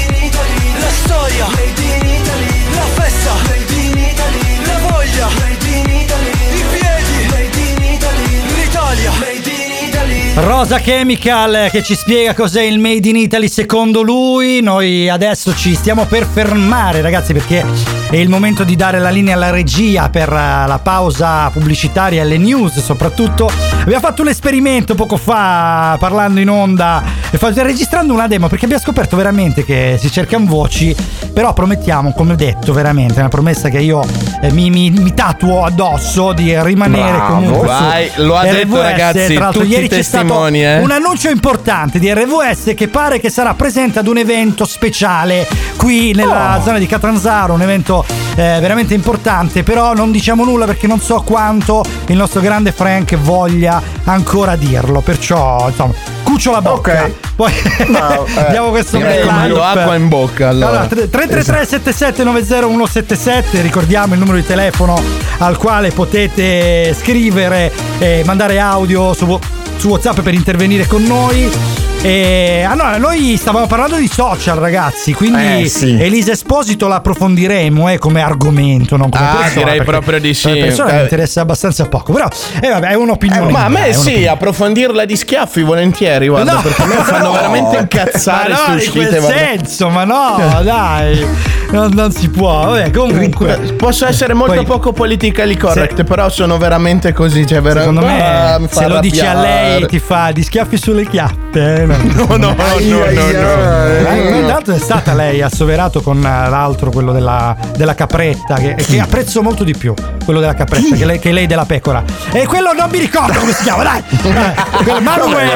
La 0.79 0.89
storia. 0.89 1.47
Made 1.47 1.81
in 1.81 2.05
Italy 2.05 2.75
La 2.75 2.81
festa. 2.81 3.33
Made 3.49 3.73
in 3.73 3.97
Italy 3.97 4.65
La 4.65 4.77
voglia. 4.89 5.27
Made 5.39 5.67
in 5.67 5.89
Italy 5.89 6.29
I 6.29 6.63
piedi. 6.71 7.27
Made 7.29 7.59
in 7.59 7.93
Italy 7.93 8.41
L'Italia. 8.55 9.11
Made 9.19 9.49
in 9.49 9.87
Italy. 9.87 10.31
Rosa 10.35 10.79
Chemical 10.79 11.69
che 11.69 11.83
ci 11.83 11.95
spiega 11.95 12.33
cos'è 12.33 12.61
il 12.61 12.79
Made 12.79 13.07
in 13.07 13.17
Italy 13.17 13.47
secondo 13.47 14.01
lui. 14.01 14.61
Noi 14.61 15.09
adesso 15.09 15.53
ci 15.55 15.75
stiamo 15.75 16.05
per 16.05 16.25
fermare, 16.25 17.01
ragazzi, 17.01 17.33
perché 17.33 17.65
è 18.09 18.15
il 18.15 18.29
momento 18.29 18.63
di 18.63 18.75
dare 18.75 18.99
la 18.99 19.09
linea 19.09 19.35
alla 19.35 19.51
regia 19.51 20.09
per 20.09 20.29
eh, 20.29 20.67
la 20.67 20.79
pausa 20.81 21.49
pubblicitaria 21.49 22.21
e 22.21 22.25
le 22.25 22.37
news, 22.37 22.79
soprattutto. 22.79 23.49
Abbiamo 23.81 23.99
fatto 23.99 24.21
un 24.21 24.27
esperimento 24.27 24.93
poco 24.93 25.17
fa 25.17 25.95
parlando 25.99 26.39
in 26.39 26.49
onda 26.49 27.03
e 27.31 27.37
registrando 27.63 28.13
una 28.13 28.27
demo 28.27 28.47
perché 28.47 28.65
abbiamo 28.65 28.83
scoperto 28.83 29.15
veramente 29.15 29.63
che 29.65 29.97
si 29.99 30.11
cercano 30.11 30.45
voci, 30.45 30.95
però 31.33 31.53
promettiamo, 31.53 32.13
come 32.13 32.35
detto, 32.35 32.73
veramente, 32.73 33.15
è 33.15 33.19
una 33.19 33.29
promessa 33.29 33.69
che 33.69 33.79
io 33.79 34.03
eh, 34.41 34.51
mi, 34.51 34.69
mi, 34.69 34.91
mi 34.91 35.13
tatuo 35.13 35.63
addosso 35.63 36.33
di 36.33 36.53
rimanere 36.61 37.17
Bravo. 37.17 37.33
comunque. 37.35 37.67
Vai, 37.67 38.11
lo 38.17 38.35
ha 38.37 38.43
detto, 38.43 38.75
RVS. 38.75 38.81
ragazzi, 38.81 39.33
Tra 39.33 39.43
l'altro, 39.45 39.63
ieri 39.63 39.87
c'è 39.87 40.01
stato 40.03 40.45
eh. 40.47 40.77
un 40.79 40.91
annuncio 40.91 41.29
importante 41.29 41.97
di 41.99 42.13
RVS 42.13 42.73
che 42.75 42.87
pare 42.87 43.19
che 43.19 43.29
sarà 43.29 43.53
presente 43.53 43.99
ad 43.99 44.07
un 44.07 44.17
evento 44.17 44.65
speciale 44.65 45.47
qui 45.77 46.13
nella 46.13 46.57
Oh. 46.59 46.63
zona 46.63 46.77
di 46.77 46.85
Catanzaro, 46.87 47.53
un 47.53 47.61
evento 47.61 48.05
eh, 48.35 48.57
veramente 48.59 48.93
importante, 48.93 49.63
però 49.63 49.93
non 49.93 50.11
diciamo 50.11 50.43
nulla 50.43 50.65
perché 50.65 50.85
non 50.87 50.99
so 50.99 51.21
quanto 51.25 51.83
il 52.07 52.17
nostro 52.17 52.41
grande 52.41 52.71
Frank 52.71 53.15
voglia 53.15 53.70
ancora 54.05 54.55
dirlo, 54.55 55.01
perciò 55.01 55.67
insomma, 55.67 55.93
cucio 56.23 56.51
la 56.51 56.61
bocca. 56.61 57.09
Poi 57.35 57.51
No, 57.87 58.25
eh, 58.37 58.49
diamo 58.49 58.69
questo 58.69 58.97
bel 58.97 59.27
acqua 59.27 59.95
in 59.95 60.07
bocca, 60.07 60.49
allora. 60.49 60.85
333 60.87 61.65
7790 61.65 62.61
177 62.61 63.61
ricordiamo 63.61 64.13
il 64.13 64.19
numero 64.19 64.37
di 64.37 64.45
telefono 64.45 65.01
al 65.39 65.57
quale 65.57 65.91
potete 65.91 66.95
scrivere 66.97 67.71
e 67.99 68.23
mandare 68.25 68.59
audio 68.59 69.13
su, 69.13 69.39
su 69.77 69.87
WhatsApp 69.87 70.19
per 70.19 70.33
intervenire 70.33 70.87
con 70.87 71.03
noi. 71.03 71.90
E 72.03 72.65
allora, 72.67 72.97
noi 72.97 73.37
stavamo 73.37 73.67
parlando 73.67 73.95
di 73.97 74.07
social, 74.11 74.57
ragazzi. 74.57 75.13
Quindi 75.13 75.61
Eh, 75.61 75.67
sì. 75.67 76.01
Elisa 76.01 76.31
Esposito 76.31 76.87
la 76.87 76.95
approfondiremo 76.95 77.89
eh, 77.89 77.99
come 77.99 78.23
argomento, 78.23 78.97
non 78.97 79.11
come 79.11 79.23
Ah, 79.23 79.35
persona. 79.41 79.65
direi 79.71 79.83
proprio 79.85 80.19
di 80.19 80.33
sì. 80.33 80.47
come 80.47 80.59
persona 80.61 80.93
mi 80.93 80.97
Eh, 80.97 81.01
interessa 81.03 81.41
abbastanza 81.41 81.85
poco. 81.87 82.11
Però, 82.11 82.27
eh, 82.59 82.69
vabbè, 82.69 82.87
è 82.87 82.93
un'opinione. 82.95 83.49
Eh, 83.49 83.51
ma 83.51 83.65
a 83.65 83.69
me 83.69 83.85
è 83.89 83.91
sì, 83.93 84.25
approfondirla 84.25 85.05
di 85.05 85.15
schiaffi 85.15 85.61
volentieri, 85.61 86.27
guarda, 86.27 86.53
No. 86.53 86.61
perché 86.61 86.81
a 86.81 86.85
me 86.87 86.95
fanno 87.03 87.23
No. 87.25 87.31
veramente 87.37 87.77
incazzare 87.77 88.49
Ma 88.53 88.67
no, 88.73 88.81
in 88.81 88.89
quel 88.89 89.07
guarda. 89.19 89.27
senso, 89.37 89.89
ma 89.89 90.03
no, 90.03 90.37
dai, 90.63 91.23
non, 91.69 91.91
non 91.93 92.11
si 92.11 92.29
può. 92.29 92.65
Vabbè, 92.65 92.89
comunque. 92.89 93.75
Posso 93.77 94.07
essere 94.07 94.33
molto 94.33 94.55
Poi- 94.55 94.65
poco 94.65 94.91
politically 94.91 95.55
correct, 95.55 96.03
però 96.03 96.29
sono 96.29 96.57
veramente 96.57 97.13
così. 97.13 97.45
Cioè, 97.45 97.61
vera- 97.61 97.81
Secondo 97.81 98.01
me, 98.01 98.21
Ah, 98.23 98.57
mi 98.57 98.67
se 98.71 98.87
lo 98.87 98.99
dici 98.99 99.19
a 99.23 99.39
lei, 99.39 99.85
ti 99.85 99.99
fa 99.99 100.31
di 100.31 100.41
schiaffi 100.41 100.77
sulle 100.77 101.05
chiappe. 101.07 101.89
Eh, 101.91 102.13
No, 102.13 102.25
No, 102.25 102.37
no, 102.37 102.55
no, 102.55 102.55
no. 102.55 103.05
Eh, 103.05 104.39
Intanto 104.39 104.71
è 104.73 104.79
stata 104.79 105.13
lei 105.13 105.41
assoverato 105.41 106.01
con 106.01 106.17
eh, 106.17 106.49
l'altro, 106.49 106.91
quello 106.91 107.11
della, 107.11 107.55
della 107.75 107.95
capretta, 107.95 108.55
che, 108.55 108.75
che 108.75 108.99
apprezzo 108.99 109.41
molto 109.41 109.63
di 109.63 109.75
più. 109.75 109.93
Quello 110.23 110.39
della 110.39 110.53
capretta, 110.53 110.95
che 110.95 111.05
lei, 111.05 111.19
che 111.19 111.31
lei 111.31 111.47
della 111.47 111.65
pecora. 111.65 112.03
E 112.31 112.45
quello 112.45 112.73
non 112.73 112.89
mi 112.89 112.99
ricordo 112.99 113.39
come 113.39 113.53
si 113.53 113.63
chiama, 113.63 113.83
dai! 113.83 114.03
Eh, 114.81 114.99
Manuel, 114.99 115.47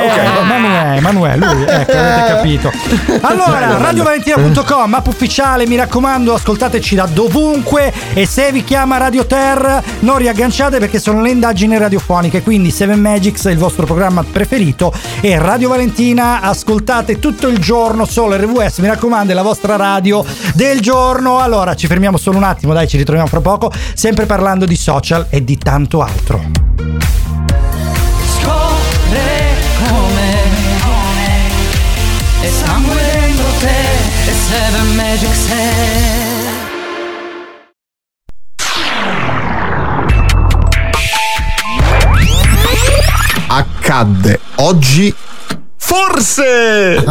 Manuel, 0.48 1.02
Manuel, 1.02 1.40
lui, 1.40 1.64
ecco, 1.64 1.92
avete 1.92 2.28
capito. 2.28 2.72
Allora, 3.22 3.78
radiovalentina.com, 3.78 4.94
app 4.94 5.08
ufficiale, 5.08 5.66
mi 5.68 5.76
raccomando, 5.76 6.34
ascoltateci 6.34 6.96
da 6.96 7.08
dovunque 7.12 7.92
e 8.14 8.26
se 8.26 8.52
vi 8.52 8.64
chiama 8.64 8.98
Radio 8.98 9.26
Ter 9.26 9.84
non 10.00 10.18
riagganciate 10.18 10.78
perché 10.80 11.00
sono 11.00 11.22
le 11.22 11.30
indagini 11.32 11.78
radiofoniche, 11.78 12.42
quindi 12.44 12.72
Seven 12.72 13.00
Magics 13.00 13.46
è 13.48 13.52
il 13.52 13.58
vostro 13.58 13.86
programma 13.86 14.24
preferito 14.24 14.94
e 15.22 15.38
Radio 15.40 15.70
Valentina 15.70 16.25
ascoltate 16.26 17.20
tutto 17.20 17.48
il 17.48 17.60
giorno 17.60 18.06
solo 18.06 18.36
RVS, 18.36 18.80
mi 18.80 18.88
raccomando, 18.88 19.32
è 19.32 19.36
la 19.36 19.42
vostra 19.42 19.76
radio 19.76 20.26
del 20.54 20.80
giorno. 20.82 21.40
Allora, 21.40 21.76
ci 21.76 21.88
fermiamo 21.88 22.18
solo 22.18 22.38
un 22.38 22.44
attimo, 22.44 22.74
dai, 22.74 22.88
ci 22.88 22.98
ritroviamo 22.98 23.30
fra 23.30 23.42
poco, 23.42 23.72
sempre 23.94 24.26
parlando 24.26 24.66
di 24.66 24.76
social 24.76 25.28
e 25.30 25.44
di 25.44 25.58
tanto 25.58 26.02
altro. 26.02 26.44
Scopre 28.38 29.56
come 29.88 30.34
E 32.42 32.50
sangue 32.50 32.96
dentro 32.96 33.46
te 33.60 34.30
E 34.30 34.34
Seven 34.34 34.96
Magic 34.96 35.34
accadde 43.48 44.40
oggi 44.56 45.14
Forse! 45.88 47.04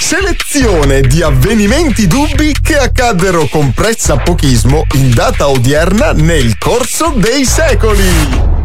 Selezione 0.00 1.02
di 1.02 1.22
avvenimenti 1.22 2.06
dubbi 2.06 2.56
che 2.62 2.78
accaddero 2.78 3.46
con 3.46 3.72
pressapochismo 3.72 4.86
in 4.94 5.10
data 5.10 5.50
odierna 5.50 6.12
nel 6.12 6.56
corso 6.56 7.12
dei 7.14 7.44
secoli. 7.44 8.59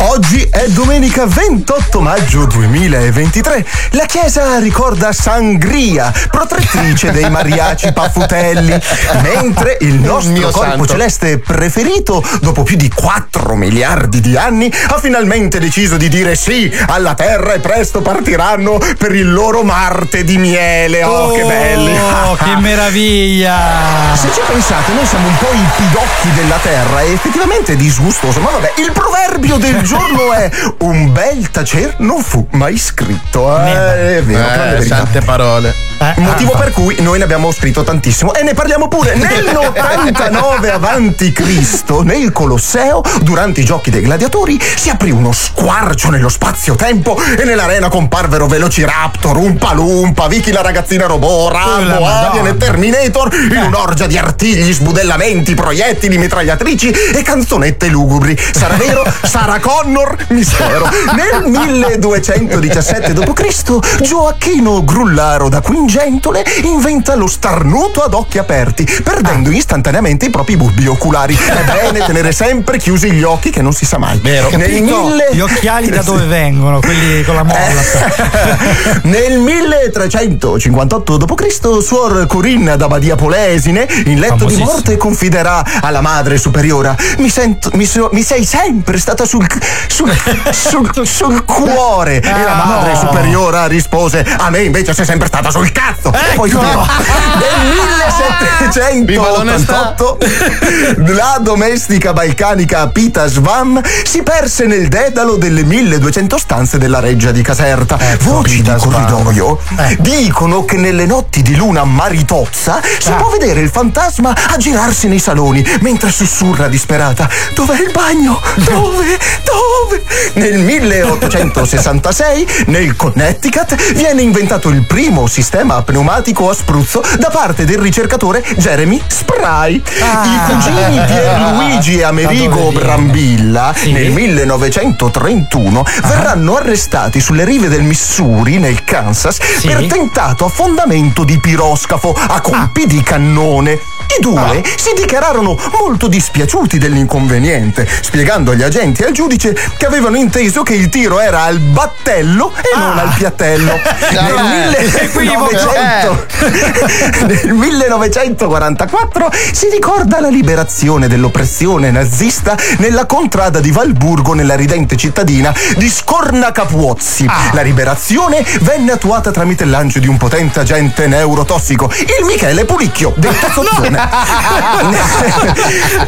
Oggi 0.00 0.46
è 0.48 0.68
domenica 0.68 1.26
28 1.26 2.00
maggio 2.00 2.44
2023. 2.46 3.66
La 3.90 4.04
chiesa 4.04 4.60
ricorda 4.60 5.12
Sangria, 5.12 6.12
protettrice 6.30 7.10
dei 7.10 7.28
mariaci 7.28 7.92
paffutelli, 7.92 8.80
mentre 9.22 9.76
il 9.80 9.94
nostro 9.94 10.32
Mio 10.32 10.50
corpo 10.50 10.70
santo. 10.70 10.86
celeste 10.86 11.38
preferito, 11.40 12.24
dopo 12.40 12.62
più 12.62 12.76
di 12.76 12.88
4 12.88 13.56
miliardi 13.56 14.20
di 14.20 14.36
anni, 14.36 14.72
ha 14.90 14.98
finalmente 15.00 15.58
deciso 15.58 15.96
di 15.96 16.08
dire 16.08 16.36
sì 16.36 16.72
alla 16.86 17.14
Terra 17.14 17.54
e 17.54 17.58
presto 17.58 18.00
partiranno 18.00 18.78
per 18.98 19.12
il 19.16 19.32
loro 19.32 19.64
Marte 19.64 20.22
di 20.22 20.38
miele. 20.38 21.02
Oh, 21.02 21.32
che 21.32 21.42
belli! 21.42 21.98
Oh, 21.98 22.36
che 22.40 22.54
meraviglia! 22.60 24.14
Se 24.14 24.28
ci 24.32 24.40
pensate, 24.46 24.92
noi 24.92 25.06
siamo 25.06 25.26
un 25.26 25.36
po' 25.38 25.52
i 25.52 25.66
pidocchi 25.76 26.32
della 26.40 26.58
terra 26.62 27.00
e 27.00 27.12
effettivamente 27.14 27.72
è 27.72 27.76
disgustoso. 27.76 28.38
Ma 28.38 28.50
vabbè, 28.50 28.74
il 28.76 28.92
proverbio 28.92 29.56
del 29.56 29.86
giorno 29.88 30.32
è 30.34 30.50
un 30.80 31.12
bel 31.14 31.50
tacer 31.50 31.94
non 32.00 32.22
fu 32.22 32.46
mai 32.50 32.76
scritto. 32.76 33.48
Eh, 33.64 34.18
è 34.18 34.22
vero, 34.22 34.76
Eh, 34.76 34.82
sante 34.82 35.22
parole. 35.22 35.74
Motivo 36.16 36.52
per 36.52 36.70
cui 36.70 36.96
noi 37.00 37.18
ne 37.18 37.24
abbiamo 37.24 37.50
scritto 37.52 37.82
tantissimo 37.82 38.32
e 38.34 38.42
ne 38.42 38.54
parliamo 38.54 38.88
pure. 38.88 39.14
Nel 39.14 39.48
89 39.56 40.70
avanti 40.70 41.32
Cristo, 41.32 42.02
nel 42.02 42.32
Colosseo, 42.32 43.02
durante 43.22 43.60
i 43.60 43.64
giochi 43.64 43.90
dei 43.90 44.02
gladiatori, 44.02 44.60
si 44.76 44.90
aprì 44.90 45.10
uno 45.10 45.32
squarcio 45.32 46.10
nello 46.10 46.28
spazio-tempo 46.28 47.20
e 47.36 47.44
nell'arena 47.44 47.88
comparvero 47.88 48.46
Velociraptor, 48.46 49.36
Umpa 49.36 49.72
Lumpa, 49.72 50.28
Vicky 50.28 50.52
la 50.52 50.62
ragazzina 50.62 51.06
robot, 51.06 51.52
Rambo. 51.52 52.04
Alien 52.06 52.46
e 52.46 52.56
Terminator, 52.56 53.34
in 53.34 53.62
un'orgia 53.66 54.06
di 54.06 54.16
artigli, 54.16 54.72
sbudellamenti, 54.72 55.54
proiettili, 55.54 56.18
mitragliatrici 56.18 56.90
e 56.90 57.22
canzonette 57.22 57.88
lugubri. 57.88 58.38
Sarà 58.52 58.74
vero? 58.76 59.04
Sarà 59.22 59.58
Connor? 59.58 60.16
Mistero. 60.28 60.88
Nel 61.14 61.50
1217 61.50 63.12
d.C. 63.12 64.00
Gioacchino 64.02 64.84
Grullaro 64.84 65.48
da 65.48 65.60
Quingentole 65.92 66.44
inventa 66.64 67.14
lo 67.14 67.26
starnuto 67.26 68.02
ad 68.02 68.12
occhi 68.12 68.36
aperti, 68.36 68.86
perdendo 69.02 69.50
istantaneamente 69.50 70.26
i 70.26 70.30
propri 70.30 70.54
bulbi 70.54 70.86
oculari. 70.86 71.34
È 71.34 71.64
bene 71.64 72.04
tenere 72.04 72.30
sempre 72.32 72.76
chiusi 72.76 73.10
gli 73.12 73.22
occhi 73.22 73.48
che 73.48 73.62
non 73.62 73.72
si 73.72 73.86
sa 73.86 73.96
mai. 73.96 74.18
Vero. 74.18 74.50
Nel 74.54 74.82
mille- 74.82 75.28
Gli 75.32 75.40
occhiali 75.40 75.88
da 75.88 76.02
dove 76.02 76.26
vengono? 76.26 76.80
Quelli 76.80 77.24
con 77.24 77.36
la 77.36 77.42
molla. 77.42 77.80
Nel 79.04 79.38
1358 79.38 81.16
d.C. 81.16 81.82
Suor 81.82 82.26
Corinna 82.26 82.76
da 82.76 82.86
Badia 82.86 83.14
Polesine, 83.16 83.88
in 84.04 84.18
letto 84.20 84.44
di 84.44 84.56
morte, 84.56 84.98
confiderà 84.98 85.64
alla 85.80 86.02
madre 86.02 86.36
superiora: 86.36 86.94
Mi, 87.16 87.30
sento, 87.30 87.70
mi, 87.72 87.86
so- 87.86 88.10
mi 88.12 88.22
sei 88.22 88.44
sempre 88.44 88.98
stata 88.98 89.24
sul, 89.24 89.46
sul, 89.86 90.14
sul, 90.52 90.90
sul 91.06 91.44
cuore. 91.46 92.16
e 92.16 92.20
la 92.30 92.62
Ah, 92.62 92.66
madre 92.66 92.92
no. 92.92 92.98
superiora 92.98 93.66
rispose: 93.66 94.22
A 94.36 94.50
me 94.50 94.60
invece 94.64 94.92
sei 94.92 95.06
sempre 95.06 95.28
stata 95.28 95.50
sul 95.50 95.72
cazzo. 95.78 96.12
E 96.12 96.34
poi 96.34 96.50
Ecco. 96.50 96.58
continuò. 96.58 96.86
Nel 97.38 99.04
Viva 99.04 99.30
l'onestà. 99.30 99.94
1788 99.96 101.12
la 101.12 101.38
domestica 101.40 102.12
balcanica 102.12 102.88
Pita 102.88 103.26
Svam 103.26 103.80
si 104.02 104.22
perse 104.22 104.66
nel 104.66 104.88
dedalo 104.88 105.36
delle 105.36 105.62
1200 105.62 106.38
stanze 106.38 106.78
della 106.78 107.00
reggia 107.00 107.30
di 107.30 107.42
Caserta. 107.42 107.98
Voci 108.20 108.62
di 108.62 108.72
corridoio 108.76 109.58
dicono 109.98 110.64
che 110.64 110.76
nelle 110.76 111.06
notti 111.06 111.42
di 111.42 111.56
luna 111.56 111.84
maritozza 111.84 112.80
si 112.98 113.12
può 113.12 113.30
vedere 113.30 113.60
il 113.60 113.70
fantasma 113.70 114.34
aggirarsi 114.50 115.08
nei 115.08 115.18
saloni 115.18 115.64
mentre 115.80 116.10
sussurra 116.10 116.68
disperata: 116.68 117.28
Dov'è 117.54 117.80
il 117.80 117.90
bagno? 117.92 118.40
Dove? 118.56 119.18
Dove? 119.44 120.02
Nel 120.34 120.58
1866 120.58 122.64
nel 122.66 122.96
Connecticut 122.96 123.92
viene 123.94 124.22
inventato 124.22 124.68
il 124.68 124.84
primo 124.86 125.26
sistema 125.26 125.67
pneumatico 125.76 126.48
a 126.48 126.54
spruzzo 126.54 127.02
da 127.18 127.28
parte 127.28 127.64
del 127.64 127.78
ricercatore 127.78 128.42
Jeremy 128.56 129.00
Spry. 129.06 129.74
I 129.74 130.40
cugini 130.46 131.04
Pierluigi 131.04 131.98
e 131.98 132.04
Amerigo 132.04 132.72
Brambilla 132.72 133.74
nel 133.84 134.10
1931 134.10 135.84
verranno 136.04 136.56
arrestati 136.56 137.20
sulle 137.20 137.44
rive 137.44 137.68
del 137.68 137.82
Missouri, 137.82 138.58
nel 138.58 138.82
Kansas, 138.82 139.38
per 139.62 139.86
tentato 139.86 140.46
affondamento 140.46 141.22
di 141.22 141.38
piroscafo 141.38 142.14
a 142.14 142.40
colpi 142.40 142.86
di 142.86 143.02
cannone. 143.02 143.78
I 144.16 144.20
due 144.20 144.62
si 144.76 144.92
dichiararono 144.96 145.58
molto 145.80 146.08
dispiaciuti 146.08 146.78
dell'inconveniente, 146.78 147.86
spiegando 148.00 148.52
agli 148.52 148.62
agenti 148.62 149.02
e 149.02 149.06
al 149.06 149.12
giudice 149.12 149.54
che 149.76 149.86
avevano 149.86 150.16
inteso 150.16 150.62
che 150.62 150.74
il 150.74 150.88
tiro 150.88 151.20
era 151.20 151.42
al 151.42 151.58
battello 151.58 152.52
e 152.56 152.78
non 152.78 152.98
al 152.98 153.12
piattello. 153.14 153.78
Nel, 154.10 154.74
Equivoco. 154.74 155.50
1900 155.50 156.26
nel 157.26 157.52
1944 157.52 159.30
si 159.52 159.68
ricorda 159.70 160.20
la 160.20 160.28
liberazione 160.28 161.08
dell'oppressione 161.08 161.90
nazista 161.90 162.56
nella 162.78 163.06
contrada 163.06 163.60
di 163.60 163.70
Valburgo 163.70 164.34
nella 164.34 164.54
ridente 164.54 164.96
cittadina 164.96 165.54
di 165.76 165.88
Scornacapuozzi. 165.88 167.26
La 167.52 167.62
liberazione 167.62 168.44
venne 168.60 168.92
attuata 168.92 169.30
tramite 169.30 169.64
il 169.64 169.70
lancio 169.70 169.98
di 169.98 170.08
un 170.08 170.16
potente 170.16 170.60
agente 170.60 171.06
neurotossico, 171.06 171.90
il 171.98 172.24
Michele 172.24 172.64
Pulicchio, 172.64 173.12
detto 173.16 173.46
Sozzone. 173.52 173.98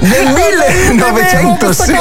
nel 0.00 0.32
1906 0.32 1.94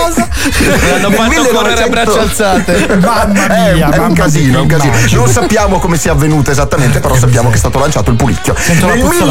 L'hanno 0.90 1.10
nel 1.10 1.18
fatto 1.18 1.48
correre 1.50 1.84
a 1.84 1.88
1900 1.88 1.90
braccia 1.90 2.22
alzate. 2.22 2.96
Mamma 2.98 3.48
mia, 3.48 3.90
è 3.92 3.98
un 3.98 4.14
casino, 4.14 4.60
è 4.60 4.62
un 4.62 4.68
casino. 4.68 4.94
Non 5.12 5.28
sappiamo 5.28 5.80
come 5.80 5.98
sia 5.98 6.12
avvenuto 6.12 6.52
esattamente, 6.52 7.00
però 7.00 7.16
sappiamo 7.16 7.50
che 7.50 7.56
è 7.56 7.60
stato 7.60 7.80
lanciato 7.80 8.10
il 8.10 8.16
pulicchio. 8.16 8.29
Sento 8.56 8.88
la 8.88 8.94
Nel 8.94 9.04
puzza 9.04 9.26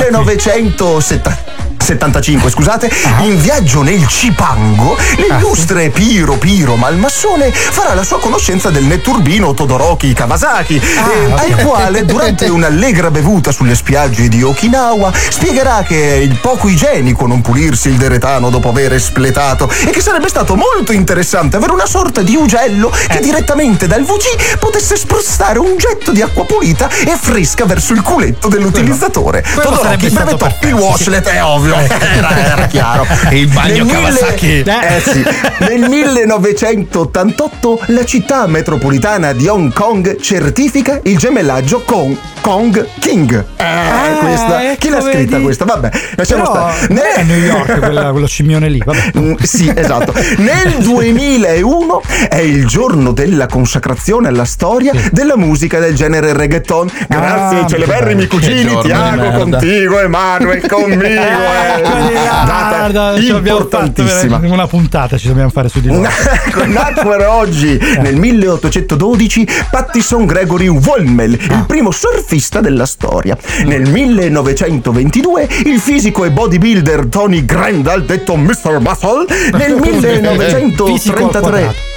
da 1.95 2.07
qui. 2.11 2.37
1975, 2.39 2.51
scusate, 2.51 2.91
Ah. 3.05 3.23
in 3.25 3.41
viaggio 3.41 3.83
nel 3.83 4.07
Cipango, 4.07 4.97
l'illustre 5.17 5.91
Piro 5.91 6.35
Piro 6.37 6.77
Malmassone 6.77 7.51
farà 7.53 7.95
la 7.95 8.03
sua 8.03 8.19
conoscenza 8.19 8.71
del 8.71 8.85
netturbino 8.85 9.55
Todoroki 9.55 10.13
Kawasaki, 10.13 10.77
eh, 10.77 11.33
ok. 11.33 11.39
al 11.41 11.55
quale 11.65 12.05
durante 12.05 12.47
un'allegra 12.49 13.11
bevuta 13.11 13.53
sulle 13.53 13.75
spiagge 13.75 14.29
di 14.29 14.43
Okinawa 14.43 15.13
spiegherà 15.31 15.83
che 15.87 16.15
è 16.15 16.17
il 16.17 16.37
poco 16.37 16.69
igienico 16.69 17.27
non 17.27 17.41
pulirsi 17.41 17.89
il 17.89 17.97
deretano 17.97 18.51
dopo 18.51 18.69
aver 18.69 18.93
espletato 18.95 19.71
e 19.87 19.91
che 19.91 20.01
sarebbe 20.01 20.29
stato 20.29 20.55
molto 20.57 20.93
interessante 20.93 21.57
avere 21.57 21.73
una 21.73 21.87
sorta 21.87 22.23
di 22.23 22.35
ugello 22.37 22.93
Eh. 22.93 23.07
che 23.15 23.21
direttamente 23.21 23.87
dal 23.87 24.03
VG 24.05 24.59
potesse 24.59 24.97
sprostare 24.97 25.59
un 25.59 25.77
getto 25.77 26.13
di 26.13 26.21
acqua 26.23 26.45
pulita 26.45 26.89
e 26.89 27.17
fresca 27.21 27.65
verso 27.65 27.93
il 27.93 28.03
culetto 28.03 28.49
dell'utilizzatore. 28.49 29.43
Quello 29.43 29.77
sarebbe 29.77 30.09
Todoroki 30.09 30.11
brevettò 30.11 30.47
il 30.69 30.73
washlet, 30.75 31.27
è 31.29 31.43
ovvio, 31.43 31.75
era, 31.85 32.53
era 32.53 32.67
chiaro. 32.67 33.07
E 33.31 33.39
il 33.41 33.49
bagno 33.49 33.73
Nel 33.75 33.85
mille- 33.85 33.93
Kawasaki. 33.99 34.65
Eh 34.67 35.01
sì. 35.05 35.25
Nel 35.61 35.89
1988 35.89 37.81
la 37.87 38.05
città 38.05 38.47
metropolitana 38.47 39.33
di 39.33 39.47
Hong 39.49 39.73
Kong 39.73 40.19
certifica 40.21 41.01
il 41.05 41.17
gemellaggio 41.19 41.83
con 41.85 42.17
Kong 42.41 42.87
King. 42.99 43.45
Eh, 43.57 44.17
questa. 44.21 44.61
Chi 44.79 44.89
l'ha 44.89 44.99
ecco, 44.99 45.11
scritta 45.11 45.31
vedi? 45.33 45.43
questa? 45.43 45.65
Vabbè, 45.65 45.91
lasciamo 46.17 46.43
Però 46.51 46.71
stare. 46.73 46.87
non 46.95 46.99
è 47.05 47.21
a 47.21 47.23
New 47.25 47.39
York 47.39 47.79
quella- 47.81 48.11
quello 48.11 48.27
scimmione 48.27 48.69
lì, 48.69 48.83
vabbè. 48.85 49.11
Mm, 49.19 49.35
Sì, 49.43 49.73
esatto. 49.75 50.13
Nel 50.39 50.75
2001 50.79 52.03
è 52.29 52.37
il 52.39 52.67
giorno 52.67 53.13
della 53.13 53.47
consacrazione 53.47 54.29
alla 54.29 54.45
storia 54.45 54.93
della 55.11 55.37
musica 55.37 55.79
del 55.79 55.95
genere 55.95 56.33
reggaeton. 56.33 56.91
Grazie 57.09 57.59
Ah, 57.59 57.61
ai 57.63 57.69
celeberrimi 57.69 58.27
cugini 58.27 58.79
Tiago 58.83 59.31
contigo, 59.33 60.01
Emanuele 60.01 60.67
conmigo. 60.69 61.03
eh. 61.05 61.68
Guarda, 61.77 63.21
ci 63.21 63.31
abbiamo 63.31 63.67
fatto 63.69 64.03
una 64.43 64.67
puntata, 64.67 65.19
ci 65.19 65.29
dobbiamo 65.29 65.51
fare 65.51 65.69
su 65.69 65.81
di 65.81 65.89
loro. 65.89 66.09
Nacquero 66.67 67.33
oggi 67.33 67.79
nel 68.01 68.17
1812 68.17 69.49
Pattison 69.71 70.27
Gregory 70.27 70.69
Wollmel, 70.69 71.33
il 71.33 71.65
primo 71.67 71.91
surfista 71.91 72.61
della 72.61 72.87
storia. 72.87 73.37
Nel 73.65 73.89
1922 73.89 75.49
il 75.67 75.81
fisico 75.81 76.25
e 76.25 76.31
bodybuilder 76.31 77.07
Tony 77.07 77.45
Grandal, 77.45 78.05
detto 78.05 78.37
Mr. 78.37 78.79
Muscle. 78.81 79.27
Nel 79.53 79.79
Fisico 79.83 80.29
al 80.29 80.37
1933 80.37 81.59
quadrato. 81.59 81.71
Eh. 81.71 81.88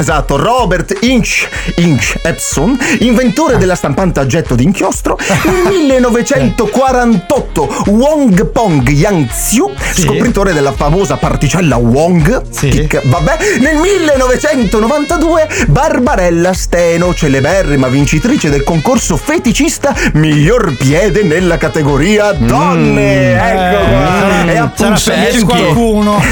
Esatto, 0.00 0.36
Robert 0.38 0.96
Inch, 1.02 1.46
Inch 1.76 2.14
Epson, 2.22 2.74
inventore 3.00 3.58
della 3.58 3.74
stampante 3.74 4.18
a 4.18 4.24
getto 4.24 4.54
d'inchiostro. 4.54 5.18
Nel 5.64 6.00
1948 6.00 7.84
Wong 7.88 8.46
Pong 8.46 8.88
Yang-Xiu, 8.88 9.70
Sì. 9.92 10.00
scopritore 10.02 10.54
della 10.54 10.72
famosa 10.72 11.16
particella 11.18 11.76
Wong. 11.76 12.44
Sì. 12.48 12.86
Ca- 12.86 13.02
vabbè, 13.04 13.36
nel 13.60 13.76
1992 13.76 15.48
Barbarella 15.68 16.54
Steno, 16.54 17.12
celeberrima 17.12 17.88
vincitrice 17.88 18.48
del 18.48 18.64
concorso 18.64 19.18
feticista 19.18 19.94
Miglior 20.14 20.76
piede 20.78 21.22
nella 21.24 21.58
categoria 21.58 22.32
donne. 22.32 23.34
ecco 23.34 23.84
qua. 23.84 24.44
Eh, 24.46 24.52
E 24.52 24.56
appuntamento, 24.56 25.44
qualcuno. 25.44 26.22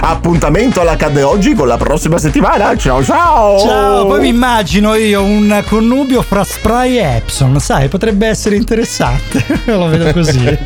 appuntamento 0.00 0.80
all'accade 0.80 1.22
oggi 1.22 1.54
con 1.54 1.68
la 1.68 1.76
prossima 1.76 2.18
settimana. 2.18 2.54
Ciao 2.56 3.04
ciao. 3.04 3.58
Ciao, 3.58 4.06
poi 4.06 4.20
mi 4.20 4.28
immagino 4.28 4.94
io 4.94 5.22
un 5.22 5.62
connubio 5.66 6.22
fra 6.22 6.42
Spry 6.42 6.96
e 6.96 7.16
Epson, 7.16 7.60
sai, 7.60 7.88
potrebbe 7.88 8.26
essere 8.26 8.56
interessante. 8.56 9.44
Lo 9.66 9.88
vedo 9.88 10.10
così. 10.12 10.58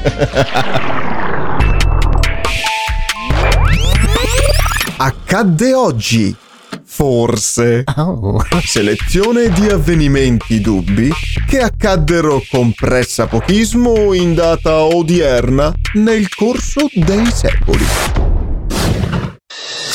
Accadde 4.98 5.74
oggi. 5.74 6.36
Forse. 6.84 7.82
Selezione 8.64 9.50
di 9.50 9.68
avvenimenti 9.68 10.60
dubbi 10.60 11.10
che 11.48 11.58
accaddero 11.58 12.40
con 12.48 12.72
pressapochismo 12.72 14.12
in 14.12 14.34
data 14.34 14.82
odierna 14.82 15.72
nel 15.94 16.32
corso 16.32 16.88
dei 16.94 17.26
secoli. 17.32 18.29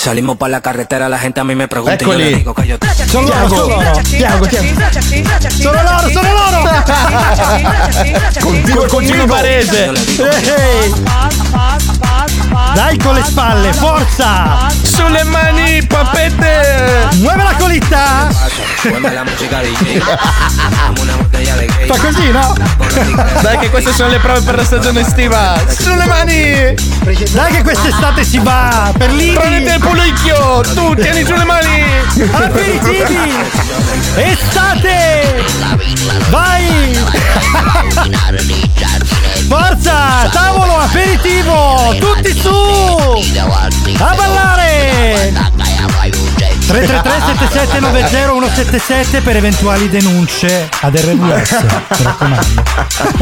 Salimos 0.05 0.37
para 0.37 0.51
la 0.51 0.61
carretera, 0.61 1.09
la 1.09 1.17
gente 1.17 1.39
a 1.39 1.43
mí 1.43 1.55
me 1.55 1.67
pregunta 1.67 1.97
y 1.99 2.05
yo 2.05 2.13
le 2.13 2.35
digo 2.35 2.53
que 2.53 2.67
yo 2.67 2.77
loro, 3.11 3.49
sono 3.49 3.75
loro. 3.75 4.03
Tiago. 4.03 4.45
Sono 5.49 5.81
loro, 5.81 6.09
sono 6.13 6.29
loro. 6.31 6.63
Continua, 8.39 8.87
continua 8.87 9.25
Barese. 9.25 9.85
Ehi. 9.89 10.93
Dai 12.73 12.97
con 12.97 13.13
le 13.13 13.23
spalle, 13.23 13.73
forza! 13.73 14.67
Sulle 14.81 15.23
mani, 15.23 15.85
papete. 15.85 17.07
Muove 17.15 17.43
la 17.43 17.53
colita! 17.57 18.27
Fa 21.87 21.97
così, 21.97 22.31
no? 22.31 22.55
Dai 23.41 23.57
che 23.59 23.69
queste 23.69 23.93
sono 23.93 24.09
le 24.09 24.19
prove 24.19 24.41
per 24.41 24.55
la 24.55 24.63
stagione 24.63 25.01
estiva. 25.01 25.59
Sulle 25.67 26.05
mani. 26.05 26.73
Dai 27.31 27.51
che 27.51 27.63
quest'estate 27.63 28.23
si 28.23 28.39
va 28.39 28.91
per 28.97 29.11
lì! 29.11 29.33
Prendete 29.33 29.75
il 29.75 29.79
pulicchio. 29.79 30.61
Tu 30.73 30.95
tieni 30.95 31.23
giù 31.23 31.33
le 31.33 31.45
mani. 31.45 31.83
Aperitivi! 32.31 33.35
Estate! 34.15 35.24
Vai! 36.29 36.97
Forza! 39.47 40.29
Tavolo 40.31 40.77
aperitivo! 40.77 41.95
Tutti 41.99 42.39
su! 42.39 42.49
A 43.97 44.15
ballare! 44.15 45.33
333 46.67 47.11
7790 47.37 48.09
177 48.09 49.21
per 49.21 49.35
eventuali 49.37 49.87
denunce 49.87 50.67
ad 50.81 50.95
RWS. 50.97 51.51
Mi 51.97 52.03
raccomando. 52.03 52.63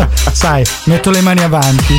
Sai, 0.32 0.64
metto 0.86 1.10
le 1.12 1.22
mani 1.22 1.44
avanti. 1.44 1.94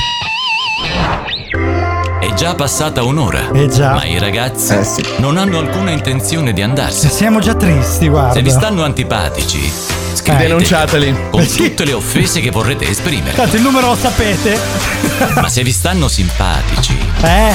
È 2.20 2.32
già 2.32 2.54
passata 2.54 3.02
un'ora. 3.02 3.50
Eh 3.52 3.68
già. 3.68 3.92
Ma 3.92 4.04
i 4.04 4.18
ragazzi 4.18 4.74
Eh 4.74 4.84
sì. 4.84 5.04
non 5.18 5.36
hanno 5.36 5.58
alcuna 5.58 5.90
intenzione 5.90 6.52
di 6.54 6.62
andarsene. 6.62 7.12
Siamo 7.12 7.40
già 7.40 7.54
tristi, 7.54 8.08
guarda. 8.08 8.32
Se 8.32 8.42
vi 8.42 8.50
stanno 8.50 8.82
antipatici, 8.82 9.70
scrivete 10.14 10.46
Denunciateli. 10.46 11.14
con 11.30 11.40
Eh 11.42 11.46
tutte 11.48 11.84
le 11.84 11.92
offese 11.92 12.40
che 12.40 12.50
vorrete 12.50 12.88
esprimere. 12.88 13.34
Tanto 13.34 13.56
il 13.56 13.62
numero 13.62 13.88
lo 13.88 13.96
sapete. 13.96 14.58
Ma 15.40 15.48
se 15.48 15.62
vi 15.62 15.72
stanno 15.72 16.08
simpatici, 16.08 16.96
Eh. 17.22 17.52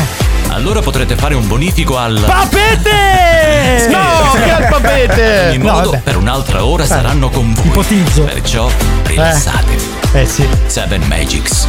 allora 0.50 0.80
potrete 0.82 1.16
fare 1.16 1.36
un 1.36 1.48
bonifico 1.48 1.98
al. 1.98 2.22
Papete! 2.26 3.88
No, 3.90 4.32
che 4.44 4.52
al 4.52 4.62
In 4.64 4.68
papete. 4.70 5.48
ogni 5.50 5.58
No, 5.58 5.72
modo, 5.74 5.90
vabbè. 5.92 6.02
per 6.04 6.18
un'altra 6.18 6.64
ora 6.66 6.86
saranno 6.86 7.30
con 7.30 7.54
voi. 7.54 7.66
ipotizzo. 7.68 8.24
Perciò 8.24 8.70
rilassatevi. 9.04 9.84
Eh 10.14 10.26
sì. 10.26 10.48
Seven 10.66 11.02
Magics 11.08 11.68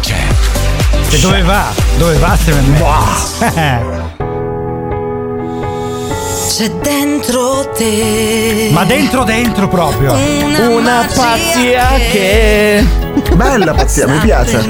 c'è. 0.00 0.16
E 1.10 1.18
dove 1.18 1.42
va? 1.42 1.72
Dove 1.96 2.16
va 2.18 2.36
Seven 2.42 2.64
Magics? 2.78 3.99
C'è 6.50 6.68
dentro 6.68 7.70
te. 7.76 8.70
Ma 8.72 8.84
dentro 8.84 9.22
dentro 9.22 9.68
proprio. 9.68 10.12
Una 10.14 11.06
pazzia 11.14 11.90
che. 12.10 12.84
Bella 13.34 13.72
pazzia, 13.72 14.08
mi 14.08 14.18
piace. 14.18 14.60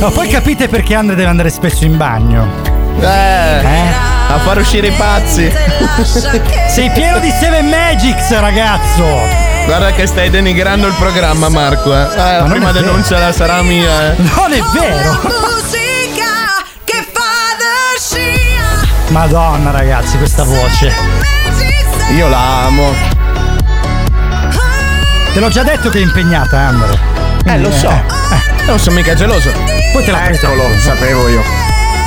No, 0.00 0.10
poi 0.10 0.26
capite 0.26 0.66
perché 0.66 0.96
Andre 0.96 1.14
deve 1.14 1.28
andare 1.28 1.50
spesso 1.50 1.84
in 1.84 1.96
bagno. 1.96 2.48
Eh. 2.98 3.06
A 3.06 4.38
far 4.40 4.58
uscire 4.58 4.88
i 4.88 4.92
pazzi. 4.92 5.50
Sei 6.68 6.90
pieno 6.90 7.20
di 7.20 7.30
Seven 7.30 7.68
Magics, 7.68 8.36
ragazzo. 8.40 9.04
Guarda 9.66 9.92
che 9.92 10.06
stai 10.06 10.30
denigrando 10.30 10.88
il 10.88 10.94
programma, 10.98 11.48
Marco. 11.48 11.94
Eh. 11.94 12.02
Eh, 12.02 12.38
non 12.40 12.50
prima 12.50 12.72
denuncia 12.72 13.20
la 13.20 13.30
sarà 13.30 13.62
mia. 13.62 14.12
Eh. 14.12 14.16
Non 14.18 14.52
è 14.52 14.60
vero! 14.72 15.67
Madonna, 19.18 19.72
ragazzi, 19.72 20.16
questa 20.16 20.44
voce. 20.44 20.94
Io 22.14 22.28
la 22.28 22.66
amo. 22.66 22.92
Te 25.32 25.40
l'ho 25.40 25.48
già 25.48 25.64
detto 25.64 25.90
che 25.90 25.98
è 25.98 26.02
impegnata, 26.02 26.56
Andre. 26.56 26.96
Eh, 27.44 27.58
lo 27.58 27.72
so. 27.72 27.92
Non 28.66 28.78
sono 28.78 28.94
mica 28.94 29.16
geloso. 29.16 29.50
Poi 29.92 30.04
te 30.04 30.12
la 30.12 30.18
presento. 30.18 30.54
Eccolo, 30.54 30.78
sapevo 30.78 31.26
io. 31.26 31.42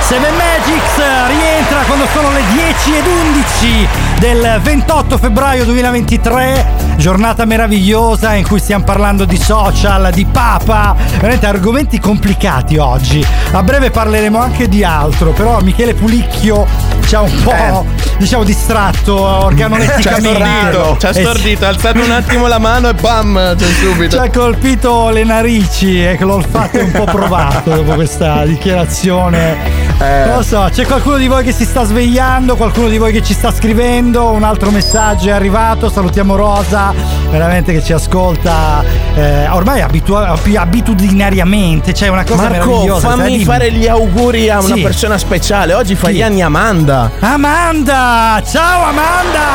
Seven 0.00 0.34
Magics 0.34 0.96
rientra 1.28 1.80
quando 1.86 2.06
sono 2.12 2.30
le 2.32 2.42
10 2.52 2.94
ed 2.94 3.06
11 3.06 3.88
del 4.18 4.60
28 4.60 5.16
febbraio 5.16 5.64
2023, 5.64 6.66
giornata 7.00 7.46
meravigliosa 7.46 8.34
in 8.34 8.46
cui 8.46 8.58
stiamo 8.58 8.84
parlando 8.84 9.24
di 9.24 9.38
social, 9.38 10.12
di 10.12 10.26
papa, 10.26 10.94
veramente 11.14 11.46
argomenti 11.46 11.98
complicati 11.98 12.76
oggi. 12.76 13.24
A 13.52 13.62
breve 13.62 13.90
parleremo 13.90 14.38
anche 14.38 14.68
di 14.68 14.84
altro, 14.84 15.32
però 15.32 15.60
Michele 15.62 15.94
Pulicchio 15.94 16.66
ci 17.06 17.14
ha 17.14 17.22
un 17.22 17.42
po' 17.42 17.86
diciamo 18.20 18.44
distratto 18.44 19.16
Ci 19.16 19.22
ha 19.22 19.44
organoletticamente. 19.46 20.28
stordito, 20.28 20.96
ci 20.98 21.06
ha 21.06 21.08
Eh 21.08 21.12
stordito, 21.24 21.64
ha 21.64 21.68
alzato 21.68 22.00
un 22.02 22.10
attimo 22.10 22.46
la 22.46 22.58
mano 22.58 22.90
e 22.90 22.94
bam, 22.94 23.56
c'è 23.56 23.66
subito. 23.66 24.16
Ci 24.16 24.22
ha 24.22 24.30
colpito 24.30 25.08
le 25.08 25.24
narici 25.24 26.04
e 26.06 26.16
che 26.18 26.24
l'olfatto 26.24 26.78
è 26.78 26.82
un 26.82 26.90
po' 26.92 27.04
provato 27.04 27.70
dopo 27.74 27.94
questa 27.94 28.44
dichiarazione. 28.44 29.88
Non 30.00 30.36
lo 30.36 30.42
so, 30.42 30.68
c'è 30.72 30.86
qualcuno 30.86 31.16
di 31.16 31.26
voi 31.28 31.42
che 31.44 31.52
si 31.52 31.64
sta 31.64 31.84
svegliando, 31.84 32.56
qualcuno 32.56 32.88
di 32.88 32.96
voi 32.98 33.12
che 33.12 33.22
ci 33.22 33.32
sta 33.34 33.52
scrivendo, 33.52 34.30
un 34.30 34.42
altro 34.44 34.70
messaggio 34.70 35.28
è 35.28 35.32
arrivato, 35.32 35.88
salutiamo 35.90 36.36
Rosa, 36.36 36.92
veramente 37.30 37.72
che 37.72 37.82
ci 37.82 37.92
ascolta 37.92 38.82
eh, 39.14 39.48
ormai 39.48 39.80
abitua- 39.82 40.38
abitudinariamente, 40.56 41.92
c'è 41.92 42.08
una 42.08 42.24
cosa 42.24 42.48
Marco, 42.48 42.98
fammi 42.98 43.44
fare 43.44 43.72
gli 43.72 43.86
auguri 43.86 44.48
a 44.50 44.60
una 44.60 44.74
Sì. 44.74 44.80
persona 44.82 45.18
speciale. 45.18 45.74
Oggi 45.74 45.94
fa 45.94 46.10
gli 46.10 46.22
anni 46.22 46.40
Amanda. 46.42 47.10
Amanda! 47.20 48.09
Ciao 48.10 48.82
Amanda! 48.86 49.46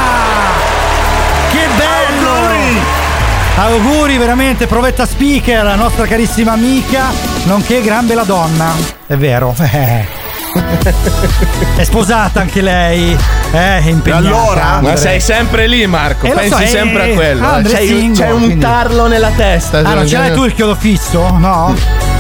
Che 1.52 1.68
bello! 1.76 2.80
Auguri. 3.58 4.18
veramente, 4.18 4.66
provetta 4.66 5.06
speaker, 5.06 5.62
la 5.66 5.76
nostra 5.76 6.06
carissima 6.06 6.54
amica, 6.54 7.08
nonché 7.44 7.82
gran 7.82 8.08
bella 8.08 8.24
donna. 8.24 8.72
È 9.06 9.18
vero. 9.18 9.54
eh. 9.60 10.08
È 11.76 11.84
sposata 11.84 12.40
anche 12.40 12.62
lei. 12.62 13.12
Eh, 13.52 13.80
è 13.80 13.88
impegnata. 13.88 14.56
Ma 14.56 14.72
Andre. 14.78 14.96
sei 14.96 15.20
sempre 15.20 15.68
lì, 15.68 15.86
Marco. 15.86 16.26
Eh, 16.26 16.32
Pensi 16.32 16.50
so, 16.64 16.66
sempre 16.66 17.08
eh, 17.08 17.12
a 17.12 17.14
quello. 17.16 17.46
Andre 17.46 17.74
c'hai, 17.74 17.88
single, 17.88 18.24
c'hai 18.24 18.32
un 18.32 18.40
quindi- 18.44 18.60
tarlo 18.64 19.08
nella 19.08 19.32
testa. 19.36 19.80
Ah, 19.80 19.94
non 19.96 20.08
ce 20.08 20.18
l'hai 20.18 20.32
tu 20.34 20.46
il 20.46 20.54
chiodo 20.54 20.76
fisso? 20.76 21.30
No? 21.38 21.76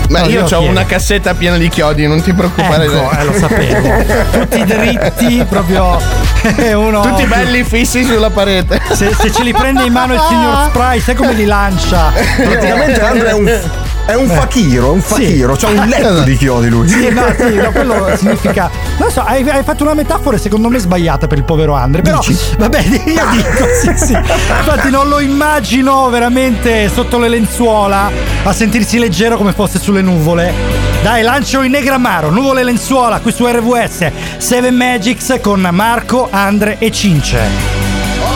Ma 0.09 0.19
No, 0.21 0.27
io 0.27 0.39
lo 0.39 0.45
ho 0.45 0.47
chiedo. 0.47 0.63
una 0.69 0.85
cassetta 0.85 1.33
piena 1.33 1.57
di 1.57 1.67
chiodi, 1.69 2.07
non 2.07 2.21
ti 2.21 2.31
preoccupare. 2.33 2.85
Ecco, 2.85 3.11
eh, 3.11 3.23
lo 3.23 3.33
sapevo. 3.33 4.03
Tutti 4.31 4.63
dritti, 4.63 5.45
proprio 5.49 5.97
uno. 6.77 7.01
Tutti 7.01 7.25
belli 7.25 7.63
fissi 7.63 8.03
sulla 8.03 8.29
parete. 8.29 8.79
Se, 8.91 9.13
se 9.19 9.31
ce 9.31 9.43
li 9.43 9.53
prende 9.53 9.83
in 9.83 9.91
mano 9.93 10.13
il 10.13 10.21
signor 10.27 10.67
Spray, 10.69 10.99
sai 10.99 11.15
come 11.15 11.33
li 11.33 11.45
lancia? 11.45 12.11
Praticamente 12.37 13.01
Andre 13.01 13.29
è 13.29 13.33
un, 13.33 13.59
è 14.05 14.13
un 14.13 14.29
Eh. 14.29 14.33
fakiro, 14.35 14.87
è 14.87 14.91
un 14.91 15.01
Sì. 15.01 15.07
fakiro, 15.07 15.55
c'ha 15.55 15.67
un 15.69 15.85
letto 15.87 16.21
di 16.21 16.37
chiodi 16.37 16.69
lui. 16.69 16.87
Sì, 16.87 17.09
no, 17.09 17.25
sì, 17.37 17.55
no, 17.55 17.71
quello 17.71 18.11
significa. 18.17 18.69
Non 18.97 19.09
so, 19.11 19.21
hai, 19.21 19.47
hai 19.49 19.63
fatto 19.63 19.83
una 19.83 19.93
metafora 19.93 20.37
secondo 20.37 20.69
me 20.69 20.79
sbagliata 20.79 21.27
per 21.27 21.37
il 21.37 21.43
povero 21.43 21.73
Andre. 21.73 22.01
Però, 22.01 22.19
vabbè, 22.57 22.79
io 22.81 23.25
dico, 23.31 23.65
sì, 23.81 24.05
sì. 24.05 24.13
Infatti, 24.13 24.89
non 24.89 25.07
lo 25.09 25.19
immagino 25.19 26.09
veramente 26.09 26.89
sotto 26.93 27.17
le 27.19 27.27
lenzuola 27.29 28.09
a 28.43 28.53
sentirsi 28.53 28.99
leggero 28.99 29.37
come 29.37 29.51
fosse 29.53 29.79
sulle 29.79 30.01
nuvole. 30.01 30.53
Dai, 31.01 31.21
lancio 31.21 31.61
in 31.61 31.71
negramaro, 31.71 32.29
nuvole 32.31 32.61
e 32.61 32.63
lenzuola 32.63 33.19
qui 33.19 33.31
su 33.31 33.45
RWS 33.45 34.11
7 34.37 34.71
Magics 34.71 35.39
con 35.41 35.67
Marco, 35.71 36.27
Andre 36.31 36.77
e 36.79 36.91
Cince. 36.91 37.39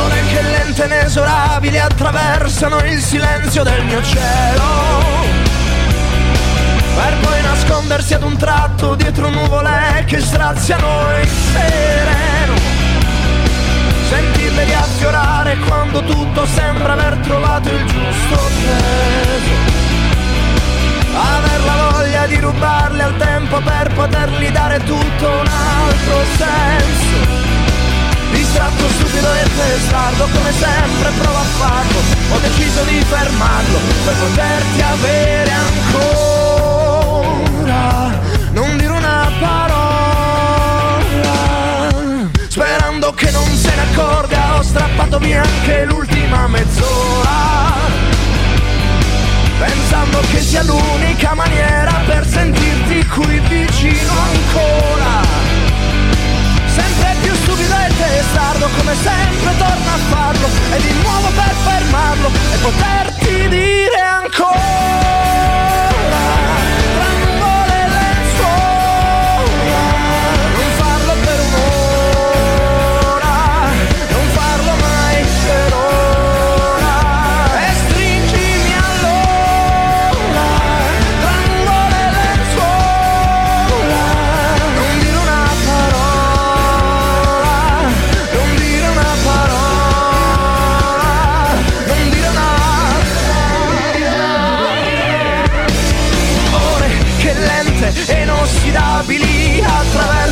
Ore 0.06 0.22
che 0.32 0.42
lente 0.42 0.84
inesorabili 0.86 1.80
attraversano 1.80 2.78
il 2.86 3.02
silenzio 3.02 3.64
del 3.64 3.84
mio 3.86 4.02
cielo 4.04 5.19
Per 7.00 7.18
poi 7.22 7.42
nascondersi 7.42 8.14
ad 8.14 8.24
un 8.24 8.36
tratto 8.36 8.96
dietro 8.96 9.30
nuvole 9.30 10.04
che 10.06 10.20
straziano 10.20 11.18
il 11.22 11.30
sereno 11.54 12.30
Sentirle 14.10 14.64
riaffiorare 14.66 15.56
quando 15.68 16.04
tutto 16.04 16.46
sembra 16.48 16.94
aver 16.94 17.16
trovato 17.18 17.70
il 17.70 17.86
giusto 17.86 18.36
peso. 18.36 19.78
Aver 21.14 21.64
la 21.64 21.92
voglia 21.92 22.26
di 22.26 22.36
rubarle 22.38 23.04
al 23.04 23.16
tempo 23.18 23.60
per 23.60 23.94
potergli 23.94 24.50
dare 24.50 24.80
tutto 24.80 25.30
un 25.30 25.48
altro 25.48 26.24
senso. 26.38 27.38
Distratto, 28.32 28.88
stupido 28.90 29.32
e 29.32 29.44
testardo 29.56 30.28
come 30.34 30.52
sempre 30.52 31.12
provo 31.22 31.38
a 31.38 31.48
farlo. 31.60 32.00
Ho 32.34 32.40
deciso 32.40 32.84
di 32.84 33.00
fermarlo 33.08 33.78
per 34.06 34.16
poterti 34.16 34.82
avere 34.82 35.52
ancora 35.52 36.39
Non 37.70 38.78
dire 38.78 38.92
una 38.92 39.32
parola. 39.40 39.68
Sperando 42.48 43.14
che 43.14 43.30
non 43.30 43.46
se 43.56 43.70
ne 43.76 43.82
accorga 43.92 44.58
Ho 44.58 44.64
strappato 44.64 45.20
via 45.20 45.44
anche 45.44 45.86
l'ultima 45.86 46.48
mezz'ora. 46.48 47.78
Pensando 49.60 50.20
che 50.32 50.40
sia 50.42 50.64
l'unica 50.64 51.36
maniera 51.36 51.94
per 52.08 52.26
sentirti 52.26 53.06
qui 53.06 53.40
vicino 53.48 54.14
ancora. 54.14 55.22
Sempre 56.66 57.16
più 57.22 57.36
stupido 57.36 57.76
e 57.76 57.94
testardo 57.96 58.68
come 58.78 58.96
sempre 58.96 59.56
torno 59.58 59.94
a 59.94 59.98
farlo 60.10 60.48
E 60.74 60.82
di 60.82 60.94
nuovo 61.04 61.28
per 61.36 61.54
fermarlo 61.66 62.32
e 62.52 62.58
poterti 62.58 63.48
dire 63.48 64.02
ancora 64.02 64.60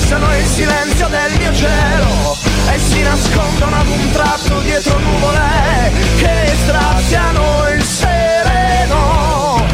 Attraversano 0.08 0.38
il 0.38 0.46
silenzio 0.46 1.08
del 1.10 1.34
mio 1.38 1.54
cielo 1.54 2.38
E 2.72 2.80
si 2.80 3.02
nascondono 3.02 3.76
ad 3.76 3.88
un 3.88 4.12
tratto 4.12 4.62
dietro 4.62 4.98
nuvole 5.00 5.92
Che 6.18 6.56
straziano 6.64 7.68
il 7.76 7.84
sereno. 7.84 9.66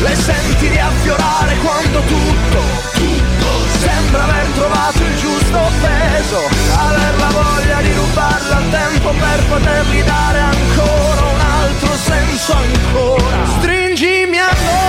Le 0.00 0.14
senti 0.14 0.68
riaffiorare 0.68 1.56
quando 1.56 1.98
tutto, 2.02 2.62
tutto 2.92 3.48
Sembra 3.80 4.22
aver 4.22 4.46
trovato 4.54 5.02
il 5.02 5.16
giusto 5.16 5.58
peso. 5.80 6.38
Aver 6.76 7.16
la 7.18 7.30
voglia 7.30 7.80
di 7.80 7.92
rubarla 7.92 8.56
al 8.58 8.70
tempo 8.70 9.10
per 9.10 9.44
potergli 9.48 10.02
dare 10.04 10.38
ancora 10.38 11.24
un 11.32 11.40
altro 11.40 11.96
senso 11.96 12.52
ancora. 12.52 13.44
Stringimi 13.58 14.38
allora 14.38 14.80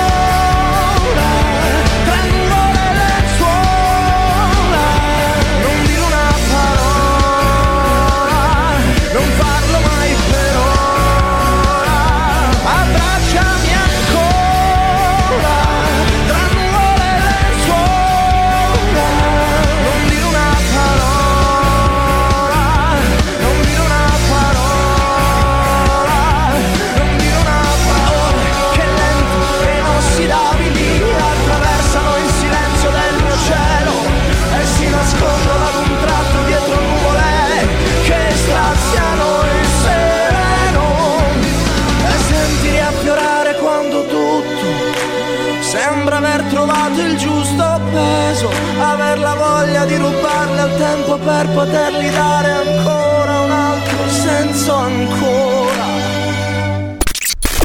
voglia 49.81 49.85
di 49.85 49.95
rubarli 49.95 50.59
al 50.59 50.77
tempo 50.77 51.17
per 51.17 51.47
poterli 51.49 52.09
dare 52.09 52.51
ancora 52.51 53.39
un 53.41 53.51
altro 53.51 54.09
senso 54.09 54.73
ancora. 54.75 55.89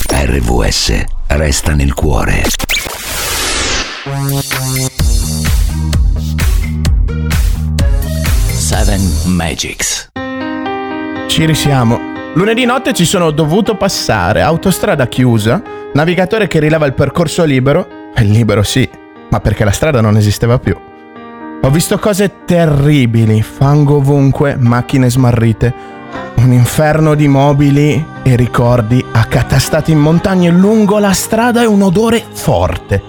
RVS 0.09 1.05
resta 1.29 1.75
nel 1.75 1.93
cuore. 1.95 2.43
Seven 8.53 9.13
Magics. 9.25 10.09
Ci 11.27 11.45
risiamo. 11.45 12.15
Lunedì 12.35 12.65
notte 12.65 12.93
ci 12.93 13.05
sono 13.05 13.31
dovuto 13.31 13.77
passare, 13.77 14.43
autostrada 14.43 15.07
chiusa, 15.07 15.63
navigatore 15.95 16.47
che 16.49 16.61
rileva 16.61 16.85
il 16.87 16.93
percorso 16.93 17.45
libero, 17.45 18.11
e 18.15 18.23
libero 18.25 18.63
sì, 18.63 18.89
ma 19.31 19.41
perché 19.41 19.65
la 19.65 19.71
strada 19.71 20.03
non 20.03 20.17
esisteva 20.19 20.59
più. 20.59 20.86
Ho 21.63 21.71
visto 21.71 21.99
cose 21.99 22.45
terribili, 22.45 23.43
fango 23.43 23.97
ovunque, 23.97 24.57
macchine 24.57 25.11
smarrite, 25.11 25.75
un 26.37 26.53
inferno 26.53 27.15
di 27.15 27.27
mobili 27.27 28.05
e 28.23 28.37
ricordi 28.37 29.05
accatastati 29.13 29.91
in 29.91 29.99
montagne 29.99 30.51
lungo 30.51 30.99
la 30.99 31.13
strada 31.13 31.63
e 31.63 31.67
un 31.67 31.83
odore 31.83 32.23
forte. 32.33 33.03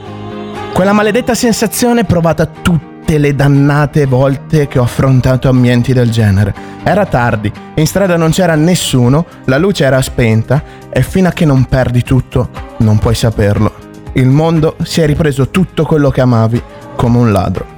Quella 0.73 0.91
maledetta 0.91 1.35
sensazione 1.35 2.03
provata 2.03 2.45
tutte 2.45 3.17
le 3.19 3.35
dannate 3.35 4.05
volte 4.05 4.67
che 4.67 4.79
ho 4.79 4.83
affrontato 4.83 5.49
ambienti 5.49 5.93
del 5.93 6.09
genere. 6.09 6.53
Era 6.83 7.05
tardi, 7.05 7.51
in 7.75 7.85
strada 7.85 8.17
non 8.17 8.31
c'era 8.31 8.55
nessuno, 8.55 9.25
la 9.45 9.57
luce 9.57 9.85
era 9.85 10.01
spenta 10.01 10.63
e 10.89 11.03
fino 11.03 11.27
a 11.27 11.31
che 11.31 11.45
non 11.45 11.65
perdi 11.65 12.01
tutto 12.01 12.49
non 12.77 12.97
puoi 12.97 13.15
saperlo. 13.15 13.71
Il 14.13 14.27
mondo 14.27 14.77
si 14.83 15.01
è 15.01 15.05
ripreso 15.05 15.49
tutto 15.49 15.85
quello 15.85 16.09
che 16.09 16.21
amavi 16.21 16.61
come 16.95 17.17
un 17.17 17.31
ladro. 17.31 17.76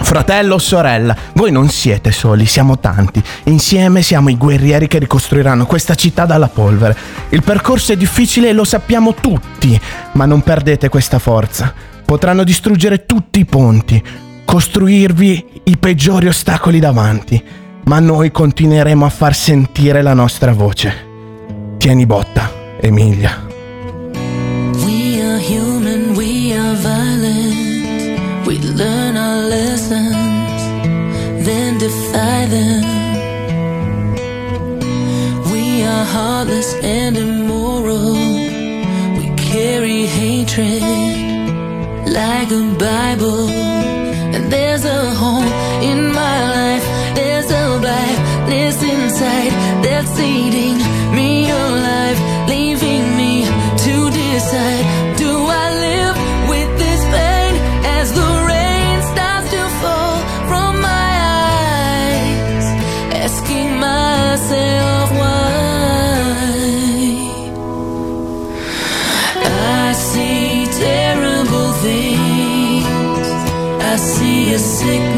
Fratello 0.00 0.54
o 0.54 0.58
sorella, 0.58 1.14
voi 1.34 1.50
non 1.50 1.68
siete 1.68 2.12
soli, 2.12 2.46
siamo 2.46 2.78
tanti. 2.78 3.22
Insieme 3.44 4.02
siamo 4.02 4.30
i 4.30 4.36
guerrieri 4.36 4.86
che 4.86 4.98
ricostruiranno 4.98 5.66
questa 5.66 5.94
città 5.94 6.24
dalla 6.24 6.48
polvere. 6.48 6.96
Il 7.30 7.42
percorso 7.42 7.92
è 7.92 7.96
difficile 7.96 8.48
e 8.48 8.52
lo 8.52 8.64
sappiamo 8.64 9.14
tutti, 9.14 9.78
ma 10.12 10.24
non 10.24 10.40
perdete 10.40 10.88
questa 10.88 11.18
forza. 11.18 11.72
Potranno 12.04 12.44
distruggere 12.44 13.04
tutti 13.04 13.40
i 13.40 13.44
ponti, 13.44 14.02
costruirvi 14.44 15.62
i 15.64 15.76
peggiori 15.76 16.26
ostacoli 16.26 16.78
davanti, 16.78 17.42
ma 17.84 17.98
noi 17.98 18.30
continueremo 18.30 19.04
a 19.04 19.10
far 19.10 19.34
sentire 19.34 20.00
la 20.00 20.14
nostra 20.14 20.52
voce. 20.52 21.06
Tieni 21.76 22.06
botta, 22.06 22.50
Emilia. 22.80 23.47
Defy 31.88 32.44
them. 32.54 32.82
We 35.52 35.64
are 35.92 36.06
heartless 36.16 36.70
and 36.98 37.16
immoral. 37.16 38.12
We 39.18 39.26
carry 39.50 40.00
hatred 40.20 40.82
like 42.20 42.50
a 42.62 42.64
Bible. 42.88 43.48
And 44.34 44.44
there's 44.52 44.84
a 44.84 45.02
hole 45.20 45.50
in 45.90 46.00
my 46.22 46.38
life, 46.58 46.86
there's 47.18 47.50
a 47.62 47.64
blackness 47.84 48.76
inside 48.94 49.52
that's 49.84 50.14
eating 50.20 50.78
me 51.18 51.50
alive, 51.50 52.18
leaving 52.52 53.04
me 53.20 53.32
to 53.84 53.94
decide. 54.20 54.97
Sickness 74.58 75.17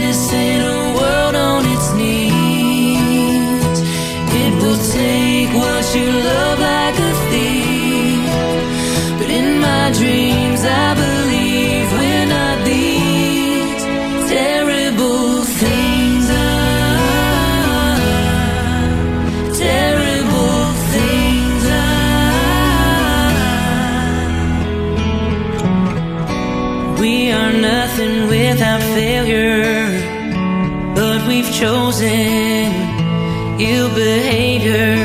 ill 33.61 33.91
behavior. 33.95 34.97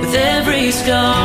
With 0.00 0.14
every 0.14 0.70
scar, 0.72 1.17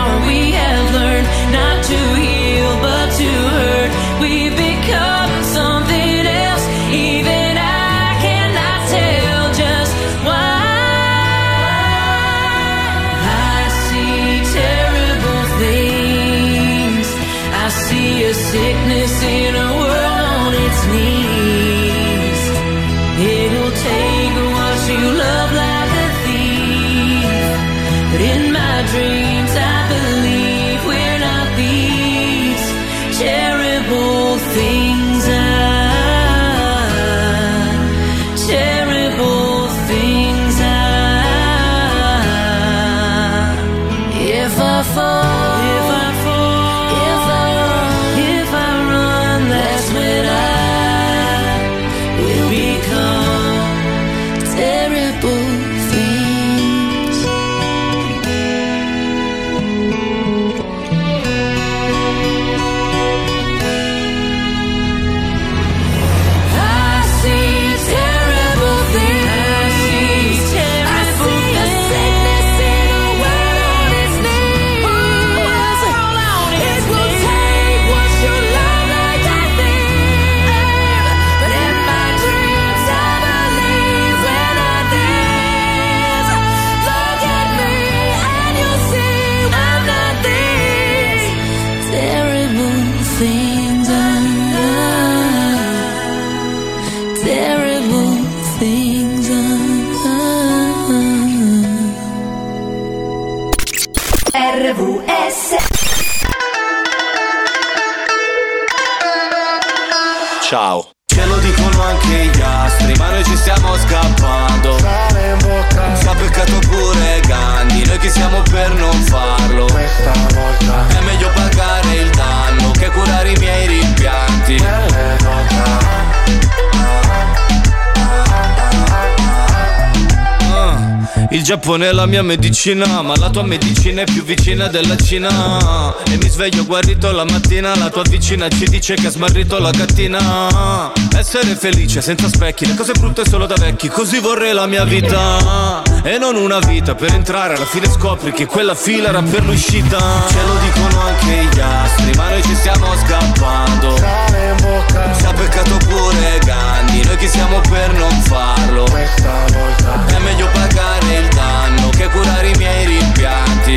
È 131.66 131.92
la 131.92 132.06
mia 132.06 132.22
medicina, 132.22 133.02
ma 133.02 133.16
la 133.16 133.30
tua 133.30 133.44
medicina 133.44 134.02
è 134.02 134.04
più 134.04 134.24
vicina 134.24 134.68
della 134.68 134.96
Cina. 134.98 135.96
E 136.06 136.18
mi 136.18 136.30
sveglio 136.30 136.66
guarito 136.66 137.12
la 137.12 137.24
mattina, 137.24 137.76
la 137.76 137.90
tua 137.90 138.04
vicina 138.04 138.48
ci 138.50 138.66
dice 138.66 138.94
che 138.96 139.08
ha 139.08 139.10
smarrito 139.10 139.58
la 139.60 139.72
gattina. 139.72 140.92
Essere 141.18 141.56
felice 141.56 142.02
senza 142.02 142.28
specchi, 142.28 142.66
le 142.68 142.76
cose 142.76 142.92
brutte 142.94 143.28
solo 143.28 143.46
da 143.46 143.56
vecchi, 143.56 143.88
così 143.88 144.20
vorrei 144.20 144.54
la 144.54 144.68
mia 144.68 144.84
vita. 144.84 145.93
E 146.06 146.18
non 146.18 146.36
una 146.36 146.60
vita 146.60 146.96
per 146.96 147.14
entrare, 147.14 147.56
alla 147.56 147.66
fine 147.66 147.90
scopri 147.90 148.34
che 148.34 148.46
quella 148.46 148.76
fila 148.76 149.08
era 149.08 149.22
per 149.22 149.46
l'uscita. 149.46 149.98
Ce 150.28 150.42
lo 150.46 150.56
dicono 150.60 151.02
anche 151.02 151.48
gli 151.50 151.60
astri, 151.62 152.12
ma 152.18 152.30
noi 152.30 152.44
ci 152.44 152.54
stiamo 152.56 152.88
scappando. 152.98 153.96
Ci 153.96 155.26
ha 155.26 155.34
peccato 155.34 155.78
pure 155.88 156.40
Gandhi, 156.44 157.06
noi 157.06 157.16
chi 157.16 157.28
siamo 157.30 157.62
per 157.70 157.94
non 157.94 158.12
farlo. 158.24 158.86
È 158.86 160.18
meglio 160.20 160.50
pagare 160.52 161.20
il 161.20 161.28
danno 161.30 161.90
che 161.92 162.10
curare 162.10 162.50
i 162.50 162.58
miei 162.58 162.86
rimpianti. 162.86 163.76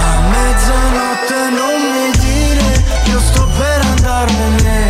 A 0.00 0.20
mezzanotte 0.28 1.48
non 1.50 1.80
mi 1.80 2.10
dire 2.18 2.84
Io 3.06 3.20
sto 3.20 3.48
per 3.56 3.80
andarmene 3.80 4.87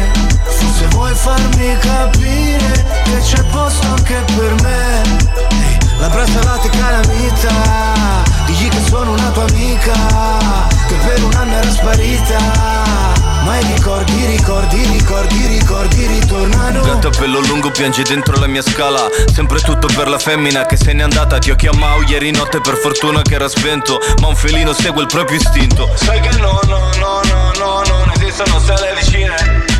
farmi 1.18 1.76
capire 1.78 2.86
Che 3.04 3.18
c'è 3.20 3.42
posto 3.50 3.86
anche 3.86 4.22
per 4.36 4.54
me. 4.62 5.02
Ehi, 5.50 5.78
La 5.98 6.08
braccalate 6.08 6.68
calamita 6.70 7.50
Digli 8.46 8.68
che 8.68 8.80
sono 8.88 9.12
una 9.12 9.30
tua 9.30 9.44
amica 9.48 9.92
Che 10.86 10.94
per 11.06 11.22
un 11.22 11.34
anno 11.34 11.56
era 11.56 11.70
sparita. 11.70 12.86
Ma 13.44 13.58
i 13.58 13.64
ricordi, 13.72 14.26
ricordi, 14.26 14.84
ricordi, 14.86 15.46
ricordi 15.46 16.06
ritornano. 16.06 16.82
Gatto 16.82 17.08
a 17.08 17.10
pelo 17.10 17.40
lungo 17.40 17.70
piange 17.70 18.02
dentro 18.02 18.38
la 18.38 18.46
mia 18.46 18.62
scala. 18.62 19.06
Sempre 19.32 19.60
tutto 19.60 19.86
per 19.86 20.08
la 20.08 20.18
femmina 20.18 20.66
che 20.66 20.76
se 20.76 20.92
n'è 20.92 21.02
andata. 21.02 21.38
Ti 21.38 21.50
ho 21.52 21.56
chiamato 21.56 22.02
ieri 22.02 22.30
notte 22.30 22.60
per 22.60 22.76
fortuna 22.76 23.22
che 23.22 23.34
era 23.34 23.48
spento. 23.48 24.00
Ma 24.20 24.26
un 24.26 24.36
felino 24.36 24.74
segue 24.74 25.02
il 25.02 25.08
proprio 25.08 25.38
istinto. 25.38 25.90
Sai 25.94 26.20
che 26.20 26.36
no, 26.38 26.60
no, 26.66 26.90
no, 26.98 27.20
no, 27.24 27.52
no, 27.58 27.82
non 27.86 28.12
esistono 28.16 28.58
stelle 28.58 28.94
vicine 28.98 29.78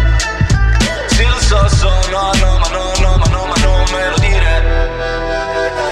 Sì 1.19 1.25
lo 1.27 1.41
so, 1.41 1.69
so, 1.69 1.91
no, 2.13 2.31
no, 2.41 2.59
ma 2.59 2.69
no, 2.69 2.93
no, 3.01 3.17
ma 3.17 3.27
no, 3.33 3.47
ma 3.47 3.55
non 3.65 3.83
me 3.91 4.09
lo 4.11 4.19
dire. 4.19 4.63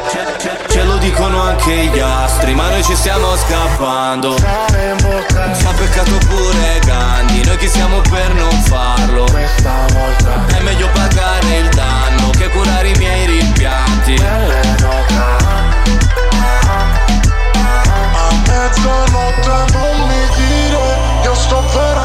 Ce- 0.08 0.38
ce- 0.38 0.56
Ce 0.68 0.82
lo 0.84 0.96
dicono 0.98 1.42
anche 1.42 1.86
gli 1.86 1.98
astri, 1.98 2.54
ma 2.54 2.68
noi 2.68 2.84
ci 2.84 2.94
stiamo 2.94 3.34
scappando. 3.36 4.36
Ci 4.36 4.44
ha 4.44 5.72
peccato 5.72 6.16
pure 6.28 6.78
Gandhi, 6.84 7.42
noi 7.44 7.56
chi 7.56 7.68
siamo 7.68 8.00
per 8.02 8.34
non 8.34 8.52
farlo. 8.62 9.24
È 9.26 10.60
meglio 10.60 10.88
pagare 10.92 11.56
il 11.56 11.68
danno 11.70 12.30
che 12.30 12.48
curare 12.50 12.88
i 12.90 12.94
miei 12.98 13.26
rimpianti. 13.26 14.14
A 18.14 18.30
mezzanotte 18.46 19.72
non 19.72 20.06
mi 20.08 20.22
dire 20.36 21.22
Io 21.24 21.34
sto 21.34 21.62
per 21.72 21.96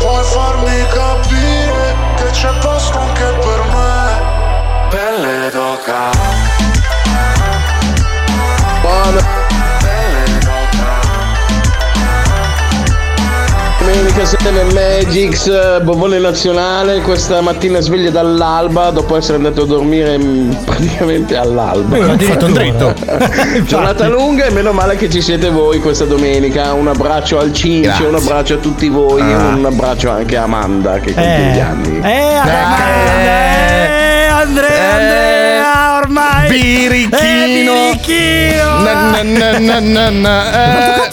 Vuoi 0.00 0.24
farmi 0.24 0.86
capire 0.88 1.94
Che 2.16 2.30
c'è 2.30 2.52
posto 2.60 2.98
anche 2.98 3.38
per 3.38 3.62
me? 3.72 4.88
Pelle 4.88 5.50
d'oca. 5.50 6.10
Domenica 8.82 9.49
7 14.24 14.64
Magix, 14.72 15.46
eh, 15.48 15.80
Bobone 15.82 16.18
Nazionale, 16.18 17.00
questa 17.00 17.40
mattina 17.40 17.80
sveglia 17.80 18.10
dall'alba 18.10 18.90
dopo 18.90 19.16
essere 19.16 19.36
andato 19.36 19.62
a 19.62 19.66
dormire 19.66 20.18
praticamente 20.64 21.36
all'alba. 21.36 21.96
Eh, 21.96 22.00
un 22.00 22.52
dritto. 22.52 22.94
Giornata 23.66 24.06
lunga 24.08 24.44
e 24.44 24.50
meno 24.50 24.72
male 24.72 24.96
che 24.96 25.08
ci 25.10 25.20
siete 25.20 25.50
voi 25.50 25.80
questa 25.80 26.04
domenica. 26.04 26.72
Un 26.72 26.88
abbraccio 26.88 27.38
al 27.38 27.52
Cince, 27.52 27.88
Grazie. 27.88 28.06
un 28.06 28.14
abbraccio 28.14 28.54
a 28.54 28.58
tutti 28.58 28.88
voi 28.88 29.20
Ah. 29.20 29.54
un 29.56 29.64
abbraccio 29.64 30.10
anche 30.10 30.36
a 30.36 30.42
Amanda 30.44 30.98
che 31.00 31.12
compie 31.14 31.50
gli 31.52 31.58
anni. 31.58 32.00
Eh, 32.02 32.10
eh, 32.10 32.34
Andrea, 34.26 34.94
Andrea, 34.94 35.96
ormai. 36.02 36.48
Birichino. 36.48 37.16
Eh, 37.18 37.92
birichino. 37.96 38.78
Na, 38.82 39.22
na, 39.22 39.22
na, 39.22 39.58
na, 39.58 39.80
na, 39.80 40.10
na, 40.10 40.52
eh. 40.52 41.08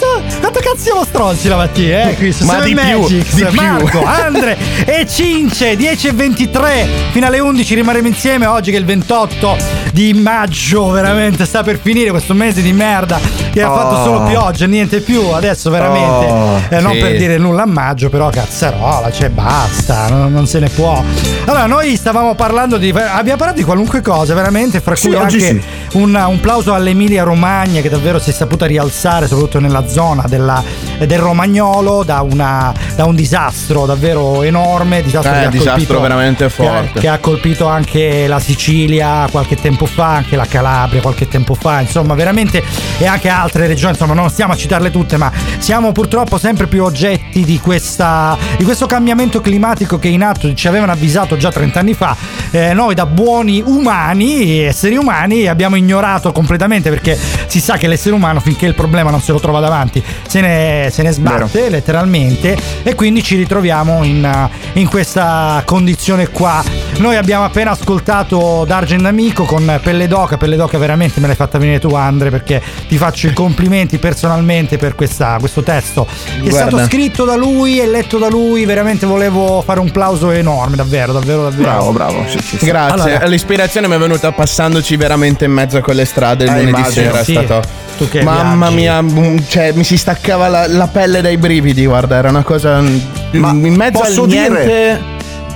Quanto 0.50 0.66
cazzo 0.66 0.82
siamo 0.82 1.04
stronzi 1.04 1.46
la 1.48 1.56
mattina, 1.56 2.08
eh? 2.08 2.14
Qui 2.14 2.32
su 2.32 2.46
Ma 2.46 2.60
di 2.60 2.72
più, 2.74 2.82
Magics. 3.00 3.34
di 3.34 3.44
più. 3.44 3.60
Marco, 3.60 4.00
Andre 4.06 4.56
e 4.86 5.06
Cince, 5.06 5.76
10 5.76 6.06
e 6.08 6.12
23. 6.12 6.88
Fino 7.10 7.26
alle 7.26 7.38
11 7.38 7.74
rimarremo 7.74 8.06
insieme. 8.08 8.46
Oggi 8.46 8.70
che 8.70 8.78
è 8.78 8.80
il 8.80 8.86
28 8.86 9.56
di 9.92 10.14
maggio, 10.14 10.88
veramente 10.88 11.44
sta 11.44 11.62
per 11.62 11.78
finire 11.82 12.08
questo 12.08 12.32
mese 12.32 12.62
di 12.62 12.72
merda 12.72 13.20
che 13.52 13.60
ha 13.60 13.70
Oh. 13.70 13.74
fatto 13.76 14.02
solo 14.04 14.22
pioggia, 14.22 14.64
niente 14.66 15.00
più. 15.00 15.20
Adesso 15.28 15.68
veramente, 15.68 16.26
Oh, 16.30 16.60
eh, 16.70 16.80
non 16.80 16.92
sì. 16.92 16.98
per 17.00 17.18
dire 17.18 17.36
nulla 17.36 17.64
a 17.64 17.66
maggio, 17.66 18.08
però 18.08 18.30
cazzarola, 18.30 19.12
cioè 19.12 19.28
basta, 19.28 20.08
non, 20.08 20.32
non 20.32 20.46
se 20.46 20.60
ne 20.60 20.70
può. 20.70 21.04
Allora, 21.44 21.66
noi 21.66 21.94
stavamo 21.94 22.34
parlando 22.34 22.78
di. 22.78 22.88
Abbiamo 22.88 23.36
parlato 23.36 23.58
di 23.58 23.64
qualunque 23.64 24.00
cosa, 24.00 24.32
veramente, 24.32 24.80
fra 24.80 24.94
Sì, 24.96 25.08
cui 25.08 25.16
oggi 25.16 25.44
anche 25.46 25.62
sì. 25.90 25.96
un, 25.98 26.14
un 26.26 26.40
plauso 26.40 26.72
all'Emilia 26.72 27.22
Romagna 27.24 27.82
che 27.82 27.90
davvero 27.90 28.18
si 28.18 28.30
è 28.30 28.32
saputa 28.32 28.64
rialzare, 28.64 29.26
soprattutto 29.26 29.60
nella 29.60 29.86
zona 29.86 30.22
della- 30.38 30.87
del 31.06 31.18
Romagnolo, 31.18 32.02
da, 32.04 32.22
una- 32.22 32.72
da 32.94 33.04
un 33.04 33.14
disastro 33.14 33.86
davvero 33.86 34.42
enorme. 34.42 35.02
Disastro, 35.02 35.32
Eh, 35.32 35.38
che, 35.40 35.44
ha 35.46 35.48
disastro 35.50 35.72
colpito, 35.74 36.00
veramente 36.00 36.44
che 36.44 36.50
forte. 36.50 37.00
Che, 37.00 37.08
ha 37.08 37.18
colpito 37.18 37.66
anche 37.66 38.26
la 38.26 38.40
Sicilia 38.40 39.26
qualche 39.30 39.56
tempo 39.56 39.86
fa, 39.86 40.08
anche 40.14 40.36
la 40.36 40.46
Calabria 40.46 41.00
qualche 41.00 41.28
tempo 41.28 41.54
fa, 41.54 41.80
insomma, 41.80 42.14
veramente, 42.14 42.62
e 42.98 43.06
anche 43.06 43.28
altre 43.28 43.66
regioni, 43.66 43.92
insomma, 43.92 44.14
non 44.14 44.28
stiamo 44.30 44.52
a 44.52 44.56
citarle 44.56 44.90
tutte, 44.90 45.16
ma 45.16 45.30
siamo 45.58 45.92
purtroppo 45.92 46.38
sempre 46.38 46.66
più 46.66 46.82
oggetti 46.84 47.44
di, 47.44 47.58
questa, 47.60 48.36
di 48.56 48.64
questo 48.64 48.86
cambiamento 48.86 49.40
climatico 49.40 49.98
che 49.98 50.08
in 50.08 50.22
atto, 50.22 50.52
ci 50.54 50.68
avevano 50.68 50.92
avvisato 50.92 51.36
già 51.36 51.50
30 51.50 51.78
anni 51.80 51.94
fa. 51.94 52.16
Eh, 52.50 52.72
noi 52.72 52.94
da 52.94 53.06
buoni 53.06 53.62
umani, 53.64 54.60
esseri 54.60 54.96
umani, 54.96 55.46
abbiamo 55.46 55.76
ignorato 55.76 56.32
completamente 56.32 56.88
perché 56.90 57.18
si 57.46 57.60
sa 57.60 57.76
che 57.76 57.86
l'essere 57.86 58.14
umano 58.14 58.40
finché 58.40 58.66
il 58.66 58.74
problema 58.74 59.10
non 59.10 59.20
se 59.20 59.32
lo 59.32 59.40
trova 59.40 59.60
davanti 59.60 60.02
se 60.26 60.40
ne, 60.40 60.87
se 60.90 61.02
ne 61.02 61.12
sbatte 61.12 61.68
letteralmente 61.68 62.56
e 62.82 62.94
quindi 62.94 63.22
ci 63.22 63.36
ritroviamo 63.36 64.02
in, 64.04 64.24
uh, 64.24 64.78
in 64.78 64.88
questa 64.88 65.62
condizione 65.64 66.28
qua. 66.28 66.62
Noi 66.98 67.16
abbiamo 67.16 67.44
appena 67.44 67.70
ascoltato 67.72 68.64
D'Argent 68.66 69.04
Amico 69.06 69.44
con 69.44 69.78
Pelle 69.82 70.06
d'Oca, 70.08 70.36
Pelle 70.36 70.56
d'Oca 70.56 70.78
veramente 70.78 71.20
me 71.20 71.26
l'hai 71.26 71.36
fatta 71.36 71.58
venire 71.58 71.78
tu 71.78 71.94
Andre 71.94 72.30
perché 72.30 72.60
ti 72.88 72.96
faccio 72.96 73.26
i 73.28 73.32
complimenti 73.32 73.98
personalmente 73.98 74.78
per 74.78 74.94
questa- 74.94 75.36
questo 75.38 75.62
testo 75.62 76.06
che 76.06 76.46
è 76.46 76.50
Guarda. 76.50 76.68
stato 76.70 76.84
scritto 76.84 77.24
da 77.24 77.36
lui 77.36 77.78
e 77.80 77.86
letto 77.86 78.18
da 78.18 78.28
lui, 78.28 78.64
veramente 78.64 79.06
volevo 79.06 79.62
fare 79.64 79.80
un 79.80 79.90
plauso 79.90 80.30
enorme, 80.30 80.76
davvero, 80.76 81.12
davvero, 81.12 81.42
davvero. 81.42 81.62
Bravo, 81.68 81.92
bravo. 81.92 82.24
sì, 82.28 82.38
sì, 82.40 82.56
sì. 82.58 82.66
Grazie, 82.66 83.00
Allora- 83.12 83.26
l'ispirazione 83.26 83.86
mi 83.88 83.94
è 83.94 83.98
venuta 83.98 84.32
passandoci 84.32 84.96
veramente 84.96 85.44
in 85.44 85.52
mezzo 85.52 85.76
a 85.76 85.80
quelle 85.80 86.04
strade 86.04 86.44
il 86.44 86.50
Eh, 86.50 86.54
lunedì 86.54 86.70
immagino. 86.70 86.90
sera. 87.06 87.20
È 87.20 87.24
Sì. 87.24 87.32
stato. 87.32 87.62
Tu 87.98 88.08
che 88.08 88.22
Mamma 88.22 88.68
viaggi. 88.70 88.74
mia, 88.74 89.02
mm, 89.02 89.36
cioè, 89.48 89.72
mi 89.72 89.82
si 89.84 89.96
staccava 89.98 90.46
la, 90.48 90.68
la 90.68 90.86
pelle 90.86 91.20
dai 91.20 91.36
brividi, 91.36 91.84
guarda, 91.84 92.16
era 92.16 92.28
una 92.28 92.42
cosa. 92.44 92.80
mm, 92.80 92.98
Ma 93.32 93.50
in 93.50 93.74
mezzo 93.74 93.98
posso 94.00 94.22
al 94.22 94.28
dire- 94.28 94.48
niente. 94.48 95.00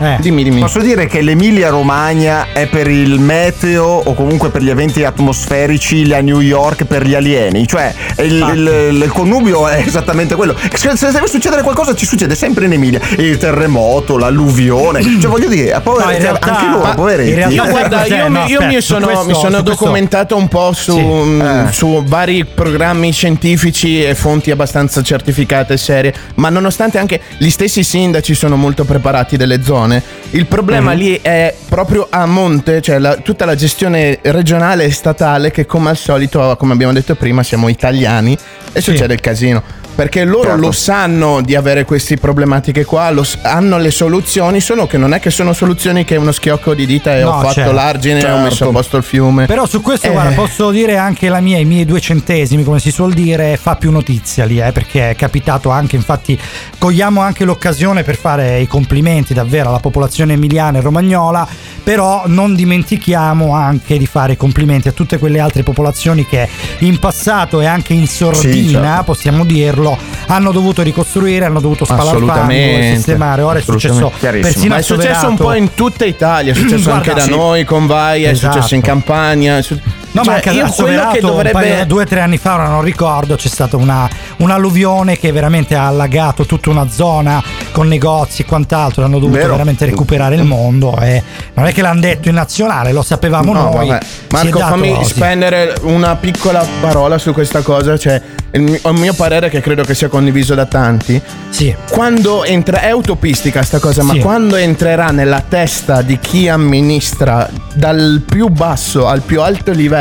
Eh. 0.03 0.17
Dimmi, 0.21 0.43
dimmi. 0.43 0.61
Posso 0.61 0.81
dire 0.81 1.07
che 1.07 1.21
l'Emilia 1.21 1.69
Romagna 1.71 2.49
è 2.53 2.67
per 2.67 2.89
il 2.89 3.19
meteo 3.21 3.85
o 3.85 4.15
comunque 4.15 4.51
per 4.51 4.63
gli 4.63 4.71
eventi 4.71 5.05
atmosferici 5.05 6.07
la 6.07 6.21
New 6.21 6.41
York 6.41 6.85
per 6.85 7.07
gli 7.07 7.15
alieni. 7.15 7.67
Cioè, 7.67 7.95
il, 8.19 8.33
il- 8.55 9.01
il 9.03 9.13
connubio 9.13 9.69
è 9.69 9.83
esattamente 9.87 10.35
quello. 10.35 10.57
Se, 10.75 10.97
se 10.97 11.11
deve 11.11 11.27
succedere 11.29 11.63
qualcosa, 11.63 11.95
ci 11.95 12.07
succede 12.07 12.35
sempre 12.35 12.65
in 12.67 12.73
Emilia. 12.73 13.01
Il 13.19 13.37
terremoto, 13.39 14.17
l'alluvione. 14.19 15.03
Cioè, 15.03 15.31
voglio 15.31 15.49
dire, 15.49 15.79
poveri- 15.83 16.15
No, 16.15 16.19
realtà- 16.19 16.51
anche 16.57 16.67
loro, 16.79 16.95
poveretti. 16.95 17.29
in 17.31 17.35
realtà- 17.37 17.55
Io, 17.65 17.71
guarda, 17.71 18.05
io, 18.07 18.29
mi- 18.29 18.33
No, 18.33 18.39
io 18.47 18.59
aspetta, 18.59 18.67
mi 18.67 18.81
sono, 18.81 19.07
questo- 19.07 19.25
mi 19.27 19.35
sono 19.35 19.49
questo- 19.49 19.63
documentato 19.63 20.37
un 20.37 20.49
po' 20.49 20.73
su, 20.73 20.93
Sì. 20.97 21.01
mm, 21.03 21.41
Eh. 21.41 21.67
su 21.73 22.03
vari 22.07 22.45
programmi 22.45 23.13
scientifici 23.13 24.03
e 24.05 24.15
fonti 24.15 24.51
abbastanza 24.51 25.03
certificate 25.03 25.75
e 25.75 25.77
serie, 25.77 26.15
ma 26.37 26.49
nonostante 26.49 26.99
anche 26.99 27.21
gli 27.39 27.51
stessi 27.51 27.83
sindaci 27.83 28.35
sono 28.35 28.57
molto 28.57 28.85
preparati 28.85 29.37
delle 29.37 29.63
zone, 29.63 29.92
il 30.31 30.47
problema 30.47 30.93
Mhm. 30.93 30.99
lì 30.99 31.19
è 31.21 31.55
proprio 31.69 32.07
a 32.09 32.25
monte, 32.27 32.81
cioè 32.81 32.99
la- 32.99 33.17
tutta 33.17 33.45
la 33.45 33.55
gestione 33.55 34.19
regionale 34.23 34.85
e 34.85 34.91
statale 34.93 35.51
che 35.51 35.67
come 35.67 35.91
al 35.91 35.97
solito, 35.97 36.55
come 36.59 36.73
abbiamo 36.73 36.93
detto 36.93 37.15
prima, 37.15 37.43
siamo 37.43 37.69
italiani 37.69 38.37
e 38.73 38.81
succede 38.81 39.15
il 39.15 39.21
casino. 39.21 39.63
Perché 39.95 40.25
loro 40.25 40.45
Certo. 40.51 40.61
lo 40.61 40.73
sanno 40.73 41.41
di 41.43 41.55
avere 41.55 41.85
queste 41.85 42.17
problematiche 42.17 42.85
qua, 42.85 43.11
lo 43.11 43.25
hanno 43.43 43.79
le 43.79 43.91
soluzioni, 43.91 44.61
solo 44.61 44.87
che 44.87 44.97
non 44.99 45.13
è 45.15 45.21
che 45.21 45.31
sono 45.31 45.53
soluzioni 45.53 46.05
che 46.05 46.17
uno 46.17 46.33
schiocco 46.33 46.75
di 46.75 46.87
dita 46.87 47.15
e 47.17 47.23
No, 47.23 47.31
ho 47.31 47.41
fatto 47.41 47.53
certo. 47.55 47.73
l'argine 47.73 48.15
e 48.21 48.25
ho 48.25 48.27
Certo. 48.27 48.43
messo 48.43 48.69
a 48.69 48.73
posto 48.73 48.97
il 48.97 49.03
fiume. 49.03 49.47
Però 49.47 49.67
su 49.67 49.81
questo, 49.83 50.07
Eh. 50.07 50.11
guarda, 50.11 50.33
posso 50.35 50.71
dire 50.71 50.97
anche 50.97 51.29
la 51.29 51.41
mia, 51.41 51.59
i 51.59 51.65
miei 51.65 51.85
due 51.85 52.01
centesimi, 52.01 52.65
come 52.65 52.81
si 52.81 52.91
suol 52.91 53.13
dire, 53.13 53.57
fa 53.57 53.77
più 53.77 53.91
notizia 53.91 54.45
lì, 54.45 54.61
eh, 54.61 54.73
perché 54.73 55.11
è 55.11 55.15
capitato 55.17 55.71
anche, 55.71 55.97
infatti, 55.97 56.39
cogliamo 56.79 57.21
anche 57.21 57.45
l'occasione 57.45 58.03
per 58.03 58.17
fare 58.17 58.61
i 58.61 58.67
complimenti 58.67 59.35
davvero 59.35 59.69
alla 59.69 59.81
popolazione 59.81 60.33
emiliana 60.35 60.79
e 60.79 60.81
romagnola, 60.81 61.47
però 61.83 62.23
non 62.27 62.55
dimentichiamo 62.55 63.55
anche 63.55 63.99
di 63.99 64.07
fare 64.07 64.33
i 64.33 64.37
complimenti 64.37 64.89
a 64.89 64.93
tutte 64.93 65.19
quelle 65.19 65.39
altre 65.41 65.63
popolazioni 65.63 66.27
che 66.27 66.49
in 66.79 66.99
passato 66.99 67.61
e 67.61 67.67
anche 67.67 67.93
in 67.93 68.07
sordina, 68.07 68.81
certo. 68.83 69.03
possiamo 69.05 69.45
dirlo, 69.45 69.82
hanno 70.27 70.53
dovuto 70.53 70.83
ricostruire, 70.83 71.45
hanno 71.45 71.61
dovuto 71.61 71.85
e 71.85 72.11
Assolutamente. 72.11 72.95
sistemare. 72.97 73.43
Ora 73.43 73.59
è 73.59 73.63
successo 73.63 74.13
persino 74.21 74.69
Ma 74.75 74.77
è 74.77 74.83
successo 74.83 75.29
un 75.29 75.37
po' 75.37 75.53
in 75.55 75.75
tutta 75.75 76.05
Italia, 76.05 76.53
è 76.53 76.55
successo 76.55 76.85
Guarda, 76.91 76.99
anche 77.11 77.15
da 77.15 77.21
sì. 77.21 77.31
noi 77.31 77.65
con 77.65 77.87
Vai, 77.87 78.25
è 78.25 78.29
Esatto. 78.29 78.53
successo 78.55 78.75
in 78.75 78.81
Campania. 78.81 79.59
è 79.59 79.63
su- 79.63 79.79
No, 80.13 80.23
Cioè, 80.23 80.31
ma 80.31 80.35
anche 80.35 80.51
io 80.51 80.69
quello 80.71 81.01
che 81.01 81.05
un 81.05 81.11
paio- 81.11 81.21
dovrebbe 81.23 81.87
due 81.87 82.03
o 82.03 82.07
tre 82.07 82.21
anni 82.21 82.37
fa, 82.37 82.55
ora 82.55 82.69
non 82.69 82.83
ricordo, 82.83 83.35
c'è 83.37 83.49
stata 83.49 83.77
una, 83.79 84.09
un'alluvione 84.39 85.19
che 85.19 85.33
veramente 85.33 85.75
ha 85.75 85.87
allagato 85.87 86.45
tutta 86.45 86.69
una 86.71 86.89
zona 86.91 87.43
con 87.73 87.89
negozi 87.89 88.43
e 88.43 88.45
quant'altro. 88.45 89.05
Hanno 89.05 89.19
dovuto 89.19 89.39
Vero. 89.39 89.53
veramente 89.53 89.87
recuperare 89.87 90.35
il 90.35 90.45
mondo. 90.45 90.99
E 91.01 91.23
non 91.55 91.67
è 91.67 91.73
che 91.73 91.81
l'hanno 91.81 92.01
detto 92.01 92.29
in 92.29 92.35
nazionale, 92.35 92.93
lo 92.93 93.03
sapevamo 93.03 93.53
No, 93.55 93.63
noi. 93.73 93.89
vabbè. 93.89 94.05
Marco, 94.33 94.59
fammi 94.59 94.95
così. 94.95 95.15
spendere 95.15 95.75
una 95.83 96.15
piccola 96.17 96.65
parola 96.81 97.17
su 97.17 97.33
questa 97.33 97.63
cosa. 97.63 97.97
Cioè, 97.97 98.21
il 98.53 98.61
mio, 98.61 98.79
il 98.85 98.93
mio 98.99 99.15
parere, 99.15 99.49
che 99.49 99.61
credo 99.63 99.83
che 99.83 99.95
sia 99.95 100.09
condiviso 100.09 100.55
da 100.55 100.67
tanti. 100.67 101.21
Sì. 101.49 101.75
Quando 101.91 102.45
entra, 102.45 102.81
è 102.83 102.93
utopistica 102.93 103.63
sta 103.63 103.79
cosa, 103.79 104.03
ma 104.03 104.13
Sì. 104.13 104.19
quando 104.21 104.57
entrerà 104.57 105.07
nella 105.11 105.43
testa 105.47 106.03
di 106.03 106.19
chi 106.19 106.49
amministra 106.51 107.49
dal 107.75 108.23
più 108.27 108.49
basso 108.49 109.07
al 109.09 109.23
più 109.23 109.41
alto 109.41 109.71
livello 109.73 110.01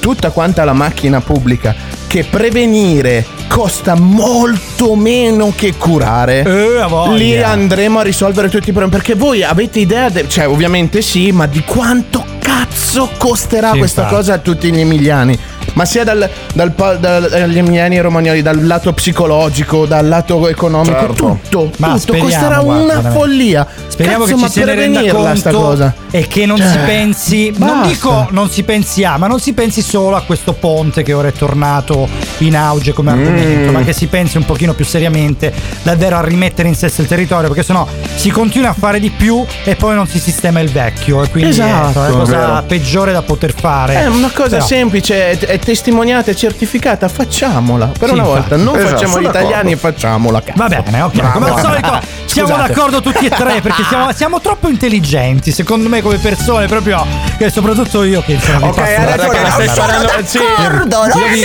tutta 0.00 0.30
quanta 0.30 0.64
la 0.64 0.72
macchina 0.72 1.20
pubblica, 1.20 1.74
che 2.06 2.24
prevenire 2.24 3.24
costa 3.48 3.94
molto 3.94 4.94
meno 4.94 5.52
che 5.54 5.74
curare, 5.76 6.40
Eh, 6.44 7.14
lì 7.14 7.40
andremo 7.42 7.98
a 7.98 8.02
risolvere 8.02 8.48
tutti 8.48 8.70
i 8.70 8.72
problemi. 8.72 8.90
Perché 8.90 9.14
voi 9.14 9.42
avete 9.42 9.80
idea, 9.80 10.08
de- 10.08 10.28
cioè 10.28 10.48
ovviamente 10.48 11.02
sì, 11.02 11.32
ma 11.32 11.46
di 11.46 11.62
quanto 11.64 12.24
cazzo 12.38 13.10
costerà 13.16 13.72
Sì, 13.72 13.78
questa 13.78 14.02
infatti. 14.02 14.16
cosa 14.16 14.34
a 14.34 14.38
tutti 14.38 14.72
gli 14.72 14.80
emiliani? 14.80 15.38
Ma 15.74 15.84
sia 15.84 16.04
dal, 16.04 16.28
dal, 16.54 16.72
dal- 16.72 17.28
dagli 17.30 17.58
emiliani 17.58 17.96
e 17.96 18.00
romagnoli, 18.00 18.42
dal 18.42 18.64
lato 18.66 18.92
psicologico, 18.92 19.86
dal 19.86 20.06
lato 20.08 20.48
economico, 20.48 20.98
Certo. 20.98 21.38
tutto, 21.42 21.70
Ma 21.76 21.86
tutto 21.88 21.98
speriamo, 22.00 22.28
costerà 22.28 22.58
guarda, 22.60 22.98
una 22.98 23.10
follia. 23.10 23.66
Speriamo 23.88 24.24
Cazzo, 24.24 24.36
che 24.46 24.50
ci 24.50 24.64
ne 24.64 24.74
renda 24.74 25.02
conto 25.12 25.50
cosa. 25.50 25.94
e 26.10 26.26
che 26.26 26.46
non 26.46 26.56
Cioè, 26.56 26.68
si 26.68 26.78
pensi, 26.78 27.52
non 27.58 27.68
basta. 27.80 27.86
dico 27.88 28.28
non 28.30 28.48
si 28.48 28.62
pensi 28.62 29.04
a, 29.04 29.18
ma 29.18 29.26
non 29.26 29.38
si 29.40 29.52
pensi 29.52 29.82
solo 29.82 30.16
a 30.16 30.22
questo 30.22 30.54
ponte 30.54 31.02
che 31.02 31.12
ora 31.12 31.28
è 31.28 31.32
tornato 31.32 32.08
in 32.38 32.56
auge 32.56 32.92
come 32.92 33.10
argomento, 33.10 33.70
Mm. 33.70 33.74
ma 33.74 33.82
che 33.82 33.92
si 33.92 34.06
pensi 34.06 34.38
un 34.38 34.44
pochino 34.46 34.72
più 34.72 34.84
seriamente 34.86 35.52
davvero 35.82 36.16
a 36.16 36.22
rimettere 36.24 36.68
in 36.68 36.74
sesto 36.74 37.02
il 37.02 37.08
territorio, 37.08 37.48
perché 37.48 37.62
sennò 37.62 37.86
si 38.14 38.30
continua 38.30 38.70
a 38.70 38.74
fare 38.74 39.00
di 39.00 39.10
più 39.10 39.44
e 39.64 39.74
poi 39.76 39.94
non 39.94 40.06
si 40.06 40.18
sistema 40.18 40.60
il 40.60 40.70
vecchio 40.70 41.22
e 41.22 41.28
quindi 41.28 41.50
Esatto, 41.50 42.02
è 42.04 42.08
la 42.08 42.14
cosa 42.16 42.36
vero. 42.38 42.62
peggiore 42.66 43.12
da 43.12 43.22
poter 43.22 43.52
fare. 43.54 43.94
È 44.00 44.06
una 44.06 44.30
cosa 44.32 44.48
Però- 44.56 44.64
semplice, 44.66 45.38
è 45.38 45.58
testimoniata 45.60 46.30
e 46.30 46.36
certificata, 46.36 47.08
facciamola. 47.08 47.86
Per 47.98 48.08
Sì, 48.08 48.14
una 48.14 48.24
volta 48.24 48.56
non 48.56 48.74
Esatto, 48.76 48.90
facciamo 48.94 49.12
sono 49.12 49.22
gli 49.24 49.28
italiani 49.28 49.72
e 49.72 49.74
d'accordo. 49.74 49.96
facciamola. 49.98 50.40
cazzo. 50.42 50.52
Va 50.56 50.68
bene, 50.68 51.00
ok. 51.02 51.30
Come 51.32 51.50
al 51.50 51.60
solito 51.60 52.00
siamo 52.26 52.48
Scusate. 52.48 52.68
d'accordo 52.72 53.00
tutti 53.00 53.26
e 53.26 53.30
tre 53.30 53.60
perché 53.60 53.82
siamo, 53.84 54.12
siamo 54.12 54.40
troppo 54.40 54.68
intelligenti, 54.68 55.50
secondo 55.52 55.88
me, 55.88 56.00
come 56.02 56.16
persone, 56.18 56.66
proprio 56.66 57.04
che 57.38 57.50
soprattutto 57.50 58.02
io 58.04 58.22
che 58.22 58.32
mi 58.32 58.66
Ok, 58.68 58.74
Guarda 58.74 59.28
che 59.28 59.40
la 59.42 59.50
stai 59.50 59.68
sparando. 59.68 60.08
Sì. 60.24 60.38
Io 60.38 61.28
vi- 61.28 61.44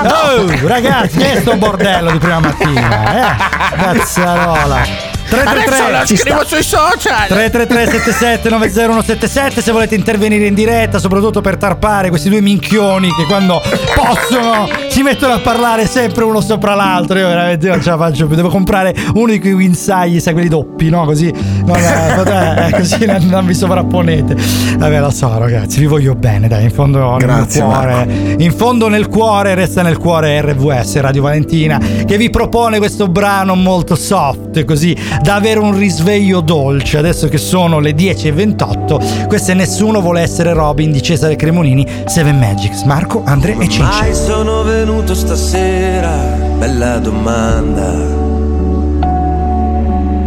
Oh, 0.00 0.66
ragazzi, 0.68 1.18
che 1.18 1.32
è 1.34 1.40
sto 1.40 1.56
bordello 1.56 2.10
di 2.10 2.18
prima 2.18 2.40
mattina, 2.40 3.36
eh? 3.36 3.76
Cazzarola. 3.76 5.07
Adesso 5.30 5.90
la 5.90 6.04
333 6.04 6.16
scrivo 6.16 6.44
sui 6.44 6.62
social. 6.62 7.26
333 7.26 8.48
90177 8.50 9.60
se 9.60 9.72
volete 9.72 9.94
intervenire 9.94 10.46
in 10.46 10.54
diretta, 10.54 10.98
soprattutto 10.98 11.40
per 11.40 11.56
tarpare 11.56 12.08
questi 12.08 12.28
due 12.30 12.40
minchioni 12.40 13.12
che 13.14 13.24
quando 13.24 13.60
possono 13.94 14.68
si 14.88 15.02
mettono 15.02 15.34
a 15.34 15.40
parlare 15.40 15.86
sempre 15.86 16.24
uno 16.24 16.40
sopra 16.40 16.74
l'altro. 16.74 17.18
Io 17.18 17.26
veramente 17.28 17.68
non 17.68 17.82
ce 17.82 17.90
la 17.90 17.96
faccio 17.98 18.26
più. 18.26 18.36
Devo 18.36 18.48
comprare 18.48 18.94
uno 19.14 19.30
di 19.30 19.38
quei 19.38 19.52
guinzagli, 19.52 20.18
sai, 20.18 20.32
quelli 20.32 20.48
doppi, 20.48 20.88
no? 20.88 21.04
Così, 21.04 21.32
no, 21.64 21.74
no, 21.74 22.66
eh, 22.66 22.70
così 22.72 23.04
non, 23.06 23.26
non 23.26 23.46
vi 23.46 23.54
sovrapponete. 23.54 24.36
Vabbè, 24.78 25.00
lo 25.00 25.10
so, 25.10 25.36
ragazzi, 25.38 25.80
vi 25.80 25.86
voglio 25.86 26.14
bene, 26.14 26.48
dai, 26.48 26.64
in 26.64 26.70
fondo 26.70 27.16
Grazie, 27.18 27.62
nel 27.62 27.70
cuore. 27.70 28.34
In 28.38 28.52
fondo 28.52 28.88
nel 28.88 29.08
cuore 29.08 29.54
resta 29.54 29.82
nel 29.82 29.98
cuore 29.98 30.40
RVS 30.40 31.00
Radio 31.00 31.22
Valentina 31.22 31.78
che 31.78 32.16
vi 32.16 32.30
propone 32.30 32.78
questo 32.78 33.08
brano 33.08 33.54
molto 33.54 33.94
soft, 33.94 34.64
così 34.64 34.96
da 35.22 35.34
avere 35.34 35.60
un 35.60 35.76
risveglio 35.76 36.40
dolce. 36.40 36.98
Adesso 36.98 37.28
che 37.28 37.38
sono 37.38 37.80
le 37.80 37.92
10.28, 37.92 39.26
questo 39.26 39.52
è 39.52 39.54
Nessuno 39.54 40.00
vuole 40.00 40.20
essere 40.20 40.52
Robin 40.52 40.92
di 40.92 41.02
Cesare 41.02 41.36
Cremonini, 41.36 41.86
Seven 42.06 42.38
Magics, 42.38 42.82
Marco, 42.82 43.22
Andre 43.24 43.52
e 43.52 43.68
Cinci. 43.68 43.78
Mai 43.78 44.14
sono 44.14 44.62
venuto 44.62 45.14
stasera, 45.14 46.10
bella 46.58 46.98
domanda. 46.98 48.26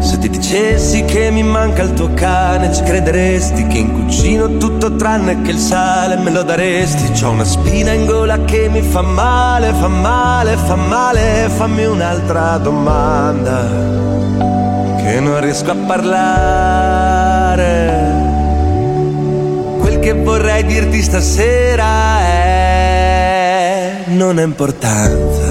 Se 0.02 0.18
ti 0.18 0.30
dicessi 0.30 1.06
che 1.06 1.30
mi 1.30 1.44
manca 1.44 1.84
il 1.84 1.94
tuo 1.94 2.12
cane, 2.16 2.74
ci 2.74 2.82
crederesti 2.82 3.68
che 3.68 3.78
in 3.78 3.94
cucina 3.94 4.46
ho 4.46 4.58
tutto 4.58 4.96
tranne 4.96 5.44
che 5.44 5.52
il 5.52 5.60
sale 5.60 6.18
me 6.18 6.32
lo 6.32 6.42
daresti. 6.42 7.12
C'ho 7.12 7.30
una 7.30 7.44
spina 7.44 7.92
in 7.92 8.08
gola 8.08 8.44
che 8.44 8.68
mi 8.68 8.82
fa 8.82 9.04
male, 9.04 9.72
fa 9.74 9.88
male, 9.88 10.58
fa 10.58 10.76
male. 10.76 11.50
Fammi 11.56 11.86
un'altra 11.86 12.58
domanda, 12.58 13.70
che 15.12 15.20
non 15.20 15.42
riesco 15.42 15.72
a 15.72 15.76
parlare. 15.76 17.10
Quel 19.80 20.00
che 20.00 20.14
vorrei 20.14 20.64
dirti 20.64 21.02
stasera 21.02 22.22
è 22.22 24.04
non 24.08 24.38
ha 24.38 24.42
importanza. 24.42 25.50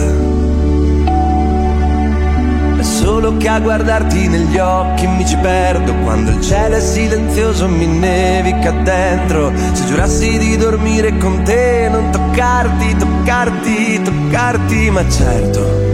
È 2.78 2.82
solo 2.82 3.36
che 3.36 3.48
a 3.48 3.60
guardarti 3.60 4.28
negli 4.28 4.56
occhi 4.56 5.06
mi 5.06 5.26
ci 5.26 5.36
perdo 5.36 5.94
Quando 5.96 6.30
il 6.30 6.40
cielo 6.40 6.76
è 6.76 6.80
silenzioso 6.80 7.68
mi 7.68 7.84
nevica 7.86 8.70
dentro 8.70 9.52
Se 9.74 9.84
giurassi 9.84 10.38
di 10.38 10.56
dormire 10.56 11.14
con 11.18 11.42
te 11.42 11.88
Non 11.90 12.10
toccarti, 12.10 12.96
toccarti, 12.96 14.00
toccarti 14.02 14.90
Ma 14.90 15.06
certo 15.10 15.89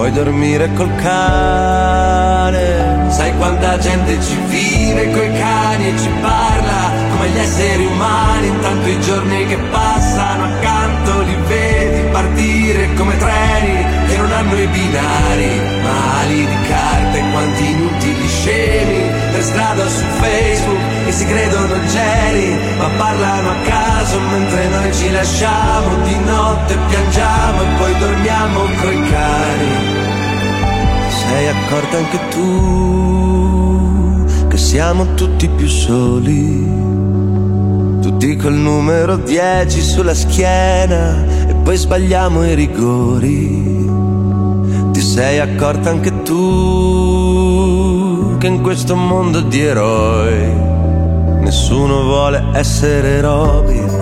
Vuoi 0.00 0.12
dormire 0.12 0.72
col 0.72 0.94
cane? 0.94 3.10
Sai 3.10 3.36
quanta 3.36 3.76
gente 3.76 4.18
ci 4.22 4.34
vive 4.46 5.10
coi 5.10 5.30
cani 5.30 5.88
e 5.88 5.98
ci 5.98 6.08
parla 6.22 6.90
Come 7.10 7.28
gli 7.28 7.38
esseri 7.38 7.84
umani 7.84 8.46
Intanto 8.46 8.88
i 8.88 8.98
giorni 9.02 9.44
che 9.44 9.58
passano 9.70 10.44
accanto 10.44 11.20
Li 11.20 11.36
vedi 11.46 12.08
partire 12.12 12.94
come 12.94 13.14
treni 13.18 13.84
Che 14.08 14.16
non 14.16 14.32
hanno 14.32 14.58
i 14.58 14.66
binari 14.68 15.60
Ma 15.82 16.20
ali 16.20 16.46
di 16.46 16.58
carta 16.66 17.18
e 17.18 17.30
quanti 17.32 17.70
inutili 17.70 18.26
scemi 18.26 19.02
Per 19.32 19.42
strada 19.42 19.86
su 19.86 20.04
Facebook 20.18 21.04
che 21.04 21.12
si 21.12 21.26
credono 21.26 21.74
geni 21.86 22.58
Ma 22.78 22.88
parlano 22.96 23.50
a 23.50 23.56
caso 23.64 24.18
mentre 24.18 24.68
noi 24.68 24.94
ci 24.94 25.10
lasciamo 25.10 25.96
Di 26.04 26.18
notte 26.24 26.78
piangiamo 26.88 27.62
e 27.62 27.66
poi 27.78 27.98
dormiamo 27.98 28.60
coi 28.80 28.99
sei 31.70 31.78
accorta 31.78 31.98
anche 31.98 32.18
tu 32.30 33.68
che 34.48 34.56
siamo 34.56 35.14
tutti 35.14 35.48
più 35.48 35.68
soli, 35.68 36.66
tutti 38.02 38.34
col 38.34 38.54
numero 38.54 39.16
10 39.16 39.80
sulla 39.80 40.14
schiena 40.14 41.24
e 41.46 41.54
poi 41.62 41.76
sbagliamo 41.76 42.44
i 42.44 42.54
rigori. 42.54 43.88
Ti 44.90 45.00
sei 45.00 45.38
accorta 45.38 45.90
anche 45.90 46.22
tu 46.22 48.34
che 48.38 48.48
in 48.48 48.62
questo 48.62 48.96
mondo 48.96 49.40
di 49.40 49.60
eroi 49.60 50.52
nessuno 51.40 52.02
vuole 52.02 52.46
essere 52.52 53.20
Robin. 53.20 53.99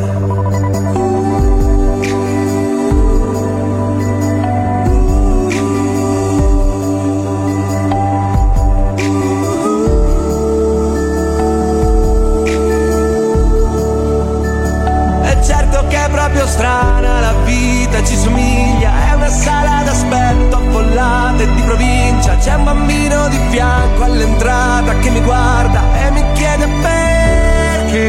C'è 22.49 22.55
un 22.55 22.65
bambino 22.65 23.29
di 23.29 23.39
fianco 23.51 24.05
all'entrata 24.05 24.97
che 25.01 25.11
mi 25.11 25.20
guarda 25.20 25.83
e 26.01 26.11
mi 26.12 26.25
chiede 26.33 26.66
perché. 26.81 28.07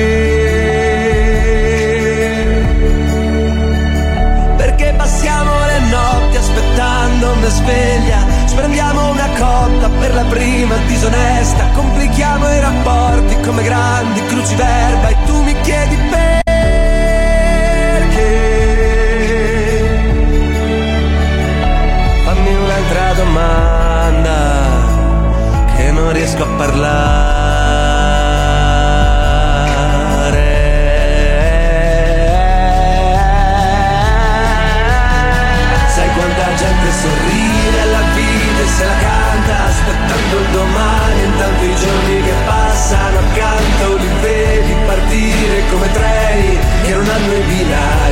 Perché 4.56 4.94
passiamo 4.96 5.52
le 5.66 5.80
notti 5.90 6.38
aspettando 6.38 7.34
una 7.34 7.50
sveglia. 7.50 8.26
Sprendiamo 8.46 9.12
una 9.12 9.28
cotta 9.38 9.90
per 10.00 10.14
la 10.14 10.24
prima 10.24 10.78
disonesta. 10.88 11.66
Complichiamo 11.74 12.50
i 12.50 12.62
rapporti 12.62 13.38
come 13.42 13.62
grandi 13.62 14.24
cruciverba 14.24 15.10
e 15.10 15.18
tu 15.26 15.44
mi 15.44 15.54
chiedi 15.64 15.98
perché. 15.98 16.32
Fammi 22.24 22.54
un'altra 22.56 23.14
domanda 23.22 23.69
riesco 26.30 26.44
a 26.44 26.48
parlare. 26.58 26.78
Sai 35.88 36.10
quanta 36.14 36.54
gente 36.56 36.92
sorride 36.92 37.82
alla 37.82 38.04
vita 38.14 38.62
e 38.62 38.68
se 38.68 38.86
la 38.86 38.98
canta 38.98 39.66
Aspettando 39.66 40.38
il 40.40 40.50
domani 40.52 41.24
Intanto 41.24 41.64
i 41.66 41.76
giorni 41.76 42.22
che 42.22 42.34
passano 42.46 43.20
accanto 43.20 43.96
Li 43.98 44.10
vedi 44.22 44.76
partire 44.86 45.64
come 45.72 45.92
treni 45.92 46.60
Che 46.84 46.94
non 46.94 47.10
hanno 47.10 47.34
i 47.34 47.42
binari 47.42 48.09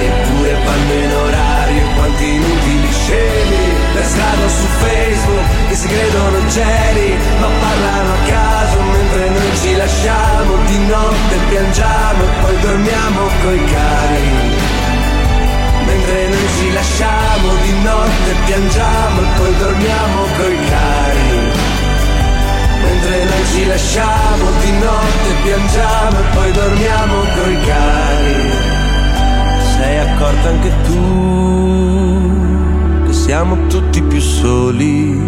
su 4.60 4.68
Facebook 4.82 5.68
Che 5.70 5.76
si 5.76 5.88
credono 5.88 6.38
geni 6.48 7.10
Ma 7.40 7.48
parlano 7.60 8.14
a 8.14 8.22
caso 8.28 8.82
Mentre 8.82 9.30
noi 9.30 9.58
ci 9.62 9.76
lasciamo 9.76 10.52
Di 10.66 10.78
notte 10.86 11.36
piangiamo 11.50 12.24
E 12.24 12.42
poi 12.42 12.60
dormiamo 12.62 13.20
coi 13.44 13.66
cari 13.66 14.58
Mentre 15.88 16.28
noi 16.28 16.48
ci 16.60 16.74
lasciamo 16.74 17.56
di 17.64 17.72
notte 17.82 18.36
piangiamo 18.46 19.22
e 19.22 19.26
poi 19.38 19.58
dormiamo 19.58 20.22
coi 20.38 20.58
cari. 20.70 21.30
Mentre 22.82 23.24
noi 23.24 23.46
ci 23.54 23.66
lasciamo 23.68 24.52
di 24.62 24.72
notte 24.72 25.30
piangiamo 25.44 26.20
e 26.20 26.24
poi 26.34 26.52
dormiamo 26.52 27.20
coi 27.36 27.62
cari. 27.66 28.52
Sei 29.78 29.98
accorta 29.98 30.50
anche 30.50 30.72
tu 30.84 32.47
siamo 33.28 33.68
tutti 33.68 34.02
più 34.04 34.22
soli. 34.22 35.20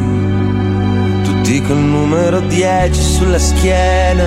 Tutti 1.21 1.61
col 1.63 1.79
numero 1.79 2.39
10 2.39 3.01
sulla 3.01 3.37
schiena 3.37 4.23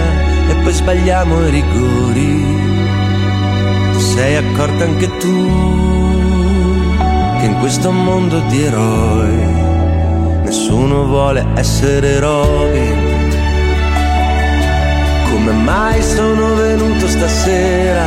e 0.50 0.54
poi 0.62 0.72
sbagliamo 0.74 1.46
i 1.46 1.50
rigori. 1.50 2.60
Sei 3.96 4.36
accorta 4.36 4.84
anche 4.84 5.16
tu 5.16 5.48
che 7.40 7.46
in 7.46 7.56
questo 7.60 7.90
mondo 7.90 8.40
di 8.50 8.62
eroi 8.62 9.36
nessuno 10.44 11.06
vuole 11.06 11.46
essere 11.54 12.16
eroi. 12.16 13.10
Come 15.30 15.52
mai 15.52 16.02
sono 16.02 16.56
venuto 16.56 17.08
stasera? 17.08 18.04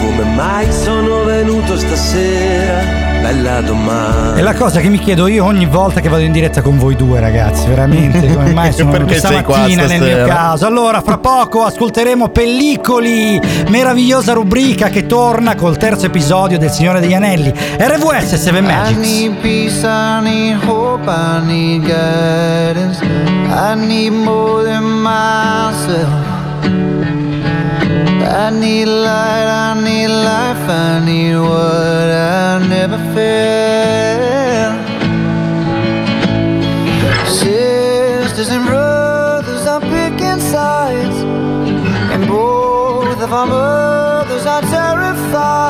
Come 0.00 0.24
mai 0.34 0.72
sono 0.72 1.24
venuto 1.24 1.76
stasera? 1.76 3.05
Bella 3.26 3.60
domanda. 3.60 4.36
È 4.36 4.40
la 4.40 4.54
cosa 4.54 4.78
che 4.78 4.88
mi 4.88 5.00
chiedo 5.00 5.26
io 5.26 5.44
ogni 5.44 5.66
volta 5.66 6.00
che 6.00 6.08
vado 6.08 6.22
in 6.22 6.30
diretta 6.30 6.62
con 6.62 6.78
voi 6.78 6.94
due, 6.94 7.18
ragazzi. 7.18 7.66
Veramente, 7.66 8.32
come 8.32 8.52
mai 8.54 8.72
sono 8.72 8.92
Perché 8.92 9.06
questa 9.06 9.28
sei 9.30 9.42
qua 9.42 9.58
mattina 9.58 9.86
nel 9.86 10.00
mio 10.00 10.26
caso. 10.26 10.64
Allora, 10.64 11.00
fra 11.00 11.18
poco 11.18 11.64
ascolteremo 11.64 12.28
Pellicoli, 12.28 13.40
meravigliosa 13.66 14.32
rubrica 14.32 14.90
che 14.90 15.06
torna 15.06 15.56
col 15.56 15.76
terzo 15.76 16.06
episodio 16.06 16.56
del 16.56 16.70
Signore 16.70 17.00
degli 17.00 17.14
Anelli. 17.14 17.52
RVS 17.52 18.36
7 18.36 18.58
I 18.58 18.62
Magics. 18.62 18.96
need 18.96 19.34
peace, 19.40 19.84
I 19.84 20.20
need 20.22 20.62
hope, 20.64 21.10
I 21.10 21.44
need 21.44 21.80
guidance. 21.82 23.02
I 23.02 23.74
need 23.74 24.12
more 24.12 24.62
than 24.62 24.84
myself. 25.02 26.34
I 28.28 28.50
need 28.50 28.86
light, 28.86 29.46
I 29.48 29.74
need 29.82 30.08
life, 30.08 30.68
I 30.68 31.00
need 31.04 31.36
what 31.36 32.10
I 32.10 32.58
never 32.68 32.95
Sisters 37.26 38.50
and 38.50 38.66
brothers 38.66 39.66
are 39.66 39.80
picking 39.80 40.38
sides, 40.38 41.22
and 42.12 42.26
both 42.28 43.18
of 43.22 43.32
our 43.32 43.46
mothers 43.46 44.44
are 44.44 44.60
terrified. 44.60 45.65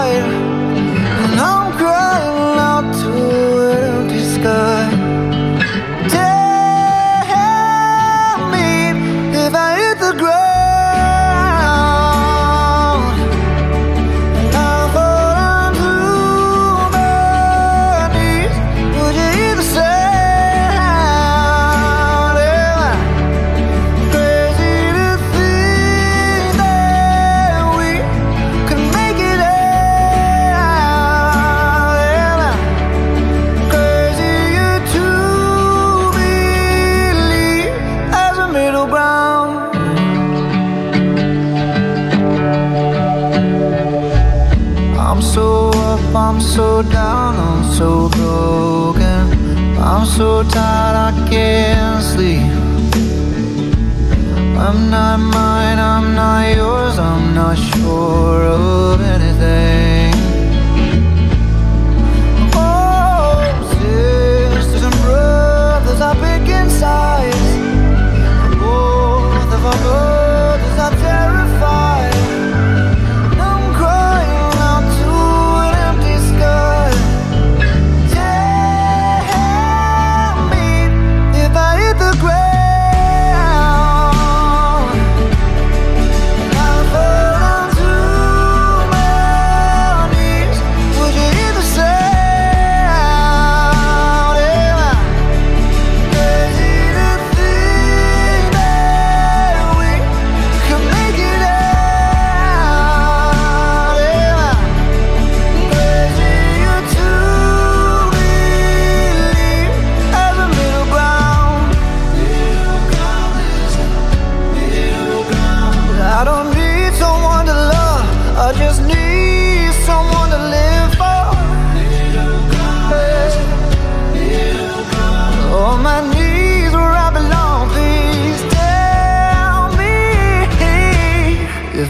time. 50.49 50.86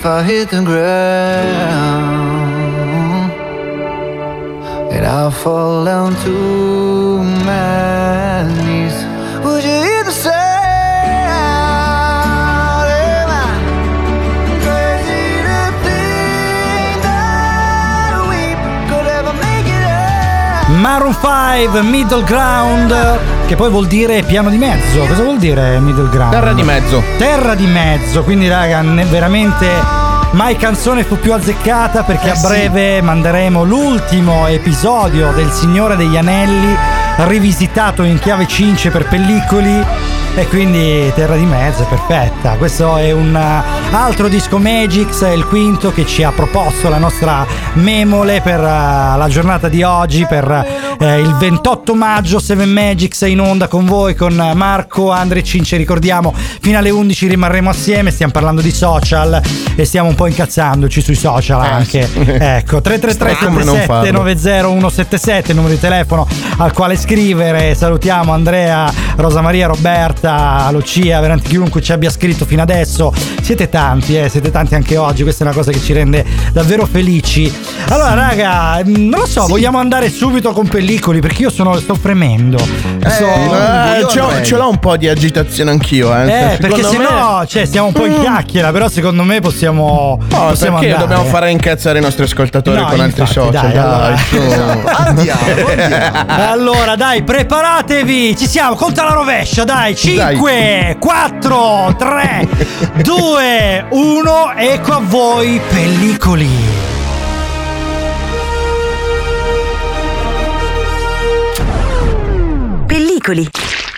I 0.09 0.23
hit 0.23 0.51
the 0.51 0.63
ground 0.63 1.83
and 4.93 5.05
I 5.05 5.31
fall 5.31 5.85
down 5.85 6.15
to 6.23 7.25
my 7.45 8.47
knees. 8.63 8.95
Would 9.45 9.65
you 9.65 9.83
hear 9.83 10.05
the 10.05 10.13
sound? 10.13 10.37
Am 13.19 13.31
I 13.35 13.51
crazy 14.63 15.43
to 15.43 15.59
think 15.83 17.03
that 17.03 18.15
we 18.31 18.55
could 18.87 19.09
ever 19.11 19.35
make 19.43 19.67
it 19.67 19.85
out? 19.91 20.71
Maroon 20.71 21.15
5, 21.15 21.83
Middle 21.83 22.23
Ground. 22.23 22.95
che 23.47 23.55
poi 23.55 23.71
vuol 23.71 23.87
dire 23.87 24.23
piano 24.23 24.51
di 24.51 24.57
mezzo. 24.57 25.05
Cosa 25.07 25.23
vuol 25.23 25.39
dire 25.39 25.79
middle 25.79 26.09
ground? 26.09 26.33
Terra 26.33 26.53
di 26.53 26.63
mezzo. 26.63 27.03
Terra 27.17 27.55
di 27.55 27.67
mezzo, 27.67 28.23
quindi 28.25 28.49
raga, 28.49 28.83
veramente 28.83 29.96
mai 30.37 30.57
canzone 30.57 31.03
fu 31.03 31.19
più 31.19 31.33
azzeccata 31.33 32.03
perché 32.03 32.27
Eh 32.27 32.33
a 32.33 32.41
breve 32.41 33.01
manderemo 33.01 33.65
l'ultimo 33.65 34.47
episodio 34.47 35.33
del 35.33 35.51
Signore 35.51 35.97
degli 35.97 36.17
Anelli 36.17 36.77
rivisitato 37.27 38.03
in 38.03 38.19
chiave 38.19 38.47
cince 38.47 38.91
per 38.91 39.09
pellicoli 39.09 39.83
e 40.35 40.47
quindi 40.49 41.11
Terra 41.15 41.37
di 41.37 41.47
Mezzo 41.47 41.85
è 41.85 41.87
perfetta. 41.87 42.57
Questo 42.57 42.99
è 42.99 43.11
un 43.13 43.35
altro 43.35 44.29
disco 44.29 44.59
Magix, 44.59 45.25
è 45.25 45.31
il 45.31 45.47
quinto 45.47 45.91
che 45.91 46.05
ci 46.05 46.23
ha 46.23 46.31
proposto 46.31 46.91
la 46.91 46.99
nostra 46.99 47.47
memole 47.75 48.43
per 48.43 48.61
uh, 48.61 49.17
la 49.17 49.27
giornata 49.31 49.69
di 49.69 49.83
oggi, 49.83 50.27
per 50.27 50.86
uh, 50.99 51.19
il 51.19 51.35
28 51.39 51.95
maggio. 51.95 52.39
Seven 52.39 52.71
Magix 52.71 53.25
è 53.25 53.29
in 53.29 53.41
onda 53.41 53.69
con 53.69 53.85
voi, 53.87 54.15
con 54.15 54.35
Marco, 54.55 55.11
Andre 55.11 55.43
Cince. 55.43 55.77
Ricordiamo, 55.77 56.35
fino 56.61 56.79
alle 56.79 56.91
11 56.91 57.29
rimarremo 57.29 57.71
assieme. 57.71 58.11
Stiamo 58.11 58.33
parlando 58.33 58.61
di 58.61 58.71
social 58.71 59.41
e 59.75 59.85
stiamo 59.85 60.09
un 60.09 60.15
po' 60.15 60.27
incazzandoci 60.27 61.01
sui 61.01 61.15
social 61.15 61.61
anche. 61.61 62.09
Ecco, 62.47 62.81
333 62.81 63.47
Come 63.47 63.65
non 63.65 63.75
77 63.75 63.87
farlo? 63.87 64.19
90177 64.19 65.51
il 65.51 65.57
numero 65.57 65.75
di 65.75 65.81
telefono 65.81 66.27
al 66.59 66.73
quale 66.73 66.97
scrivere. 66.97 67.75
Salutiamo 67.75 68.33
Andrea, 68.33 68.93
Rosa 69.17 69.41
Maria, 69.41 69.67
Roberta, 69.67 70.69
Lucia, 70.71 71.21
veramente 71.21 71.49
chiunque 71.49 71.83
ci 71.83 71.93
abbia 71.93 72.11
scritto 72.11 72.45
fino 72.45 72.63
adesso. 72.63 73.13
Siete 73.41 73.69
tanti, 73.69 74.17
eh, 74.19 74.29
siete 74.29 74.51
tanti 74.51 74.75
anche 74.75 74.97
oggi. 74.97 75.23
Questa 75.23 75.45
è 75.45 75.47
una 75.47 75.57
cosa 75.57 75.71
che 75.71 75.81
ci 75.81 75.93
rende 75.93 76.25
davvero 76.53 76.87
felici. 76.87 77.53
Allora, 77.89 78.15
raga, 78.15 78.83
mh, 78.85 78.91
non 78.91 79.21
lo 79.21 79.27
so, 79.27 79.47
vogliamo 79.47 79.79
andare 79.79 80.11
subito 80.11 80.53
con 80.53 80.69
pellicoli 80.87 81.19
perché 81.21 81.43
io 81.43 81.51
sono, 81.51 81.77
sto 81.81 81.95
fremendo. 81.97 82.59
So- 82.59 83.25
Eh, 83.27 84.07
ce, 84.09 84.19
l'ho, 84.21 84.43
ce 84.43 84.57
l'ho 84.57 84.69
un 84.69 84.79
po' 84.79 84.97
di 84.97 85.09
agitazione 85.09 85.71
anch'io, 85.73 86.15
eh. 86.17 86.53
eh, 86.53 86.57
perché 86.59 86.85
se 86.85 86.97
me- 86.97 87.05
no, 87.09 87.45
cioè, 87.47 87.65
stiamo 87.65 87.89
un 87.89 87.93
po' 87.93 88.07
in 88.07 88.21
chiacchiera, 88.21 88.71
però 88.71 88.89
secondo 88.89 89.25
me 89.25 89.41
possiamo. 89.41 90.19
No, 90.29 90.47
possiamo 90.49 90.79
perché 90.79 90.93
andare. 90.93 91.09
dobbiamo 91.09 91.29
fare 91.29 91.51
incazzare 91.51 91.99
i 91.99 92.03
nostri 92.03 92.23
ascoltatori 92.25 92.79
No, 92.79 92.87
con 92.87 93.01
altri 93.01 93.21
infatti, 93.23 93.33
social? 93.33 93.71
dai, 93.71 93.77
allora. 93.77 94.17
su. 94.17 94.37
Andiamo, 95.07 95.41
andiamo. 95.77 96.25
Allora, 96.51 96.95
dai, 96.95 97.23
preparatevi. 97.25 98.37
Ci 98.37 98.47
siamo. 98.47 98.75
Conta 98.77 99.03
la 99.05 99.13
rovescia, 99.13 99.65
dai. 99.65 99.97
5, 99.97 100.97
4, 101.01 101.95
3, 101.99 102.49
2, 103.03 103.87
1. 103.91 104.53
Ecco 104.57 104.93
a 104.93 105.01
voi, 105.03 105.61
pellicoli. 105.69 106.76
Pellicoli. 113.27 113.49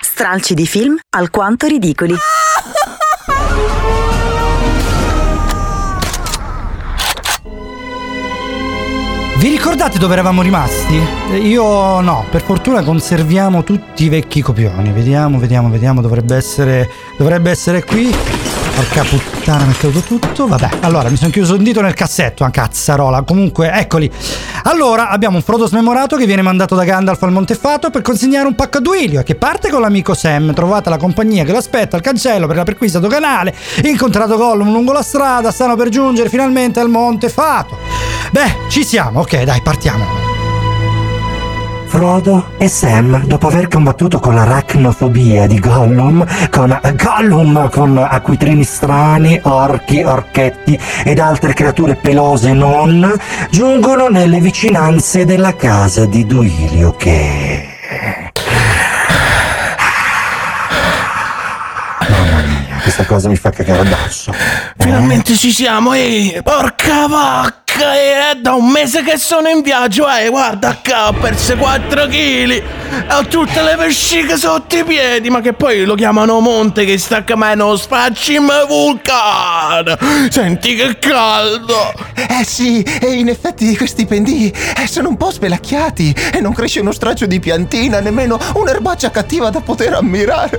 Stralci 0.00 0.54
di 0.54 0.66
film 0.66 0.96
alquanto 1.10 1.66
ridicoli. 1.66 2.14
Vi 9.36 9.48
ricordate 9.48 9.98
dove 9.98 10.14
eravamo 10.14 10.40
rimasti? 10.40 10.98
Io 11.42 12.00
no, 12.00 12.24
per 12.30 12.42
fortuna 12.42 12.82
conserviamo 12.82 13.62
tutti 13.64 14.04
i 14.04 14.08
vecchi 14.08 14.40
copioni. 14.40 14.92
Vediamo, 14.92 15.38
vediamo, 15.38 15.68
vediamo. 15.68 16.00
Dovrebbe 16.00 16.34
essere. 16.34 16.88
Dovrebbe 17.18 17.50
essere 17.50 17.84
qui. 17.84 18.10
Porca 18.78 19.02
puttana, 19.02 19.64
mi 19.64 19.72
è 19.72 19.76
caduto 19.76 20.06
tutto. 20.06 20.46
Vabbè, 20.46 20.68
allora 20.82 21.08
mi 21.10 21.16
sono 21.16 21.32
chiuso 21.32 21.56
un 21.56 21.64
dito 21.64 21.80
nel 21.80 21.94
cassetto, 21.94 22.44
una 22.44 22.52
cazzarola. 22.52 23.22
Comunque, 23.22 23.72
eccoli. 23.72 24.08
Allora, 24.62 25.08
abbiamo 25.08 25.34
un 25.34 25.42
Frodo 25.42 25.66
smemorato 25.66 26.16
che 26.16 26.26
viene 26.26 26.42
mandato 26.42 26.76
da 26.76 26.84
Gandalf 26.84 27.20
al 27.24 27.32
Montefato 27.32 27.90
per 27.90 28.02
consegnare 28.02 28.46
un 28.46 28.54
pacco 28.54 28.78
a 28.78 28.80
Duilio 28.80 29.24
che 29.24 29.34
parte 29.34 29.68
con 29.68 29.80
l'amico 29.80 30.14
Sam. 30.14 30.54
Trovata 30.54 30.90
la 30.90 30.96
compagnia 30.96 31.42
che 31.42 31.50
lo 31.50 31.58
aspetta 31.58 31.96
al 31.96 32.02
cancello 32.02 32.46
per 32.46 32.54
la 32.54 32.62
perquista 32.62 33.00
doganale. 33.00 33.52
Incontrato 33.82 34.36
Gollum 34.36 34.70
lungo 34.70 34.92
la 34.92 35.02
strada, 35.02 35.50
stanno 35.50 35.74
per 35.74 35.88
giungere 35.88 36.28
finalmente 36.28 36.78
al 36.78 36.88
Montefato. 36.88 37.76
Beh, 38.30 38.68
ci 38.68 38.84
siamo, 38.84 39.22
ok, 39.22 39.42
dai, 39.42 39.60
partiamo. 39.60 40.37
Frodo 41.88 42.50
e 42.58 42.68
Sam, 42.68 43.24
dopo 43.24 43.46
aver 43.46 43.66
combattuto 43.68 44.20
con 44.20 44.34
l'arachnofobia 44.34 45.46
di 45.46 45.58
Gollum, 45.58 46.24
con 46.50 46.78
Gollum, 46.94 47.70
con 47.70 47.96
acquitrini 47.96 48.62
strani, 48.62 49.40
orchi, 49.42 50.02
orchetti 50.02 50.78
ed 51.02 51.18
altre 51.18 51.54
creature 51.54 51.96
pelose 51.96 52.52
non, 52.52 53.10
giungono 53.50 54.08
nelle 54.08 54.38
vicinanze 54.38 55.24
della 55.24 55.56
casa 55.56 56.04
di 56.04 56.26
Duilio 56.26 56.94
che... 56.94 57.77
cosa 63.08 63.28
mi 63.28 63.36
fa 63.36 63.50
cagare 63.50 63.80
addosso. 63.80 64.32
Finalmente 64.76 65.34
ci 65.34 65.50
siamo, 65.50 65.94
ehi! 65.94 66.38
Porca 66.42 67.06
vacca! 67.08 67.94
eh, 67.94 68.32
È 68.32 68.34
da 68.40 68.52
un 68.54 68.70
mese 68.70 69.02
che 69.02 69.16
sono 69.16 69.48
in 69.48 69.62
viaggio, 69.62 70.06
eh! 70.08 70.28
Guarda 70.28 70.78
qua, 70.84 71.08
ho 71.08 71.12
perso 71.14 71.56
4 71.56 72.06
kg! 72.06 72.62
Ho 73.12 73.26
tutte 73.26 73.62
le 73.62 73.76
vesciche 73.76 74.36
sotto 74.36 74.76
i 74.76 74.84
piedi, 74.84 75.30
ma 75.30 75.40
che 75.40 75.54
poi 75.54 75.84
lo 75.84 75.94
chiamano 75.94 76.38
monte 76.40 76.84
che 76.84 76.98
sta 76.98 77.24
come 77.24 77.52
uno 77.54 77.76
spacciam 77.76 78.66
vulcano! 78.66 79.96
Senti 80.28 80.74
che 80.74 80.98
caldo! 80.98 81.92
Eh 82.14 82.44
sì, 82.44 82.82
e 82.82 83.12
in 83.14 83.28
effetti 83.28 83.74
questi 83.74 84.04
pendii 84.04 84.52
eh, 84.76 84.86
sono 84.86 85.08
un 85.08 85.16
po' 85.16 85.30
spelacchiati 85.30 86.14
e 86.34 86.40
non 86.40 86.52
cresce 86.52 86.80
uno 86.80 86.92
straccio 86.92 87.24
di 87.24 87.40
piantina, 87.40 88.00
nemmeno 88.00 88.38
un'erbaccia 88.54 89.10
cattiva 89.10 89.48
da 89.48 89.60
poter 89.60 89.94
ammirare. 89.94 90.58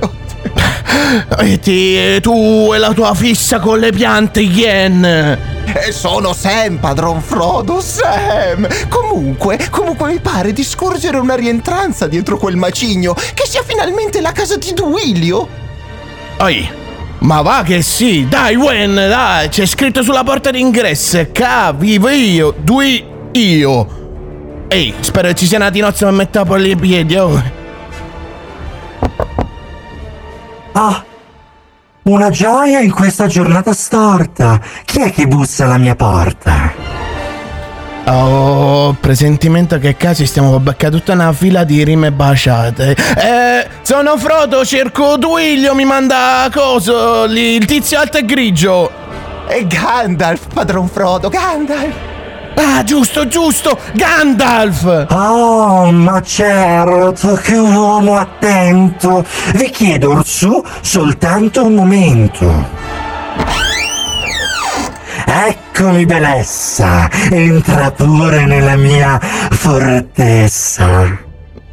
E 1.38 1.58
ti, 1.58 2.20
tu 2.20 2.70
e 2.72 2.78
la 2.78 2.92
tua 2.92 3.14
fissa 3.14 3.58
con 3.58 3.78
le 3.78 3.90
piante, 3.90 4.40
Yen! 4.40 5.04
E 5.04 5.92
sono 5.92 6.32
Sam, 6.32 6.78
padron 6.78 7.20
Frodo, 7.20 7.80
Sam! 7.80 8.66
Comunque, 8.88 9.58
comunque 9.70 10.12
mi 10.12 10.18
pare 10.20 10.52
di 10.52 10.64
scorgere 10.64 11.18
una 11.18 11.34
rientranza 11.34 12.06
dietro 12.06 12.36
quel 12.36 12.56
macigno, 12.56 13.14
che 13.14 13.46
sia 13.46 13.62
finalmente 13.64 14.20
la 14.20 14.32
casa 14.32 14.56
di 14.56 14.72
Duilio. 14.72 15.48
Oi! 16.38 16.68
Ma 17.18 17.42
va 17.42 17.62
che 17.64 17.82
sì! 17.82 18.26
Dai, 18.28 18.56
Wen, 18.56 18.94
dai! 18.94 19.48
C'è 19.48 19.66
scritto 19.66 20.02
sulla 20.02 20.24
porta 20.24 20.50
d'ingresso! 20.50 21.28
Ca, 21.32 21.72
vivo 21.72 22.08
io! 22.08 22.54
Due 22.58 23.04
io! 23.32 23.98
Ehi, 24.68 24.94
spero 25.00 25.32
ci 25.32 25.46
sia 25.46 25.58
una 25.58 25.70
tinozza 25.70 26.06
per 26.06 26.14
mettere 26.14 26.44
poi 26.44 26.70
i 26.70 26.76
piedi, 26.76 27.16
oh! 27.16 27.58
Ah, 30.82 31.04
una 32.04 32.30
gioia 32.30 32.80
in 32.80 32.90
questa 32.90 33.26
giornata 33.26 33.74
storta. 33.74 34.58
Chi 34.86 35.02
è 35.02 35.12
che 35.12 35.26
bussa 35.26 35.66
alla 35.66 35.76
mia 35.76 35.94
porta? 35.94 36.72
Ho 38.06 38.96
presentimento 38.98 39.78
che 39.78 39.98
casi 39.98 40.24
stiamo 40.24 40.52
per 40.52 40.60
beccare 40.60 40.96
tutta 40.96 41.12
una 41.12 41.34
fila 41.34 41.64
di 41.64 41.84
rime 41.84 42.10
baciate. 42.12 42.92
Eh, 42.92 43.68
sono 43.82 44.16
Frodo, 44.16 44.64
cerco 44.64 45.18
Duilio, 45.18 45.74
mi 45.74 45.84
manda 45.84 46.48
coso, 46.50 47.26
lì, 47.26 47.56
il 47.56 47.66
tizio 47.66 47.98
alto 47.98 48.16
e 48.16 48.24
grigio. 48.24 48.90
E 49.48 49.66
Gandalf, 49.66 50.46
padron 50.54 50.88
Frodo, 50.88 51.28
Gandalf! 51.28 52.09
Ah, 52.54 52.82
giusto, 52.84 53.26
giusto, 53.26 53.78
Gandalf! 53.94 55.06
Oh, 55.10 55.90
ma 55.92 56.20
certo, 56.20 57.34
che 57.34 57.56
uomo 57.56 58.16
attento! 58.16 59.24
Vi 59.54 59.70
chiedo, 59.70 60.12
Orsù, 60.12 60.62
soltanto 60.80 61.64
un 61.64 61.74
momento. 61.74 62.68
Eccomi, 65.26 66.04
bellezza! 66.06 67.08
Entra 67.30 67.90
pure 67.92 68.44
nella 68.44 68.76
mia 68.76 69.18
fortezza. 69.20 71.18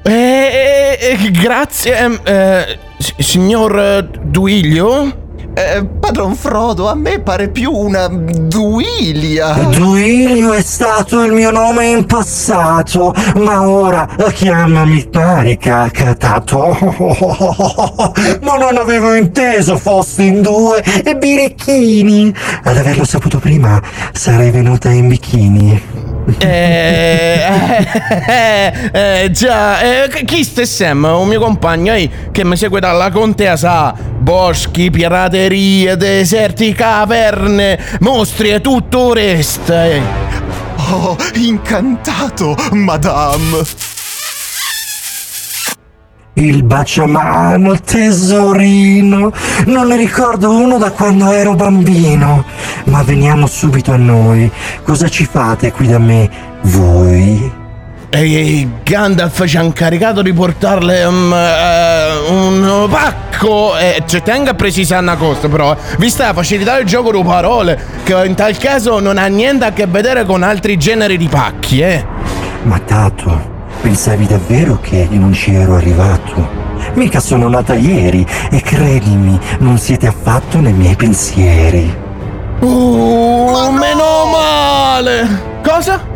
Eh, 0.03 0.11
eh, 0.11 0.97
eh, 0.99 1.31
grazie, 1.31 1.97
ehm, 1.97 2.19
eh, 2.23 2.79
signor 3.17 3.77
eh, 3.77 4.07
Duilio? 4.23 5.25
Eh, 5.57 5.83
padron 5.83 6.35
Frodo, 6.35 6.87
a 6.87 6.93
me 6.93 7.19
pare 7.19 7.49
più 7.49 7.71
una 7.71 8.07
Duilia. 8.07 9.53
Duilio 9.53 10.53
è 10.53 10.61
stato 10.61 11.23
il 11.23 11.31
mio 11.31 11.49
nome 11.49 11.87
in 11.87 12.05
passato, 12.05 13.11
ma 13.37 13.67
ora 13.67 14.07
chiamami 14.33 15.09
Marica 15.37 15.89
Catato. 15.91 16.77
Ma 18.41 18.55
non 18.57 18.77
avevo 18.77 19.15
inteso 19.15 19.77
fosti 19.77 20.27
in 20.27 20.43
due 20.43 20.83
e 21.03 21.15
birichini. 21.15 22.33
Ad 22.63 22.77
averlo 22.77 23.03
saputo 23.03 23.39
prima, 23.39 23.81
sarei 24.13 24.51
venuta 24.51 24.91
in 24.91 25.07
bikini. 25.07 25.96
Eh, 26.39 27.39
eh, 28.27 28.73
eh, 28.91 29.31
già, 29.31 29.79
eh, 30.03 30.23
chi 30.25 30.43
sta 30.43 30.65
Sam? 30.65 31.05
Un 31.05 31.27
mio 31.27 31.39
compagno 31.39 31.93
eh, 31.93 32.09
che 32.31 32.43
mi 32.43 32.57
segue 32.57 32.81
dalla 32.81 33.09
contea 33.11 33.55
sa 33.55 33.93
boschi, 34.17 34.89
piraterie, 34.89 35.95
deserti, 35.95 36.73
caverne, 36.73 37.79
mostri 38.01 38.49
e 38.49 38.59
tutto 38.61 39.09
il 39.13 39.15
resto. 39.15 39.73
eh. 39.73 40.01
Oh, 40.91 41.15
incantato, 41.35 42.55
madame. 42.71 43.86
Il 46.37 46.63
baciamano, 46.63 47.73
il 47.73 47.81
tesorino. 47.81 49.31
Non 49.65 49.87
ne 49.87 49.97
ricordo 49.97 50.51
uno 50.51 50.77
da 50.77 50.91
quando 50.91 51.31
ero 51.31 51.55
bambino. 51.55 52.45
Ma 52.85 53.03
veniamo 53.03 53.47
subito 53.47 53.91
a 53.91 53.97
noi. 53.97 54.49
Cosa 54.83 55.07
ci 55.07 55.25
fate 55.25 55.71
qui 55.71 55.87
da 55.87 55.99
me? 55.99 56.29
Voi? 56.63 57.65
Ehi, 58.09 58.35
ehi, 58.35 58.69
Gandalf 58.83 59.45
ci 59.45 59.57
ha 59.57 59.61
incaricato 59.61 60.21
di 60.21 60.31
portarle 60.31 61.03
um, 61.03 61.33
eh, 61.33 62.29
un 62.29 62.87
pacco 62.89 63.77
e 63.77 64.01
ci 64.05 64.21
tenga 64.21 64.51
a 64.51 64.53
precisare 64.53 65.01
una 65.01 65.17
cosa 65.17 65.49
però, 65.49 65.73
eh. 65.73 65.77
vista 65.97 66.27
la 66.27 66.33
facilità 66.33 66.77
del 66.77 66.85
gioco 66.85 67.11
di 67.11 67.21
parole, 67.21 67.77
che 68.03 68.13
in 68.25 68.33
tal 68.33 68.57
caso 68.57 69.01
non 69.01 69.17
ha 69.17 69.25
niente 69.27 69.65
a 69.65 69.73
che 69.73 69.87
vedere 69.87 70.23
con 70.23 70.41
altri 70.41 70.77
generi 70.77 71.17
di 71.17 71.27
pacchi, 71.27 71.81
eh. 71.81 72.05
Ma 72.63 72.79
Tato, 72.79 73.56
pensavi 73.81 74.25
davvero 74.25 74.79
che 74.79 75.07
non 75.11 75.33
ci 75.33 75.53
ero 75.53 75.75
arrivato? 75.75 76.65
Mica 76.93 77.19
sono 77.19 77.47
nata 77.47 77.75
ieri 77.75 78.25
e 78.49 78.61
credimi, 78.61 79.39
non 79.59 79.77
siete 79.77 80.07
affatto 80.07 80.59
nei 80.59 80.73
miei 80.73 80.95
pensieri. 80.95 82.05
Uh, 82.59 83.69
meno 83.71 84.25
male! 84.31 85.59
Cosa? 85.63 86.15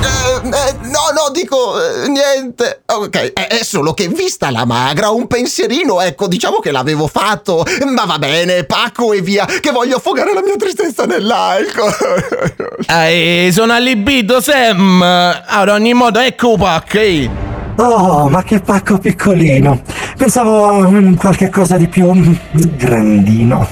Eh, 0.00 0.48
eh, 0.48 0.74
no, 0.82 1.10
no, 1.12 1.30
dico 1.32 1.74
eh, 1.80 2.08
niente. 2.08 2.82
Ok, 2.86 3.32
è, 3.32 3.62
solo 3.62 3.92
che 3.92 4.08
vista 4.08 4.50
la 4.50 4.64
magra, 4.64 5.10
un 5.10 5.26
pensierino, 5.26 6.00
ecco, 6.00 6.28
diciamo 6.28 6.58
che 6.58 6.70
l'avevo 6.70 7.06
fatto. 7.08 7.64
Ma 7.92 8.04
va 8.04 8.18
bene, 8.18 8.64
pacco 8.64 9.12
e 9.12 9.20
via, 9.20 9.44
che 9.44 9.70
voglio 9.70 9.96
affogare 9.96 10.32
la 10.32 10.42
mia 10.42 10.56
tristezza 10.56 11.04
nell'alcol. 11.04 11.92
Ehi, 12.86 13.52
sono 13.52 13.72
allibito, 13.72 14.40
Sam. 14.40 15.02
Ad 15.02 15.68
ogni 15.68 15.94
modo, 15.94 16.20
ecco 16.20 16.56
pack, 16.56 16.94
ehi. 16.94 17.30
Oh, 17.76 18.28
ma 18.28 18.42
che 18.42 18.60
pacco 18.60 18.98
piccolino. 18.98 19.82
Pensavo 20.16 20.64
a 20.66 21.14
qualche 21.16 21.48
cosa 21.48 21.76
di 21.76 21.86
più 21.86 22.10
grandino. 22.52 23.66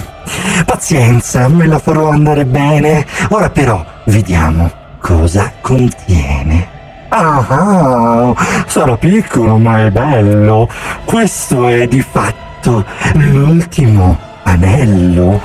Pazienza, 0.65 1.48
me 1.48 1.66
la 1.66 1.78
farò 1.78 2.11
andare 2.11 2.44
bene. 2.44 3.05
Ora 3.31 3.51
però, 3.51 3.85
vediamo 4.05 4.85
cosa 5.06 5.52
contiene. 5.60 6.68
Ah, 7.10 8.34
sarà 8.66 8.96
piccolo 8.96 9.56
ma 9.56 9.84
è 9.84 9.90
bello. 9.90 10.68
Questo 11.04 11.68
è 11.68 11.86
di 11.86 12.02
fatto 12.02 12.84
l'ultimo 13.14 14.18
anello. 14.42 15.40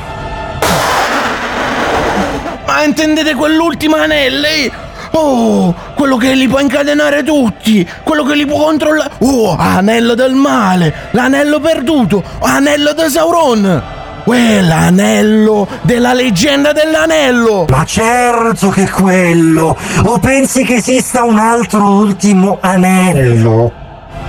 Ma 2.65 2.83
intendete 2.83 3.35
quell'ultimo 3.35 3.97
anello? 3.97 4.47
Oh, 5.11 5.75
quello 5.93 6.17
che 6.17 6.33
li 6.33 6.47
può 6.47 6.57
incatenare 6.57 7.21
tutti, 7.21 7.88
quello 8.01 8.23
che 8.23 8.33
li 8.33 8.47
può 8.47 8.63
controllare. 8.63 9.11
Oh, 9.19 9.55
anello 9.55 10.15
del 10.15 10.33
male, 10.33 10.91
l'anello 11.11 11.59
perduto, 11.59 12.23
anello 12.39 12.93
di 12.93 13.09
Sauron. 13.09 13.99
Uè, 14.23 14.61
l'anello 14.61 15.68
della 15.81 16.14
leggenda 16.14 16.72
dell'anello! 16.72 17.65
Ma 17.69 17.84
certo 17.85 18.69
che 18.69 18.89
quello! 18.89 19.76
O 20.06 20.19
pensi 20.19 20.64
che 20.64 20.76
esista 20.76 21.23
un 21.23 21.39
altro 21.39 21.84
ultimo 21.89 22.57
anello? 22.61 23.81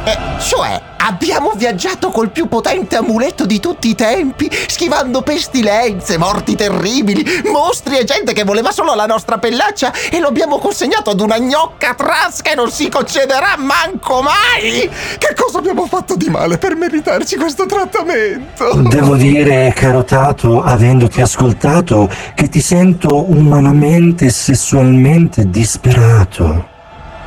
Eh, 0.05 0.19
cioè, 0.41 0.81
abbiamo 0.97 1.53
viaggiato 1.55 2.11
col 2.11 2.31
più 2.31 2.49
potente 2.49 2.97
amuleto 2.97 3.47
di 3.47 3.61
tutti 3.61 3.89
i 3.89 3.95
tempi, 3.95 4.51
schivando 4.67 5.23
pestilenze, 5.23 6.19
morti 6.19 6.57
terribili, 6.57 7.25
mostri 7.53 7.99
e 7.99 8.05
gente 8.05 8.33
che 8.33 8.43
voleva 8.43 8.73
solo 8.73 8.95
la 8.95 9.07
nostra 9.07 9.39
pellaccia 9.39 9.93
e 10.11 10.19
lo 10.19 10.27
abbiamo 10.27 10.59
consegnato 10.59 11.11
ad 11.11 11.21
una 11.21 11.39
gnocca 11.39 11.95
trasca 11.95 12.51
e 12.51 12.57
non 12.57 12.71
si 12.71 12.89
concederà 12.89 13.55
manco 13.59 14.23
mai! 14.23 14.91
Che 15.19 15.35
cosa 15.37 15.59
abbiamo 15.59 15.87
fatto 15.87 16.17
di 16.17 16.29
male 16.29 16.59
per 16.59 16.75
meritarci 16.75 17.37
questo 17.37 17.67
trattamento? 17.67 18.75
Devo 18.89 19.15
dire, 19.15 19.73
caro 19.77 20.03
Tato, 20.03 20.63
avendoti 20.63 21.21
ascoltato, 21.21 22.11
che 22.35 22.49
ti 22.49 22.61
sento 22.61 23.31
umanamente 23.31 24.25
e 24.25 24.31
sessualmente 24.31 25.49
disperato. 25.49 26.71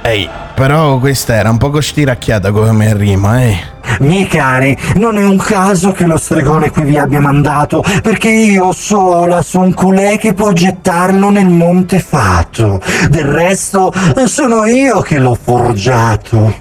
Ehi, 0.05 0.29
però 0.53 0.99
questa 0.99 1.33
era 1.33 1.49
un 1.49 1.57
poco 1.57 1.81
stiracchiata 1.81 2.51
come 2.51 2.95
rima, 2.95 3.41
eh. 3.41 3.57
Miei 4.01 4.27
cari, 4.27 4.77
non 4.97 5.17
è 5.17 5.25
un 5.25 5.37
caso 5.37 5.93
che 5.93 6.05
lo 6.05 6.17
stregone 6.17 6.69
qui 6.69 6.83
vi 6.83 6.95
abbia 6.99 7.19
mandato, 7.19 7.83
perché 8.03 8.29
io 8.29 8.71
sola 8.71 9.41
son 9.41 9.73
colei 9.73 10.19
che 10.19 10.35
può 10.35 10.51
gettarlo 10.51 11.31
nel 11.31 11.47
monte 11.47 11.97
fato. 11.97 12.79
Del 13.09 13.25
resto, 13.25 13.91
sono 14.25 14.65
io 14.65 15.01
che 15.01 15.17
l'ho 15.17 15.35
forgiato. 15.41 16.53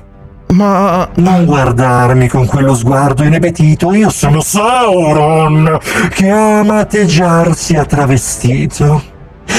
Ma 0.54 1.06
non 1.16 1.44
guardarmi 1.44 2.28
con 2.28 2.46
quello 2.46 2.74
sguardo 2.74 3.24
inebetito, 3.24 3.92
io 3.92 4.08
sono 4.08 4.40
Sauron, 4.40 5.78
che 6.08 6.30
ama 6.30 6.78
atteggiarsi 6.78 7.76
a 7.76 7.84
travestito. 7.84 9.12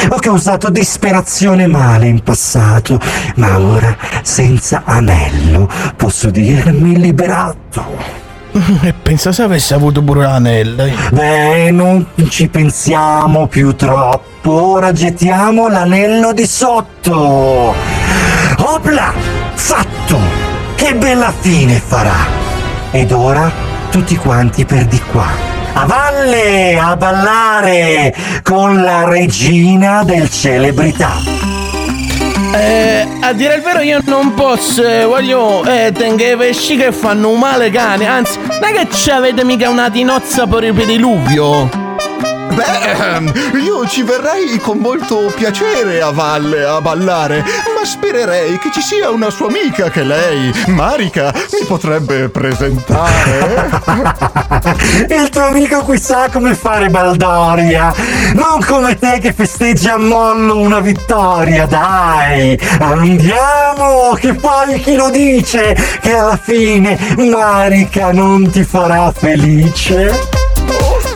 Ho 0.10 0.18
causato 0.20 0.70
disperazione 0.70 1.64
e 1.64 1.68
male 1.68 2.08
in 2.08 2.22
passato, 2.22 3.00
ma 3.36 3.60
ora, 3.60 3.96
senza 4.22 4.84
anello, 4.86 5.70
posso 5.96 6.30
dirmi 6.30 6.98
liberato. 6.98 8.24
E 8.82 8.94
pensa 8.94 9.34
se 9.34 9.44
avesse 9.44 9.74
avuto 9.74 10.02
pure 10.02 10.24
l'anello. 10.24 10.86
Beh, 11.12 11.72
non 11.72 12.08
ci 12.30 12.48
pensiamo 12.48 13.48
più 13.48 13.76
troppo. 13.76 14.52
Ora 14.52 14.94
gettiamo 14.94 15.68
l'anello 15.68 16.32
di 16.32 16.46
sotto. 16.48 17.74
Opla! 18.58 19.14
Fatto! 19.54 20.20
Che 20.76 20.96
bella 20.96 21.34
fine 21.38 21.82
farà! 21.86 22.16
Ed 22.92 23.12
ora 23.12 23.52
tutti 23.90 24.16
quanti 24.16 24.64
per 24.64 24.86
di 24.86 25.02
qua. 25.12 25.55
A 25.78 25.86
valle 25.86 26.78
a 26.80 26.96
ballare 26.96 28.16
con 28.44 28.82
la 28.82 29.04
regina 29.10 30.04
del 30.04 30.30
celebrità. 30.30 31.18
Eh, 32.54 33.08
a 33.20 33.34
dire 33.34 33.56
il 33.56 33.62
vero 33.62 33.82
io 33.82 34.00
non 34.06 34.34
posso, 34.34 34.88
eh, 34.88 35.04
voglio, 35.04 35.66
eh, 35.66 35.92
tengo 35.94 36.24
i 36.24 36.38
pesci 36.38 36.78
che 36.78 36.94
fanno 36.94 37.34
male 37.34 37.70
cane, 37.70 38.08
anzi, 38.08 38.40
non 38.40 38.64
è 38.64 38.72
che 38.72 38.88
ci 38.90 39.10
avete 39.10 39.44
mica 39.44 39.70
una 39.70 39.90
tinozza 39.90 40.48
per 40.48 40.64
il 40.64 40.74
pediluvio? 40.74 41.85
Beh, 42.56 43.60
io 43.60 43.86
ci 43.86 44.04
verrei 44.04 44.58
con 44.60 44.78
molto 44.78 45.30
piacere 45.36 46.02
a 46.02 46.12
valle 46.12 46.64
a 46.64 46.80
ballare, 46.80 47.40
ma 47.40 47.86
spererei 47.86 48.58
che 48.60 48.70
ci 48.72 48.80
sia 48.80 49.10
una 49.10 49.30
sua 49.30 49.48
amica 49.48 49.90
che 49.90 50.04
lei, 50.04 50.54
Marika, 50.68 51.34
mi 51.34 51.66
potrebbe 51.68 52.30
presentare. 52.30 53.70
Il 55.10 55.28
tuo 55.30 55.48
amico 55.48 55.84
qui 55.84 56.00
sa 56.00 56.30
come 56.32 56.56
fare 56.56 56.90
baldoria, 56.90 57.94
non 58.36 58.64
come 58.66 58.98
te 58.98 59.20
che 59.20 59.34
festeggi 59.34 59.90
a 59.90 59.98
mollo 59.98 60.58
una 60.58 60.80
vittoria, 60.80 61.66
dai, 61.66 62.58
andiamo, 62.80 64.14
che 64.18 64.34
poi 64.34 64.80
chi 64.80 64.96
lo 64.96 65.10
dice 65.10 65.76
che 66.00 66.16
alla 66.16 66.40
fine 66.42 66.98
Marika 67.18 68.14
non 68.14 68.50
ti 68.50 68.64
farà 68.64 69.12
felice? 69.12 70.44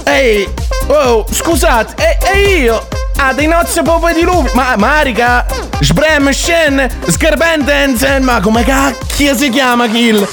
Ehi, 0.04 0.48
oh, 0.90 1.26
scusate, 1.32 1.96
e, 1.96 2.18
e 2.32 2.60
io? 2.62 2.88
Ah, 3.18 3.34
di 3.34 3.48
nozze 3.48 3.82
proprio 3.82 4.14
di 4.14 4.22
lupi, 4.22 4.50
ma 4.54 4.76
Marica, 4.78 5.46
Sbrem, 5.82 6.32
Shen, 6.32 6.90
Scarbentensen, 7.08 8.24
ma 8.24 8.40
come 8.40 8.64
cacchio 8.64 9.36
si 9.36 9.50
chiama 9.50 9.88
Kill? 9.88 10.28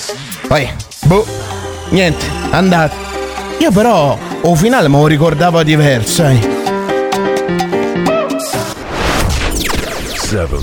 Poi, 0.47 0.71
boh, 1.05 1.27
niente, 1.89 2.25
andate. 2.51 2.95
Io 3.59 3.71
però, 3.71 4.17
o 4.43 4.55
finale 4.55 4.89
me 4.89 4.99
lo 4.99 5.07
ricordavo 5.07 5.63
diverso, 5.63 6.25
eh. 6.25 6.55
7 10.27 10.57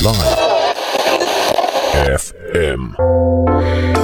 Live 0.00 0.38
FM 2.16 3.99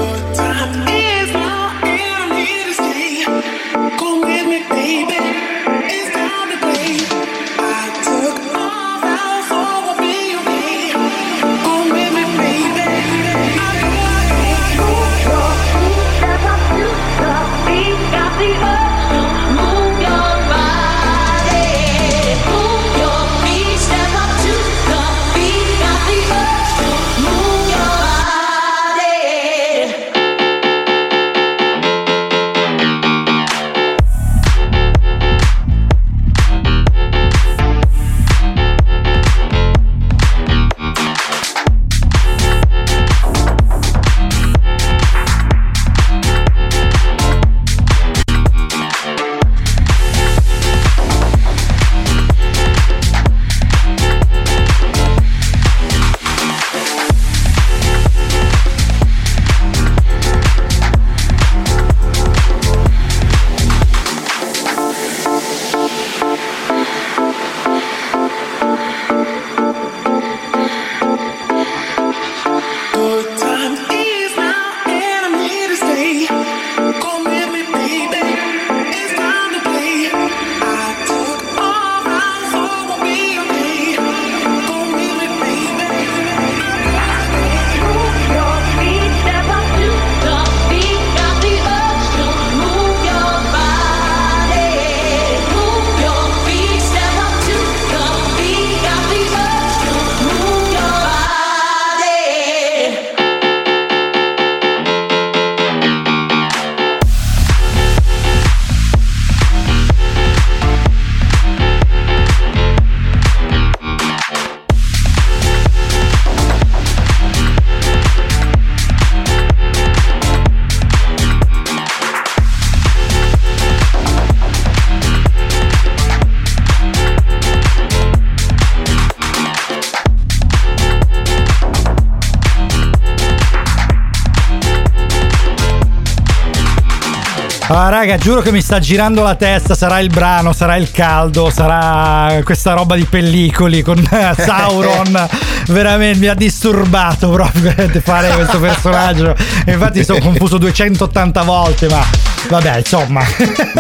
raga, 138.07 138.19
giuro 138.19 138.41
che 138.41 138.53
mi 138.53 138.61
sta 138.61 138.79
girando 138.79 139.23
la 139.23 139.35
testa. 139.35 139.75
Sarà 139.75 139.99
il 139.99 140.09
brano, 140.09 140.53
sarà 140.53 140.77
il 140.77 140.91
caldo, 140.93 141.51
sarà 141.51 142.41
questa 142.45 142.73
roba 142.73 142.95
di 142.95 143.05
pellicoli 143.05 143.83
con 143.83 144.01
Sauron. 144.37 145.29
veramente 145.69 146.19
mi 146.19 146.27
ha 146.27 146.35
disturbato 146.35 147.31
proprio 147.31 147.73
fare 148.03 148.31
questo 148.35 148.59
personaggio. 148.59 149.35
Infatti, 149.67 150.05
sono 150.05 150.19
confuso 150.21 150.59
280 150.59 151.43
volte, 151.43 151.89
ma 151.89 152.05
vabbè, 152.49 152.79
insomma. 152.79 153.23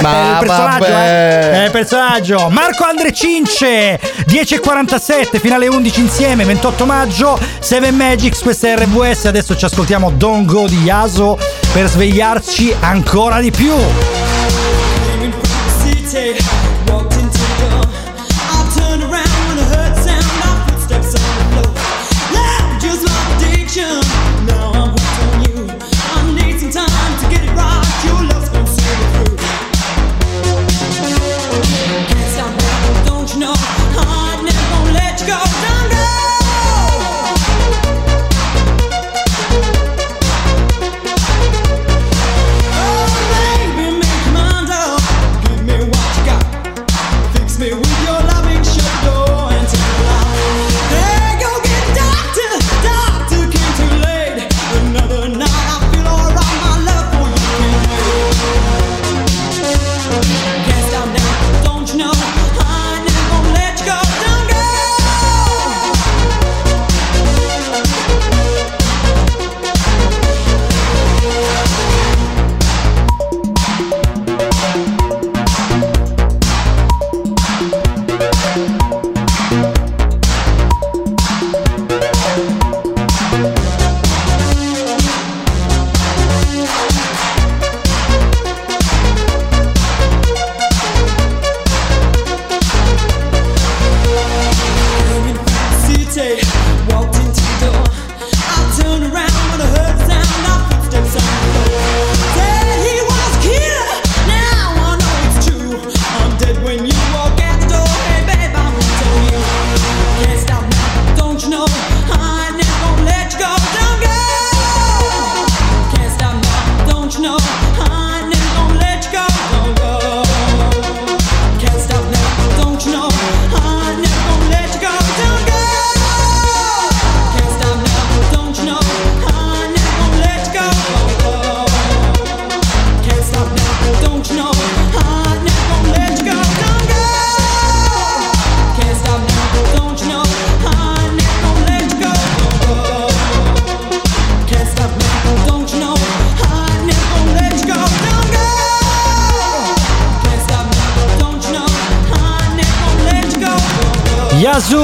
Ma 0.01 0.15
è 0.31 0.33
il 0.33 0.39
personaggio, 0.47 0.85
vabbè. 0.85 1.49
eh? 1.51 1.53
È 1.53 1.65
il 1.67 1.71
personaggio. 1.71 2.49
Marco 2.51 2.85
Andre 2.85 3.13
Cince, 3.13 4.01
10.47, 4.29 5.41
finale 5.41 5.69
11 5.69 6.01
insieme, 6.01 6.45
28 6.45 6.87
maggio, 6.87 7.39
7 7.59 7.91
Magics, 7.91 8.41
questa 8.41 8.69
è 8.69 8.77
RWS. 8.77 9.27
Adesso 9.27 9.57
ci 9.57 9.65
ascoltiamo 9.65 10.11
Don't 10.11 10.45
Go 10.47 10.67
di 10.67 10.83
Yaso 10.83 11.39
per 11.73 11.89
svegliarci 11.89 12.75
ancora 12.81 13.41
di 13.41 13.51
più. 13.51 13.75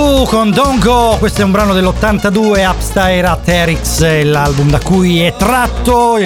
Con 0.03 0.51
Don't 0.51 0.83
Go, 0.83 1.17
questo 1.19 1.43
è 1.43 1.45
un 1.45 1.51
brano 1.51 1.73
dell'82, 1.75 2.69
Upstyle 2.69 3.27
at 3.27 3.49
Eric's, 3.49 4.23
l'album 4.25 4.71
da 4.71 4.81
cui 4.81 5.21
è 5.21 5.35
tratto 5.37 6.19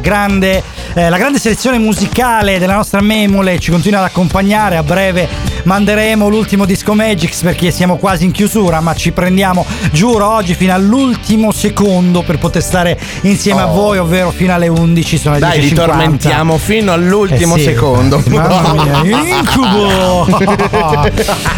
grande, 0.00 0.62
eh, 0.94 1.08
la 1.08 1.16
grande 1.16 1.38
selezione 1.38 1.78
musicale 1.78 2.58
della 2.58 2.74
nostra 2.74 3.00
Memole, 3.00 3.58
ci 3.58 3.70
continua 3.70 4.00
ad 4.00 4.06
accompagnare, 4.06 4.76
a 4.76 4.82
breve 4.82 5.28
manderemo 5.64 6.28
l'ultimo 6.28 6.64
disco 6.64 6.94
Magix 6.94 7.42
perché 7.42 7.70
siamo 7.70 7.96
quasi 7.96 8.24
in 8.24 8.30
chiusura, 8.30 8.80
ma 8.80 8.94
ci 8.94 9.12
prendiamo, 9.12 9.64
giuro, 9.92 10.28
oggi 10.30 10.54
fino 10.54 10.72
all'ultimo 10.72 11.52
secondo 11.52 12.22
per 12.22 12.38
poter 12.38 12.62
stare 12.62 12.98
insieme 13.22 13.60
a 13.60 13.66
Oh. 13.68 13.72
voi, 13.72 13.98
ovvero 13.98 14.30
fino 14.30 14.52
alle 14.54 14.68
11, 14.68 15.18
sono 15.18 15.34
le 15.34 15.40
Dai, 15.40 15.60
li 15.60 15.70
10.50. 15.70 15.74
tormentiamo 15.74 16.58
fino 16.58 16.92
all'ultimo 16.92 17.56
Eh 17.56 17.58
sì. 17.58 17.64
secondo. 17.64 18.22
Mamma 18.26 19.02
mia, 19.02 19.18
incubo! 19.38 20.26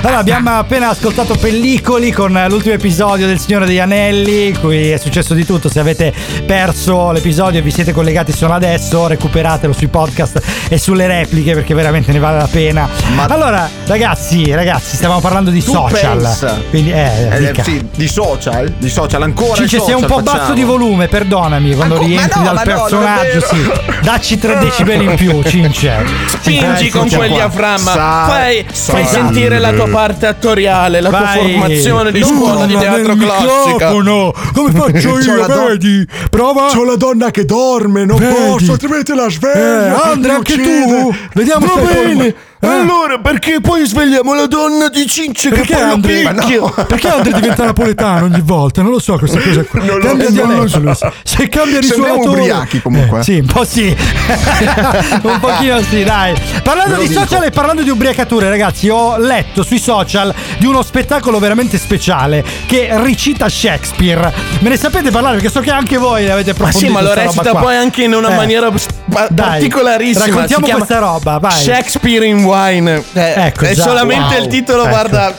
allora, 0.03 0.19
abbiamo 0.19 0.51
appena 0.59 0.89
ascoltato 0.91 1.35
Pellicoli 1.35 2.11
con 2.13 2.33
l'ultimo 2.49 2.75
episodio 2.75 3.27
del 3.27 3.39
Signore 3.39 3.67
degli 3.67 3.79
Anelli, 3.79 4.53
cui 4.61 4.91
è 4.91 4.97
successo 4.99 5.35
di 5.35 5.45
tutto. 5.45 5.69
Se 5.69 5.81
avete 5.81 6.13
perso 6.47 7.11
l'episodio 7.13 7.61
e 7.61 7.63
vi 7.63 7.71
siete 7.71 7.93
collegati 7.93 8.33
solo 8.33 8.53
adesso, 8.55 9.07
recuperatelo 9.07 9.73
sui 9.73 9.89
podcast 9.89 10.41
e 10.69 10.79
sulle 10.79 11.07
repliche 11.07 11.55
perché 11.55 11.75
veramente 11.75 12.13
ne 12.13 12.19
vale 12.19 12.39
la 12.39 12.49
pena. 12.51 12.89
allora, 13.29 13.69
ragazzi, 13.87 13.96
ragazzi, 13.97 14.97
stavamo 14.97 15.21
parlando 15.21 15.51
di 15.51 15.63
Tu 15.63 15.71
social. 15.73 16.63
Quindi, 16.71 16.93
eh, 16.93 17.53
Eh, 17.55 17.63
sì, 17.63 17.87
di 17.95 18.09
social? 18.09 18.73
Di 18.79 18.89
social 18.91 19.23
ancora? 19.23 19.55
Cince, 19.55 19.77
i 19.77 19.81
sei 19.81 19.95
un 19.95 20.05
po' 20.05 20.21
basso 20.21 20.53
di 20.53 20.63
volume, 20.65 21.09
perdonami 21.09 21.75
quando 21.75 21.95
ma 21.97 22.01
rientri 22.07 22.41
no, 22.41 22.45
dal 22.53 22.55
no, 22.55 22.63
personaggio. 22.63 23.23
vero. 23.33 23.47
sì. 23.47 23.71
Dacci 24.03 24.39
3 24.39 24.59
decibeli 24.59 25.05
in 25.05 25.15
più, 25.15 25.43
Cince. 25.47 26.05
Spingi 26.29 26.87
Eh, 26.87 26.91
con 26.91 27.09
quel 27.09 27.29
qua. 27.29 27.37
diaframma. 27.37 27.93
Sa- 27.93 28.25
fai 28.29 28.65
fai 28.71 29.05
sa- 29.05 29.11
sentire 29.11 29.59
la 29.59 29.73
tua 29.73 29.89
parte 29.89 30.27
attoriale, 30.27 31.01
la 31.01 31.09
tua 31.09 31.19
Vai. 31.21 31.39
formazione 31.53 32.13
di 32.13 32.21
No, 32.21 32.27
scuola 32.27 32.67
di 32.67 32.77
teatro 32.77 33.15
classica. 33.15 33.73
microfono. 33.73 34.33
Come 34.53 34.71
faccio 34.73 35.19
io, 35.21 35.47
vedi? 35.69 36.07
Prova. 36.31 36.67
C'ho 36.73 36.85
la 36.85 36.97
donna 36.97 37.31
che 37.31 37.45
dorme, 37.45 38.05
non 38.05 38.19
posso, 38.19 38.73
altrimenti 38.73 39.15
la 39.15 39.27
Eh, 39.27 39.31
sveglia. 39.31 40.03
Andrea, 40.03 40.35
anche 40.37 40.55
tu. 40.57 41.15
Vediamo 41.35 41.67
bene. 41.77 42.35
Eh? 42.59 42.67
Allora, 42.67 43.19
perché 43.19 43.61
poi 43.61 43.87
svegliamo 43.87 44.33
la 44.35 44.47
donna 44.47 44.89
di 44.89 45.07
Cince 45.07 45.51
che 45.51 45.57
Perché 45.57 45.75
lo 45.75 45.93
Andre, 45.93 46.33
picchia? 46.35 46.61
perché 46.87 47.09
Andre 47.09 47.33
diventa 47.33 47.65
napoletano 47.65 48.25
ogni 48.25 48.41
volta? 48.43 48.81
Non 48.83 48.93
lo 48.93 48.99
so 48.99 49.19
questa 49.19 49.39
cosa 49.41 49.63
qua. 49.65 49.81
Non 49.85 49.99
lo 49.99 50.07
cambia 50.07 50.27
so. 50.27 50.33
dialetto 50.33 50.79
lui. 50.81 50.95
Se 51.23 51.49
cambia 51.49 51.81
risuonatore. 51.81 52.41
ubriachi 52.41 52.81
comunque. 52.81 53.21
Eh, 53.21 53.23
sì, 53.23 53.35
un 53.39 53.47
po' 53.47 53.65
sì. 53.65 53.95
un 55.23 55.39
pochino 55.39 55.83
sì, 55.83 56.03
dai. 56.03 56.35
Parlando 56.63 56.95
lo 56.97 57.03
di 57.03 57.09
dico. 57.09 57.21
social 57.21 57.43
e 57.45 57.51
parlando 57.51 57.83
di 57.83 57.91
ubriacature, 57.91 58.49
ragazzi, 58.49 58.89
ho 58.89 59.19
letto 59.19 59.63
sui 59.63 59.79
social 59.79 60.35
di 60.59 60.65
uno 60.67 60.83
spettacolo 60.83 61.39
veramente 61.39 61.77
speciale 61.79 62.43
che 62.67 62.89
ricita 63.03 63.49
Shakespeare. 63.51 64.33
Me 64.61 64.71
ne 64.71 64.77
sapete 64.79 65.11
parlare? 65.11 65.35
Perché 65.37 65.51
so 65.51 65.61
che 65.61 65.71
anche 65.71 65.99
voi 65.99 66.29
avete 66.31 66.51
Ma 66.57 66.69
approfondito 66.69 66.87
sì, 66.87 66.93
ma 66.93 67.01
lo 67.03 67.13
recita 67.15 67.55
poi 67.55 67.77
anche 67.77 68.03
in 68.05 68.15
una 68.15 68.31
Eh. 68.33 68.37
maniera 68.37 68.71
pa- 68.71 69.27
Dai, 69.31 69.49
particolarissima. 69.51 70.25
raccontiamo 70.27 70.67
questa 70.69 70.99
roba, 70.99 71.39
vai. 71.39 71.53
Shakespeare 71.61 72.25
in 72.27 72.45
Wine. 72.47 73.03
Eh, 73.13 73.33
Ecco, 73.47 73.65
è 73.65 73.75
già. 73.75 73.83
solamente 73.83 74.35
Wow. 74.35 74.43
il 74.45 74.49
titolo, 74.49 74.83
Ecco. 74.83 74.89
guarda, 74.91 75.35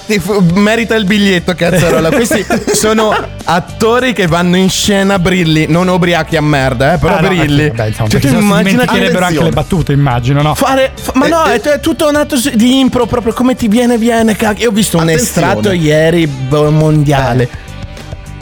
merita 0.53 0.95
il 0.95 1.05
biglietto, 1.05 1.53
cazzarola. 1.55 2.09
Questi 2.11 2.45
sono 2.73 3.15
attori 3.43 4.13
che 4.13 4.27
vanno 4.27 4.57
in 4.57 4.69
scena 4.69 5.17
brilli, 5.19 5.65
non 5.67 5.87
ubriachi 5.87 6.35
a 6.35 6.41
merda, 6.41 6.93
eh, 6.93 6.97
però 6.97 7.15
Ah, 7.15 7.21
no, 7.21 7.27
brilli. 7.29 7.63
ecco, 7.63 7.75
vabbè, 7.77 7.89
insomma, 7.89 8.09
Cioè, 8.09 8.19
perché 8.19 8.35
tu 8.35 8.41
no 8.41 8.45
immagina 8.45 8.85
che 8.85 9.11
anche 9.17 9.43
le 9.43 9.49
battute, 9.51 9.91
immagino, 9.93 10.41
no? 10.41 10.53
Fare, 10.55 10.91
fa- 10.99 11.11
ma 11.15 11.27
no, 11.27 11.43
è, 11.45 11.59
è 11.59 11.79
tutto 11.79 12.07
un 12.07 12.15
atto 12.15 12.35
di 12.53 12.79
impro, 12.79 13.05
proprio 13.05 13.33
come 13.33 13.55
ti 13.55 13.67
viene, 13.67 13.97
viene. 13.97 14.35
cacchio. 14.35 14.63
Io 14.65 14.69
ho 14.69 14.73
visto 14.73 14.97
un 14.97 15.03
Attenzione. 15.03 15.27
estratto 15.47 15.71
ieri 15.71 16.27
boh, 16.27 16.69
mondiale. 16.71 17.49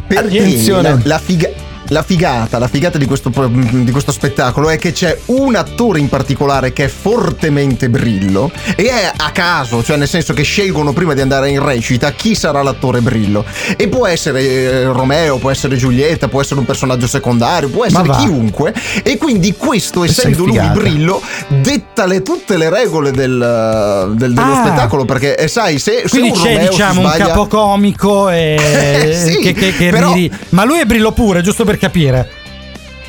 Attenzione. 0.07 0.89
la, 0.89 0.99
la 1.03 1.19
figa- 1.19 1.49
la 1.89 2.03
figata, 2.03 2.57
la 2.59 2.67
figata 2.67 2.97
di 2.97 3.05
questo, 3.05 3.31
di 3.31 3.91
questo 3.91 4.11
spettacolo 4.11 4.69
è 4.69 4.77
che 4.77 4.91
c'è 4.91 5.17
un 5.25 5.55
attore 5.55 5.99
in 5.99 6.09
particolare 6.09 6.73
che 6.73 6.85
è 6.85 6.87
fortemente 6.87 7.89
brillo 7.89 8.51
e 8.75 8.89
è 8.89 9.11
a 9.15 9.31
caso, 9.31 9.83
cioè 9.83 9.97
nel 9.97 10.07
senso 10.07 10.33
che 10.33 10.43
scelgono 10.43 10.93
prima 10.93 11.13
di 11.13 11.21
andare 11.21 11.49
in 11.49 11.63
recita 11.63 12.11
chi 12.11 12.33
sarà 12.35 12.61
l'attore 12.63 13.01
brillo. 13.01 13.45
E 13.77 13.87
può 13.87 14.07
essere 14.07 14.41
eh, 14.41 14.83
Romeo, 14.85 15.37
può 15.37 15.51
essere 15.51 15.75
Giulietta, 15.75 16.27
può 16.27 16.41
essere 16.41 16.59
un 16.59 16.65
personaggio 16.65 17.07
secondario, 17.07 17.69
può 17.69 17.85
essere 17.85 18.09
chiunque. 18.17 18.73
E 19.03 19.17
quindi 19.17 19.53
questo, 19.55 20.03
essendo 20.03 20.45
lui 20.45 20.59
brillo, 20.73 21.21
detta 21.47 22.05
le- 22.05 22.21
tutte 22.21 22.57
le 22.57 22.69
regole 22.69 23.11
del- 23.11 24.13
del- 24.15 24.33
dello 24.33 24.53
Ah. 24.53 24.63
spettacolo. 24.65 25.05
Perché 25.05 25.35
eh, 25.37 25.47
sai, 25.47 25.77
se, 25.79 26.03
se 26.05 26.09
Quindi 26.09 26.29
un 26.29 26.35
c'è 26.35 26.53
Romeo 26.55 26.69
diciamo 26.69 26.99
un 27.01 27.07
sbaglia- 27.07 27.27
capocomico 27.27 28.29
e 28.29 29.13
Sì, 29.25 29.37
che, 29.39 29.53
che- 29.53 29.75
che 29.75 29.89
però- 29.89 30.13
riri- 30.13 30.31
Ma 30.49 30.63
lui 30.65 30.79
è 30.79 30.85
brillo 30.85 31.11
pure, 31.11 31.41
giusto 31.41 31.63
per 31.63 31.74
capire. 31.77 32.29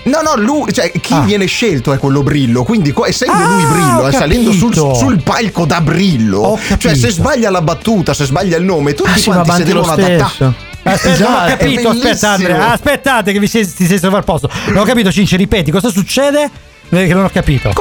No, 0.05 0.21
no, 0.23 0.37
lui, 0.41 0.73
cioè, 0.73 0.93
chi 1.01 1.15
Ah. 1.15 1.21
viene 1.23 1.47
scelto 1.47 1.93
è 1.93 1.99
quello 1.99 2.23
brillo. 2.23 2.63
Quindi, 2.63 2.95
essendo 3.09 3.33
Ah, 3.35 3.49
lui 3.55 3.65
brillo, 3.65 4.03
ho 4.03 4.09
e 4.09 4.13
salendo 4.13 4.53
sul, 4.53 4.73
sul 4.95 5.21
palco 5.23 5.65
da 5.67 5.81
brillo, 5.81 6.57
cioè, 6.79 6.95
se 6.95 7.11
sbaglia 7.11 7.51
la 7.51 7.61
battuta, 7.61 8.15
se 8.15 8.25
sbaglia 8.25 8.57
il 8.57 8.65
nome, 8.65 8.95
tutti 8.95 9.11
Ah, 9.11 9.33
quanti 9.43 9.51
si 9.57 9.63
devono 9.65 9.91
adattare. 9.93 10.19
stesso. 10.29 10.55
Aspetta, 10.85 11.09
non 11.25 11.33
ho 11.33 11.37
Esatto, 11.45 11.57
capito, 11.57 11.89
aspetta. 11.89 12.31
Andrea, 12.31 12.73
aspettate 12.73 13.33
che 13.33 13.41
vi 13.41 13.49
sei, 13.49 13.67
ti 13.75 13.87
sei 13.87 13.99
sovrapposto. 13.99 14.49
Non 14.69 14.77
ho 14.77 14.85
capito, 14.85 15.11
Cinci, 15.11 15.35
ripeti, 15.37 15.73
cosa 15.73 15.91
succede? 15.91 16.49
Eh, 16.91 17.07
Che 17.09 17.13
non 17.15 17.25
ho 17.25 17.31
capito. 17.31 17.73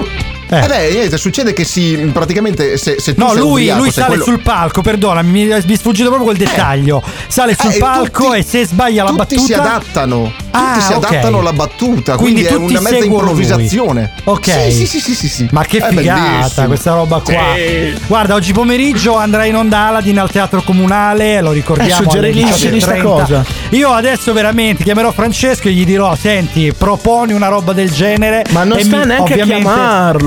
Eh. 0.48 0.64
Eh 0.64 0.68
beh, 0.68 0.90
niente, 0.92 1.18
succede 1.18 1.54
che 1.54 1.64
si 1.64 2.10
praticamente 2.14 2.78
se, 2.78 2.98
se 3.00 3.14
tu 3.16 3.22
No, 3.22 3.30
sei 3.30 3.38
lui, 3.40 3.50
ubriaco, 3.62 3.82
lui 3.82 3.92
sale 3.92 4.08
quello- 4.08 4.24
sul 4.24 4.42
palco, 4.42 4.82
perdonami, 4.82 5.30
mi 5.32 5.46
mi 5.46 5.74
è 5.74 5.76
sfuggito 5.78 6.08
proprio 6.10 6.26
quel 6.34 6.38
dettaglio. 6.38 7.02
Sale 7.28 7.56
sul 7.60 7.72
Eh, 7.74 7.78
palco 7.78 8.26
tutti- 8.26 8.38
e 8.38 8.44
se 8.44 8.66
sbaglia 8.66 9.04
la 9.04 9.10
tutti 9.10 9.36
battuta. 9.36 9.42
si 9.46 9.54
adattano, 9.54 10.24
tutti 10.36 10.48
Ah, 10.52 10.80
si 10.80 10.94
ok. 10.94 11.06
adattano 11.06 11.40
alla 11.40 11.54
battuta, 11.54 12.16
Quindi, 12.16 12.42
quindi, 12.42 12.42
è 12.44 12.48
tutti 12.60 12.72
una 12.74 12.82
mezza 12.82 12.96
seguono 13.02 13.32
lui. 13.32 13.42
improvvisazione. 13.42 14.14
Ok. 14.26 14.52
Sì, 14.70 14.72
sì, 14.72 14.86
sì, 14.86 15.00
sì, 15.00 15.16
sì, 15.16 15.28
sì. 15.28 15.48
Ma 15.52 15.64
che 15.64 15.78
È 15.80 15.88
figata 15.90 16.22
bellissimo. 16.38 16.68
questa 16.68 16.94
roba 16.94 17.20
qua. 17.24 17.44
Sì. 17.56 17.94
Guarda, 18.08 18.34
oggi 18.36 18.54
pomeriggio 18.54 19.18
andrà 19.18 19.46
in 19.46 19.56
onda 19.56 19.80
Aladdin 19.88 20.20
al 20.20 20.30
Teatro 20.30 20.62
Comunale, 20.62 21.42
lo 21.42 21.52
ricordiamo. 21.52 21.90
Eh, 21.90 21.94
alle 21.94 22.04
suggerisci 22.32 22.54
sta 22.60 22.70
18:30. 22.70 23.02
cosa. 23.04 23.46
Io 23.70 23.90
adesso 23.92 24.32
veramente 24.34 24.84
chiamerò 24.84 25.12
Francesco 25.12 25.68
e 25.68 25.72
gli 25.72 25.86
dirò: 25.86 26.16
Senti, 26.16 26.72
proponi 26.78 27.34
una 27.34 27.48
roba 27.48 27.74
del 27.74 27.92
genere. 27.92 28.44
Ma 28.52 28.64
non 28.64 28.80
sta 28.80 28.98
mi- 29.00 29.06
neanche 29.06 29.34
a 29.34 29.42
ovviamente- 29.42 29.70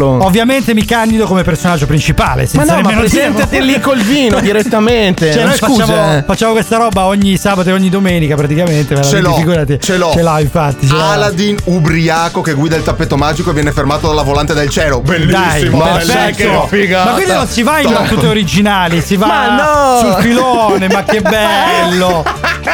Ovviamente 0.08 0.74
mi 0.74 0.84
candido 0.84 1.26
come 1.26 1.42
personaggio 1.42 1.86
principale. 1.86 2.48
Ma 2.52 2.64
no, 2.64 2.72
ma 2.72 2.76
nemmeno 2.80 3.00
presentati 3.00 3.62
lì 3.62 3.80
col 3.80 4.00
vino 4.00 4.40
direttamente. 4.40 5.32
Cioè, 5.32 5.44
noi 5.44 5.56
scusa. 5.56 5.84
facciamo, 5.86 6.16
eh. 6.16 6.24
facciamo 6.26 6.52
questa 6.52 6.76
roba 6.76 7.04
ogni 7.04 7.36
sabato 7.36 7.68
e 7.68 7.72
ogni 7.72 7.88
domenica 7.88 8.34
praticamente. 8.34 9.02
Ce 9.02 9.20
l'ho, 9.20 9.34
figurati. 9.34 9.78
ce 9.80 9.96
l'ho. 9.96 10.12
Ce 10.12 10.22
l'ha, 10.22 10.40
infatti. 10.40 10.86
ce. 10.88 10.94
Aladdin 10.94 11.56
ubriaco 11.64 12.40
che 12.40 12.52
guida 12.54 12.76
il 12.76 12.82
tappeto 12.82 13.16
magico 13.16 13.50
e 13.50 13.52
viene 13.54 13.72
fermato 13.72 14.06
dalla 14.08 14.22
volante 14.22 14.54
del 14.54 14.68
cielo. 14.68 15.02
Dai, 15.04 15.18
Bellissimo, 15.26 15.82
perfetto. 15.82 16.66
bellissimo. 16.70 17.04
Ma 17.04 17.10
quindi 17.12 17.32
non 17.32 17.46
si 17.46 17.62
va 17.62 17.80
in 17.80 17.92
battute 17.92 18.26
originali, 18.26 19.00
si 19.00 19.16
va 19.16 19.56
no. 19.56 19.98
sul 20.00 20.22
filone, 20.22 20.88
ma 20.88 21.02
che 21.04 21.20
bello! 21.22 22.24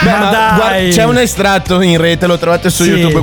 Beh, 0.03 0.11
ma 0.11 0.31
dai! 0.31 0.57
guarda, 0.57 0.89
c'è 0.91 1.05
un 1.05 1.19
estratto 1.19 1.81
in 1.81 1.99
rete, 1.99 2.27
lo 2.27 2.37
trovate 2.39 2.69
su 2.71 2.83
Sì. 2.85 2.91
YouTube, 2.91 3.23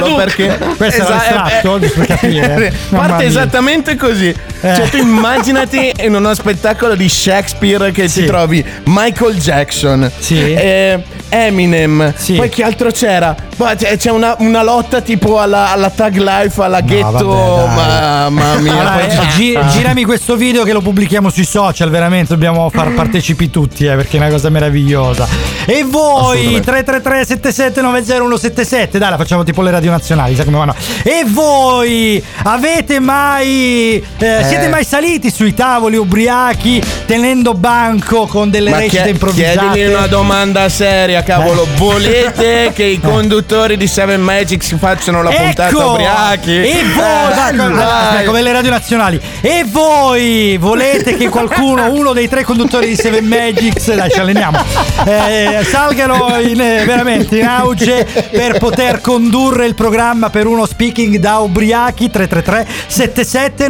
tu. 0.00 0.14
perché 0.16 0.58
Questo 0.76 1.02
è 1.02 1.04
Esa- 1.04 1.14
l'estratto, 1.14 1.78
giusto 1.78 1.98
per 2.00 2.06
capire. 2.06 2.72
Parte. 2.90 3.24
Esattamente 3.38 3.94
così. 3.94 4.34
Cioè, 4.60 4.88
tu 4.90 4.96
immaginati 4.96 5.92
in 6.00 6.14
uno 6.14 6.34
spettacolo 6.34 6.94
di 6.96 7.08
Shakespeare 7.08 7.90
che 7.92 8.08
Sì. 8.08 8.20
ti 8.22 8.26
trovi 8.26 8.64
Michael 8.86 9.36
Jackson, 9.38 10.10
Sì. 10.18 10.52
eh, 10.52 11.00
Eminem, 11.30 12.12
Sì. 12.16 12.34
poi 12.34 12.48
che 12.48 12.62
altro 12.64 12.90
c'era? 12.90 13.34
Poi 13.56 13.74
c'è, 13.76 14.10
una, 14.10 14.34
una 14.38 14.62
lotta 14.62 15.00
tipo 15.00 15.38
alla, 15.40 15.70
alla 15.72 15.90
Tag 15.90 16.16
Life, 16.16 16.62
alla 16.62 16.80
ghetto, 16.80 17.26
vabbè, 17.28 18.30
mamma 18.30 18.54
mia. 18.58 18.72
Allora, 18.72 18.90
poi 18.90 19.06
eh, 19.06 19.26
gi- 19.36 19.58
girami 19.70 20.04
questo 20.04 20.36
video 20.36 20.62
che 20.64 20.72
lo 20.72 20.80
pubblichiamo 20.80 21.28
sui 21.30 21.44
social, 21.44 21.90
veramente 21.90 22.28
dobbiamo 22.32 22.70
far 22.70 22.92
partecipi 22.94 23.50
tutti, 23.50 23.84
eh, 23.84 23.94
perché 23.94 24.16
è 24.16 24.20
una 24.20 24.30
cosa 24.30 24.48
meravigliosa. 24.48 25.26
E 25.66 25.84
voi 25.84 26.56
Assolutamente. 26.56 26.70
333 27.02 27.24
7790177, 27.26 28.98
dai, 28.98 29.10
la 29.10 29.16
facciamo 29.16 29.44
tipo 29.44 29.62
le 29.62 29.70
radio 29.70 29.90
nazionali, 29.90 30.34
sa 30.34 30.44
come 30.44 30.56
vanno. 30.58 30.74
E 31.02 31.24
voi 31.26 32.22
avete 32.44 33.00
mai 33.00 34.02
eh, 34.18 34.44
siete 34.48 34.68
mai 34.68 34.84
saliti 34.84 35.30
sui 35.30 35.54
tavoli 35.54 35.96
ubriachi 35.96 36.82
tenendo 37.06 37.54
banco 37.54 38.26
con 38.26 38.50
delle 38.50 38.70
Ma 38.70 38.78
recite 38.78 39.02
chie- 39.02 39.10
improvvisate? 39.10 39.58
chiedimi 39.72 39.94
una 39.94 40.06
domanda 40.06 40.68
seria, 40.68 41.22
cavolo. 41.22 41.64
Eh. 41.64 41.76
Volete 41.76 42.72
che 42.74 42.84
i 42.84 43.00
conduttori 43.00 43.76
di 43.76 43.86
Seven 43.86 44.20
Magics 44.20 44.76
facciano 44.78 45.22
la 45.22 45.30
puntata 45.30 45.68
Ecco! 45.68 45.90
ubriachi? 45.92 46.50
E 46.56 46.82
voi, 46.94 47.04
Eh, 47.30 47.54
dai, 47.54 47.56
dai. 47.74 48.24
come 48.24 48.42
le 48.42 48.52
radio 48.52 48.70
nazionali. 48.70 49.20
E 49.40 49.64
voi 49.68 50.56
volete 50.58 51.16
che 51.16 51.28
qualcuno, 51.28 51.90
uno 51.92 52.12
dei 52.12 52.28
tre 52.28 52.44
conduttori 52.44 52.86
di 52.88 52.96
Seven 52.96 53.24
Magics, 53.24 53.92
dai, 53.94 54.10
ci 54.10 54.18
alleniamo, 54.20 54.58
eh, 55.04 55.64
salgano 55.64 56.36
in, 56.40 56.60
eh, 56.60 56.84
veramente 56.84 57.38
in 57.38 57.46
auge 57.46 58.06
per 58.30 58.58
poter 58.58 59.00
condurre 59.00 59.66
il 59.66 59.74
programma 59.74 60.30
per 60.30 60.46
uno 60.46 60.66
speaking 60.66 61.16
da 61.18 61.38
ubriachi 61.38 62.10
333 62.10 62.66
77 62.86 63.68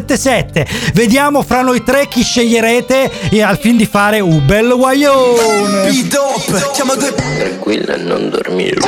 9077. 0.00 0.66
Vediamo 0.92 1.42
fra 1.42 1.62
noi 1.62 1.82
tre 1.82 2.06
chi 2.08 2.22
sceglierete 2.22 3.30
e 3.30 3.42
al 3.42 3.58
fin 3.58 3.76
di 3.76 3.86
fare 3.86 4.20
un 4.20 4.44
bel 4.44 4.74
guaglione. 4.76 5.88
Tranquilla 7.38 7.94
e 7.94 7.98
non 7.98 8.28
dormire. 8.28 8.76
È 8.76 8.86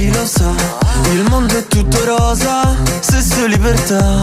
chi 0.00 0.10
lo 0.12 0.24
sa 0.24 0.50
Il 1.12 1.24
mondo 1.28 1.58
è 1.58 1.66
tutto 1.66 2.02
rosa, 2.04 2.74
stesso 3.00 3.44
libertà. 3.44 4.20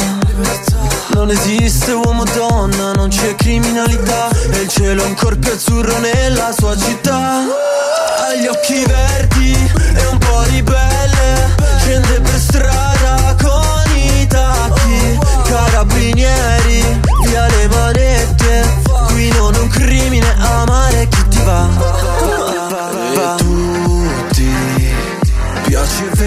Non 1.14 1.30
esiste 1.30 1.92
uomo 1.92 2.22
o 2.22 2.26
donna, 2.34 2.94
non 2.94 3.10
c'è 3.10 3.36
criminalità 3.36 4.30
E 4.52 4.62
il 4.62 4.68
cielo 4.68 5.04
è 5.04 5.06
ancora 5.06 5.36
più 5.36 5.52
azzurro 5.52 6.00
nella 6.00 6.52
sua 6.58 6.76
città. 6.76 7.42
Ha 7.42 8.36
gli 8.36 8.48
occhi 8.48 8.84
verdi 8.86 9.54
e 9.96 10.06
un 10.06 10.18
po' 10.18 10.42
ribelle 10.50 11.56
Scende 11.80 12.22
per 12.22 12.40
strada 12.40 13.36
con 13.42 13.96
i 13.96 14.26
tacchi. 14.28 15.20
Carabinieri, 15.44 17.00
via 17.26 17.48
le 17.48 17.68
manette 17.68 18.82
Qui 19.08 19.30
non 19.30 19.54
un 19.56 19.68
crimine 19.68 20.36
amare 20.40 21.08
chi 21.08 21.28
ti 21.30 21.42
va. 21.44 21.62
A 21.62 23.36
tutti 23.36 23.37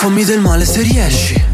Fammi 0.00 0.24
del 0.24 0.40
male 0.40 0.64
se 0.64 0.80
riesci. 0.80 1.44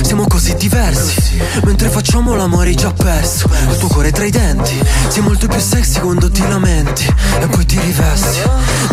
Siamo 0.00 0.26
così 0.26 0.54
diversi 0.54 1.38
Mentre 1.64 1.90
facciamo 1.90 2.34
l'amore 2.34 2.70
hai 2.70 2.74
già 2.74 2.90
perso. 2.94 3.46
Il 3.68 3.76
tuo 3.76 3.88
cuore 3.88 4.10
tra 4.10 4.24
i 4.24 4.30
denti 4.30 4.72
Sei 5.08 5.22
molto 5.22 5.46
più 5.46 5.60
sexy 5.60 6.00
quando 6.00 6.30
ti 6.30 6.40
lamenti. 6.48 7.14
E 7.40 7.46
poi 7.46 7.66
ti 7.66 7.78
rivesti. 7.78 8.40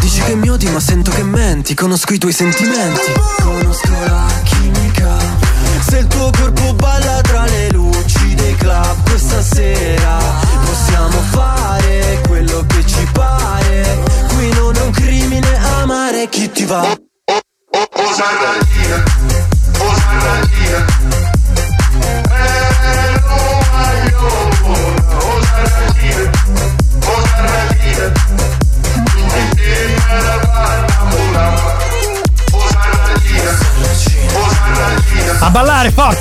Dici 0.01 0.21
che 0.23 0.35
mi 0.35 0.49
odi 0.49 0.67
ma 0.67 0.81
sento 0.81 1.09
che 1.11 1.23
menti. 1.23 1.73
Conosco 1.73 2.13
i 2.13 2.17
tuoi 2.17 2.33
sentimenti. 2.33 3.13
Conosco 3.41 3.91
la 4.07 4.27
chimica. 4.43 5.15
Se 5.87 5.99
il 5.99 6.07
tuo 6.07 6.29
corpo 6.29 6.73
balla 6.73 7.21
tra 7.21 7.45
le 7.45 7.71
luci 7.71 7.76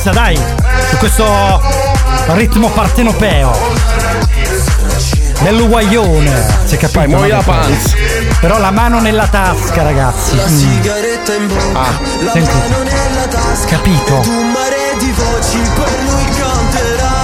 forza, 0.07 0.11
dai! 0.11 0.37
Su 0.91 0.97
questo 0.99 1.61
ritmo 2.35 2.69
partenopeo. 2.71 3.75
Dell'uguaglione, 5.41 6.47
si 6.65 6.75
è 6.75 6.79
capito? 6.79 6.99
Vai, 7.01 7.09
muovi 7.09 7.29
no? 7.31 7.37
la 7.37 7.43
panza. 7.43 7.97
Però 8.41 8.59
la 8.59 8.71
mano 8.71 9.01
nella 9.01 9.27
tasca, 9.27 9.83
ragazzi. 9.83 10.37
La 10.37 10.45
Mm. 10.47 10.57
sigaretta 10.57 11.35
in 11.35 11.47
bocca, 11.49 11.79
Ah, 11.81 11.99
la 12.23 12.31
senti. 12.31 12.51
mano 12.57 12.83
nella 12.83 13.27
tasca. 13.29 13.67
Capito. 13.67 14.21
Ed 14.23 14.27
un 14.27 14.51
mare 14.53 14.77
di 14.99 15.13
voci 15.13 15.59
per 15.75 16.03
lui 16.05 16.25
canterà. 16.25 17.15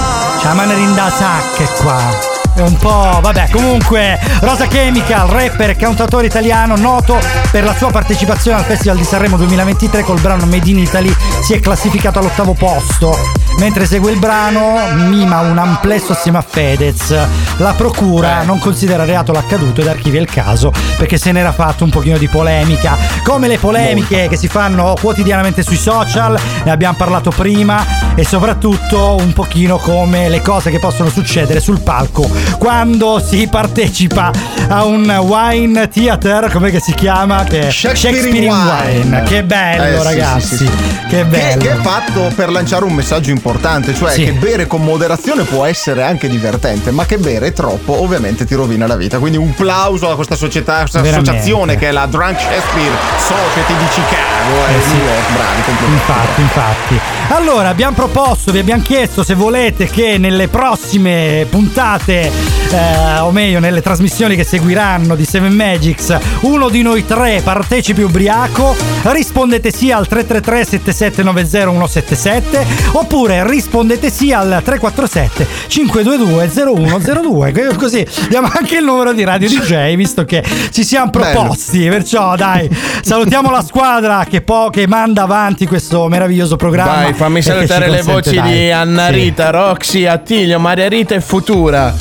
C'ha 0.41 0.47
la 0.49 0.53
mano 0.53 0.73
in 0.73 0.93
da 0.93 1.11
sacche 1.17 1.67
qua. 1.81 2.31
È 2.55 2.61
un 2.61 2.77
po', 2.77 3.17
vabbè, 3.19 3.49
comunque 3.49 4.19
Rosa 4.41 4.67
Chemical, 4.67 5.27
rapper 5.27 5.71
e 5.71 5.75
cantautore 5.75 6.27
italiano 6.27 6.75
noto 6.75 7.19
per 7.49 7.63
la 7.63 7.73
sua 7.75 7.89
partecipazione 7.89 8.59
al 8.59 8.63
Festival 8.65 8.95
di 8.97 9.03
Sanremo 9.03 9.37
2023 9.37 10.03
col 10.03 10.19
brano 10.19 10.45
Made 10.45 10.69
in 10.69 10.77
Italy, 10.77 11.11
si 11.43 11.53
è 11.53 11.59
classificato 11.59 12.19
all'ottavo 12.19 12.53
posto. 12.53 13.13
Mentre 13.59 13.85
segue 13.85 14.11
il 14.11 14.17
brano, 14.17 14.77
mima 14.93 15.41
un 15.41 15.57
amplesso 15.57 16.13
assieme 16.13 16.37
a 16.37 16.41
Fedez. 16.41 17.13
La 17.57 17.73
procura 17.73 18.43
non 18.43 18.59
considera 18.59 19.03
reato 19.03 19.33
l'accaduto 19.33 19.81
ed 19.81 19.87
archivia 19.87 20.21
il 20.21 20.29
caso 20.29 20.71
perché 20.97 21.17
se 21.17 21.33
n'era 21.33 21.51
fatto 21.51 21.83
un 21.83 21.89
pochino 21.89 22.17
di 22.17 22.29
polemica. 22.29 22.97
Come 23.23 23.49
le 23.49 23.57
polemiche 23.57 24.29
che 24.29 24.37
si 24.37 24.47
fanno 24.47 24.95
quotidianamente 24.99 25.63
sui 25.63 25.75
social, 25.75 26.39
ne 26.63 26.71
abbiamo 26.71 26.95
parlato 26.95 27.29
prima, 27.29 27.85
e 28.15 28.23
soprattutto 28.25 29.15
un 29.19 29.33
pochino 29.33 29.77
come 29.77 30.29
le 30.29 30.41
cose 30.41 30.69
che 30.69 30.79
possono 30.79 31.09
succedere 31.09 31.59
sul 31.59 31.81
palco 31.81 32.29
quando 32.59 33.19
si 33.25 33.47
partecipa 33.47 34.31
a 34.67 34.83
un 34.85 35.09
wine 35.09 35.87
theater, 35.89 36.49
come 36.51 36.69
che 36.71 36.79
si 36.79 36.93
chiama? 36.93 37.43
Che- 37.43 37.71
Shakespeare 37.71 38.27
in 38.29 38.49
Wine. 38.49 38.99
Wine. 39.01 39.23
Che 39.23 39.43
bello, 39.43 39.83
Eh, 39.99 40.03
ragazzi. 40.03 40.47
sì, 40.47 40.55
sì, 40.57 40.65
sì. 40.65 40.71
Che 41.07 41.07
Che, 41.07 41.25
bello. 41.25 41.61
che 41.61 41.71
è 41.71 41.75
fatto 41.75 42.31
per 42.35 42.49
lanciare 42.49 42.85
un 42.85 42.93
messaggio 42.93 43.31
importante, 43.31 43.93
cioè 43.93 44.13
che 44.13 44.31
bere 44.33 44.67
con 44.67 44.81
moderazione 44.83 45.43
può 45.43 45.65
essere 45.65 46.03
anche 46.03 46.27
divertente, 46.29 46.91
ma 46.91 47.05
che 47.05 47.17
bere 47.17 47.51
troppo 47.53 48.01
ovviamente 48.01 48.45
ti 48.45 48.55
rovina 48.55 48.87
la 48.87 48.95
vita. 48.95 49.19
Quindi 49.19 49.37
un 49.37 49.53
plauso 49.53 50.09
a 50.09 50.15
questa 50.15 50.35
società, 50.35 50.75
a 50.77 50.79
questa 50.81 51.01
Veramente. 51.01 51.29
associazione 51.31 51.77
che 51.77 51.89
è 51.89 51.91
la 51.91 52.05
Drunk 52.05 52.39
Shakespeare 52.39 52.95
Society 53.19 53.73
di 53.77 53.87
Chicago 53.89 54.67
e 54.69 54.73
Eh 54.75 54.81
sì. 54.81 54.95
York. 54.95 55.31
Bravi, 55.33 55.61
complimenti. 55.65 56.01
Infatti, 56.01 56.41
infatti. 56.41 56.99
Allora, 57.29 57.69
abbiamo 57.69 57.95
proposto, 58.03 58.51
vi 58.51 58.59
abbiamo 58.59 58.83
chiesto 58.83 59.23
se 59.23 59.33
volete 59.33 59.85
che 59.85 60.17
nelle 60.17 60.49
prossime 60.49 61.47
puntate, 61.49 62.52
eh, 62.71 63.19
o 63.19 63.31
meglio, 63.31 63.59
nelle 63.59 63.81
trasmissioni 63.81 64.35
che 64.35 64.43
seguiranno 64.43 65.15
di 65.15 65.25
Seven 65.25 65.53
Magics, 65.53 66.15
uno 66.41 66.69
di 66.69 66.81
noi 66.81 67.05
tre 67.05 67.41
partecipi 67.43 68.01
ubriaco. 68.01 68.75
Rispondete 69.03 69.71
sì 69.71 69.91
al 69.91 70.07
333 70.07 70.65
7790 70.65 71.41
177 71.63 72.65
oppure 72.93 73.47
rispondete 73.47 74.09
sì 74.09 74.31
al 74.31 74.61
347 74.63 75.47
522 75.67 76.49
0102. 76.49 77.51
che 77.51 77.75
Così 77.75 78.05
diamo 78.29 78.49
anche 78.53 78.77
il 78.77 78.83
numero 78.83 79.13
di 79.13 79.23
Radio 79.23 79.47
DJ, 79.49 79.95
visto 79.95 80.25
che 80.25 80.43
ci 80.71 80.83
siamo 80.83 81.09
proposti. 81.09 81.87
Perciò, 81.89 82.35
dai, 82.35 82.69
salutiamo 83.01 83.51
la 83.51 83.61
squadra 83.61 84.25
che, 84.29 84.41
po- 84.41 84.69
che 84.71 84.87
manda 84.87 85.23
avanti 85.23 85.65
questo 85.67 86.07
meraviglioso 86.07 86.55
programma. 86.55 87.03
Vai, 87.03 87.13
fammi 87.13 87.41
salutare 87.41 87.89
le 87.89 88.01
consente, 88.03 88.11
voci 88.31 88.35
dai. 88.35 88.51
di 88.51 88.71
Anna 88.71 89.07
Sì. 89.07 89.13
Rita, 89.13 89.49
Roxy, 89.49 90.05
Attilio, 90.05 90.59
Maria 90.59 90.87
Rita 90.87 91.15
e 91.15 91.21
Futura. 91.21 91.93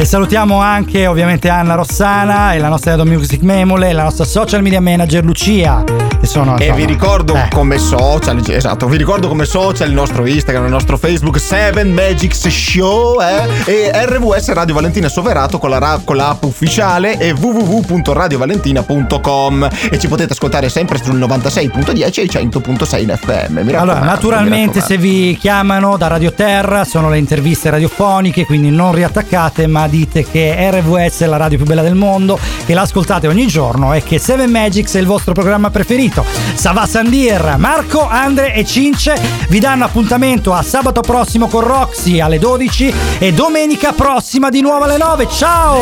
E 0.00 0.04
salutiamo 0.04 0.60
anche 0.60 1.08
ovviamente 1.08 1.48
Anna 1.48 1.74
Rossana 1.74 2.52
e 2.52 2.58
la 2.58 2.68
nostra 2.68 2.92
Edo 2.92 3.04
Music 3.04 3.42
Memole 3.42 3.88
e 3.88 3.92
la 3.92 4.04
nostra 4.04 4.24
social 4.24 4.62
media 4.62 4.80
manager 4.80 5.24
Lucia. 5.24 5.82
Che 6.20 6.26
sono, 6.26 6.56
E 6.56 6.72
vi 6.72 6.84
ricordo 6.84 7.34
eh. 7.34 7.48
come 7.52 7.78
social, 7.78 8.40
esatto, 8.48 8.86
vi 8.86 8.96
ricordo 8.96 9.26
come 9.26 9.44
social 9.44 9.88
il 9.88 9.94
nostro 9.94 10.24
Instagram, 10.24 10.66
il 10.66 10.70
nostro 10.70 10.96
Facebook 10.96 11.40
7 11.40 11.82
Magics 11.82 12.46
Show 12.46 13.20
eh, 13.20 13.48
e 13.64 13.90
RVS 14.06 14.52
Radio 14.52 14.74
Valentina 14.74 15.08
Soverato 15.08 15.58
con 15.58 15.70
la, 15.70 16.00
con 16.04 16.14
la 16.14 16.28
app 16.28 16.44
ufficiale 16.44 17.18
e 17.18 17.32
www.radiovalentina.com 17.32 19.68
e 19.90 19.98
ci 19.98 20.06
potete 20.06 20.32
ascoltare 20.32 20.68
sempre 20.68 21.02
sul 21.02 21.18
96.10 21.18 22.20
e 22.20 22.22
il 22.22 22.30
100.6 22.32 23.00
in 23.00 23.18
FM. 23.20 23.74
Allora, 23.74 23.98
naturalmente 23.98 24.80
se 24.80 24.96
vi 24.96 25.36
chiamano 25.40 25.96
da 25.96 26.06
Radio 26.06 26.32
Terra 26.32 26.84
sono 26.84 27.10
le 27.10 27.18
interviste 27.18 27.68
radiofoniche, 27.68 28.44
quindi 28.44 28.70
non 28.70 28.92
riattaccate, 28.92 29.66
ma 29.66 29.86
dite 29.88 30.24
che 30.24 30.70
RVS 30.70 31.22
è 31.22 31.26
la 31.26 31.36
radio 31.36 31.56
più 31.58 31.66
bella 31.66 31.82
del 31.82 31.94
mondo, 31.94 32.38
che 32.64 32.74
l'ascoltate 32.74 33.26
ogni 33.26 33.46
giorno 33.46 33.92
e 33.94 34.02
che 34.02 34.18
Seven 34.18 34.50
Magics 34.50 34.94
è 34.94 35.00
il 35.00 35.06
vostro 35.06 35.32
programma 35.32 35.70
preferito. 35.70 36.24
Sava 36.54 36.86
Sandir, 36.86 37.56
Marco, 37.58 38.06
Andre 38.06 38.54
e 38.54 38.64
Cince 38.64 39.20
vi 39.48 39.58
danno 39.58 39.84
appuntamento 39.84 40.52
a 40.52 40.62
sabato 40.62 41.00
prossimo 41.00 41.48
con 41.48 41.62
Roxy 41.62 42.20
alle 42.20 42.38
12 42.38 42.94
e 43.18 43.32
domenica 43.32 43.92
prossima 43.92 44.48
di 44.48 44.60
nuovo 44.60 44.84
alle 44.84 44.96
9. 44.96 45.28
Ciao! 45.28 45.78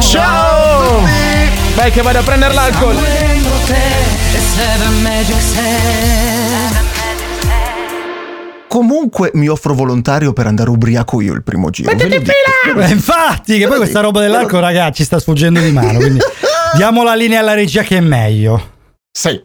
Ciao! 0.00 1.02
Vai 1.74 1.90
che 1.90 2.02
vado 2.02 2.18
a 2.18 2.22
prendere 2.22 2.54
l'alcol. 2.54 2.96
Comunque 8.74 9.30
mi 9.34 9.46
offro 9.46 9.72
volontario 9.72 10.32
per 10.32 10.48
andare 10.48 10.68
ubriaco 10.68 11.20
io 11.20 11.32
il 11.32 11.44
primo 11.44 11.70
giro. 11.70 11.94
ve 11.94 12.08
lo 12.08 12.18
dico. 12.18 12.80
Eh, 12.80 12.90
infatti, 12.90 13.56
che 13.56 13.68
poi 13.68 13.76
questa 13.76 14.00
roba 14.00 14.20
dell'alcol, 14.20 14.58
ragazzi, 14.58 14.94
ci 14.94 15.04
sta 15.04 15.20
sfuggendo 15.20 15.60
di 15.60 15.70
mano. 15.70 16.00
Quindi 16.00 16.18
diamo 16.74 17.04
la 17.04 17.14
linea 17.14 17.38
alla 17.38 17.54
regia 17.54 17.84
che 17.84 17.98
è 17.98 18.00
meglio. 18.00 18.72
Sì. 19.12 19.40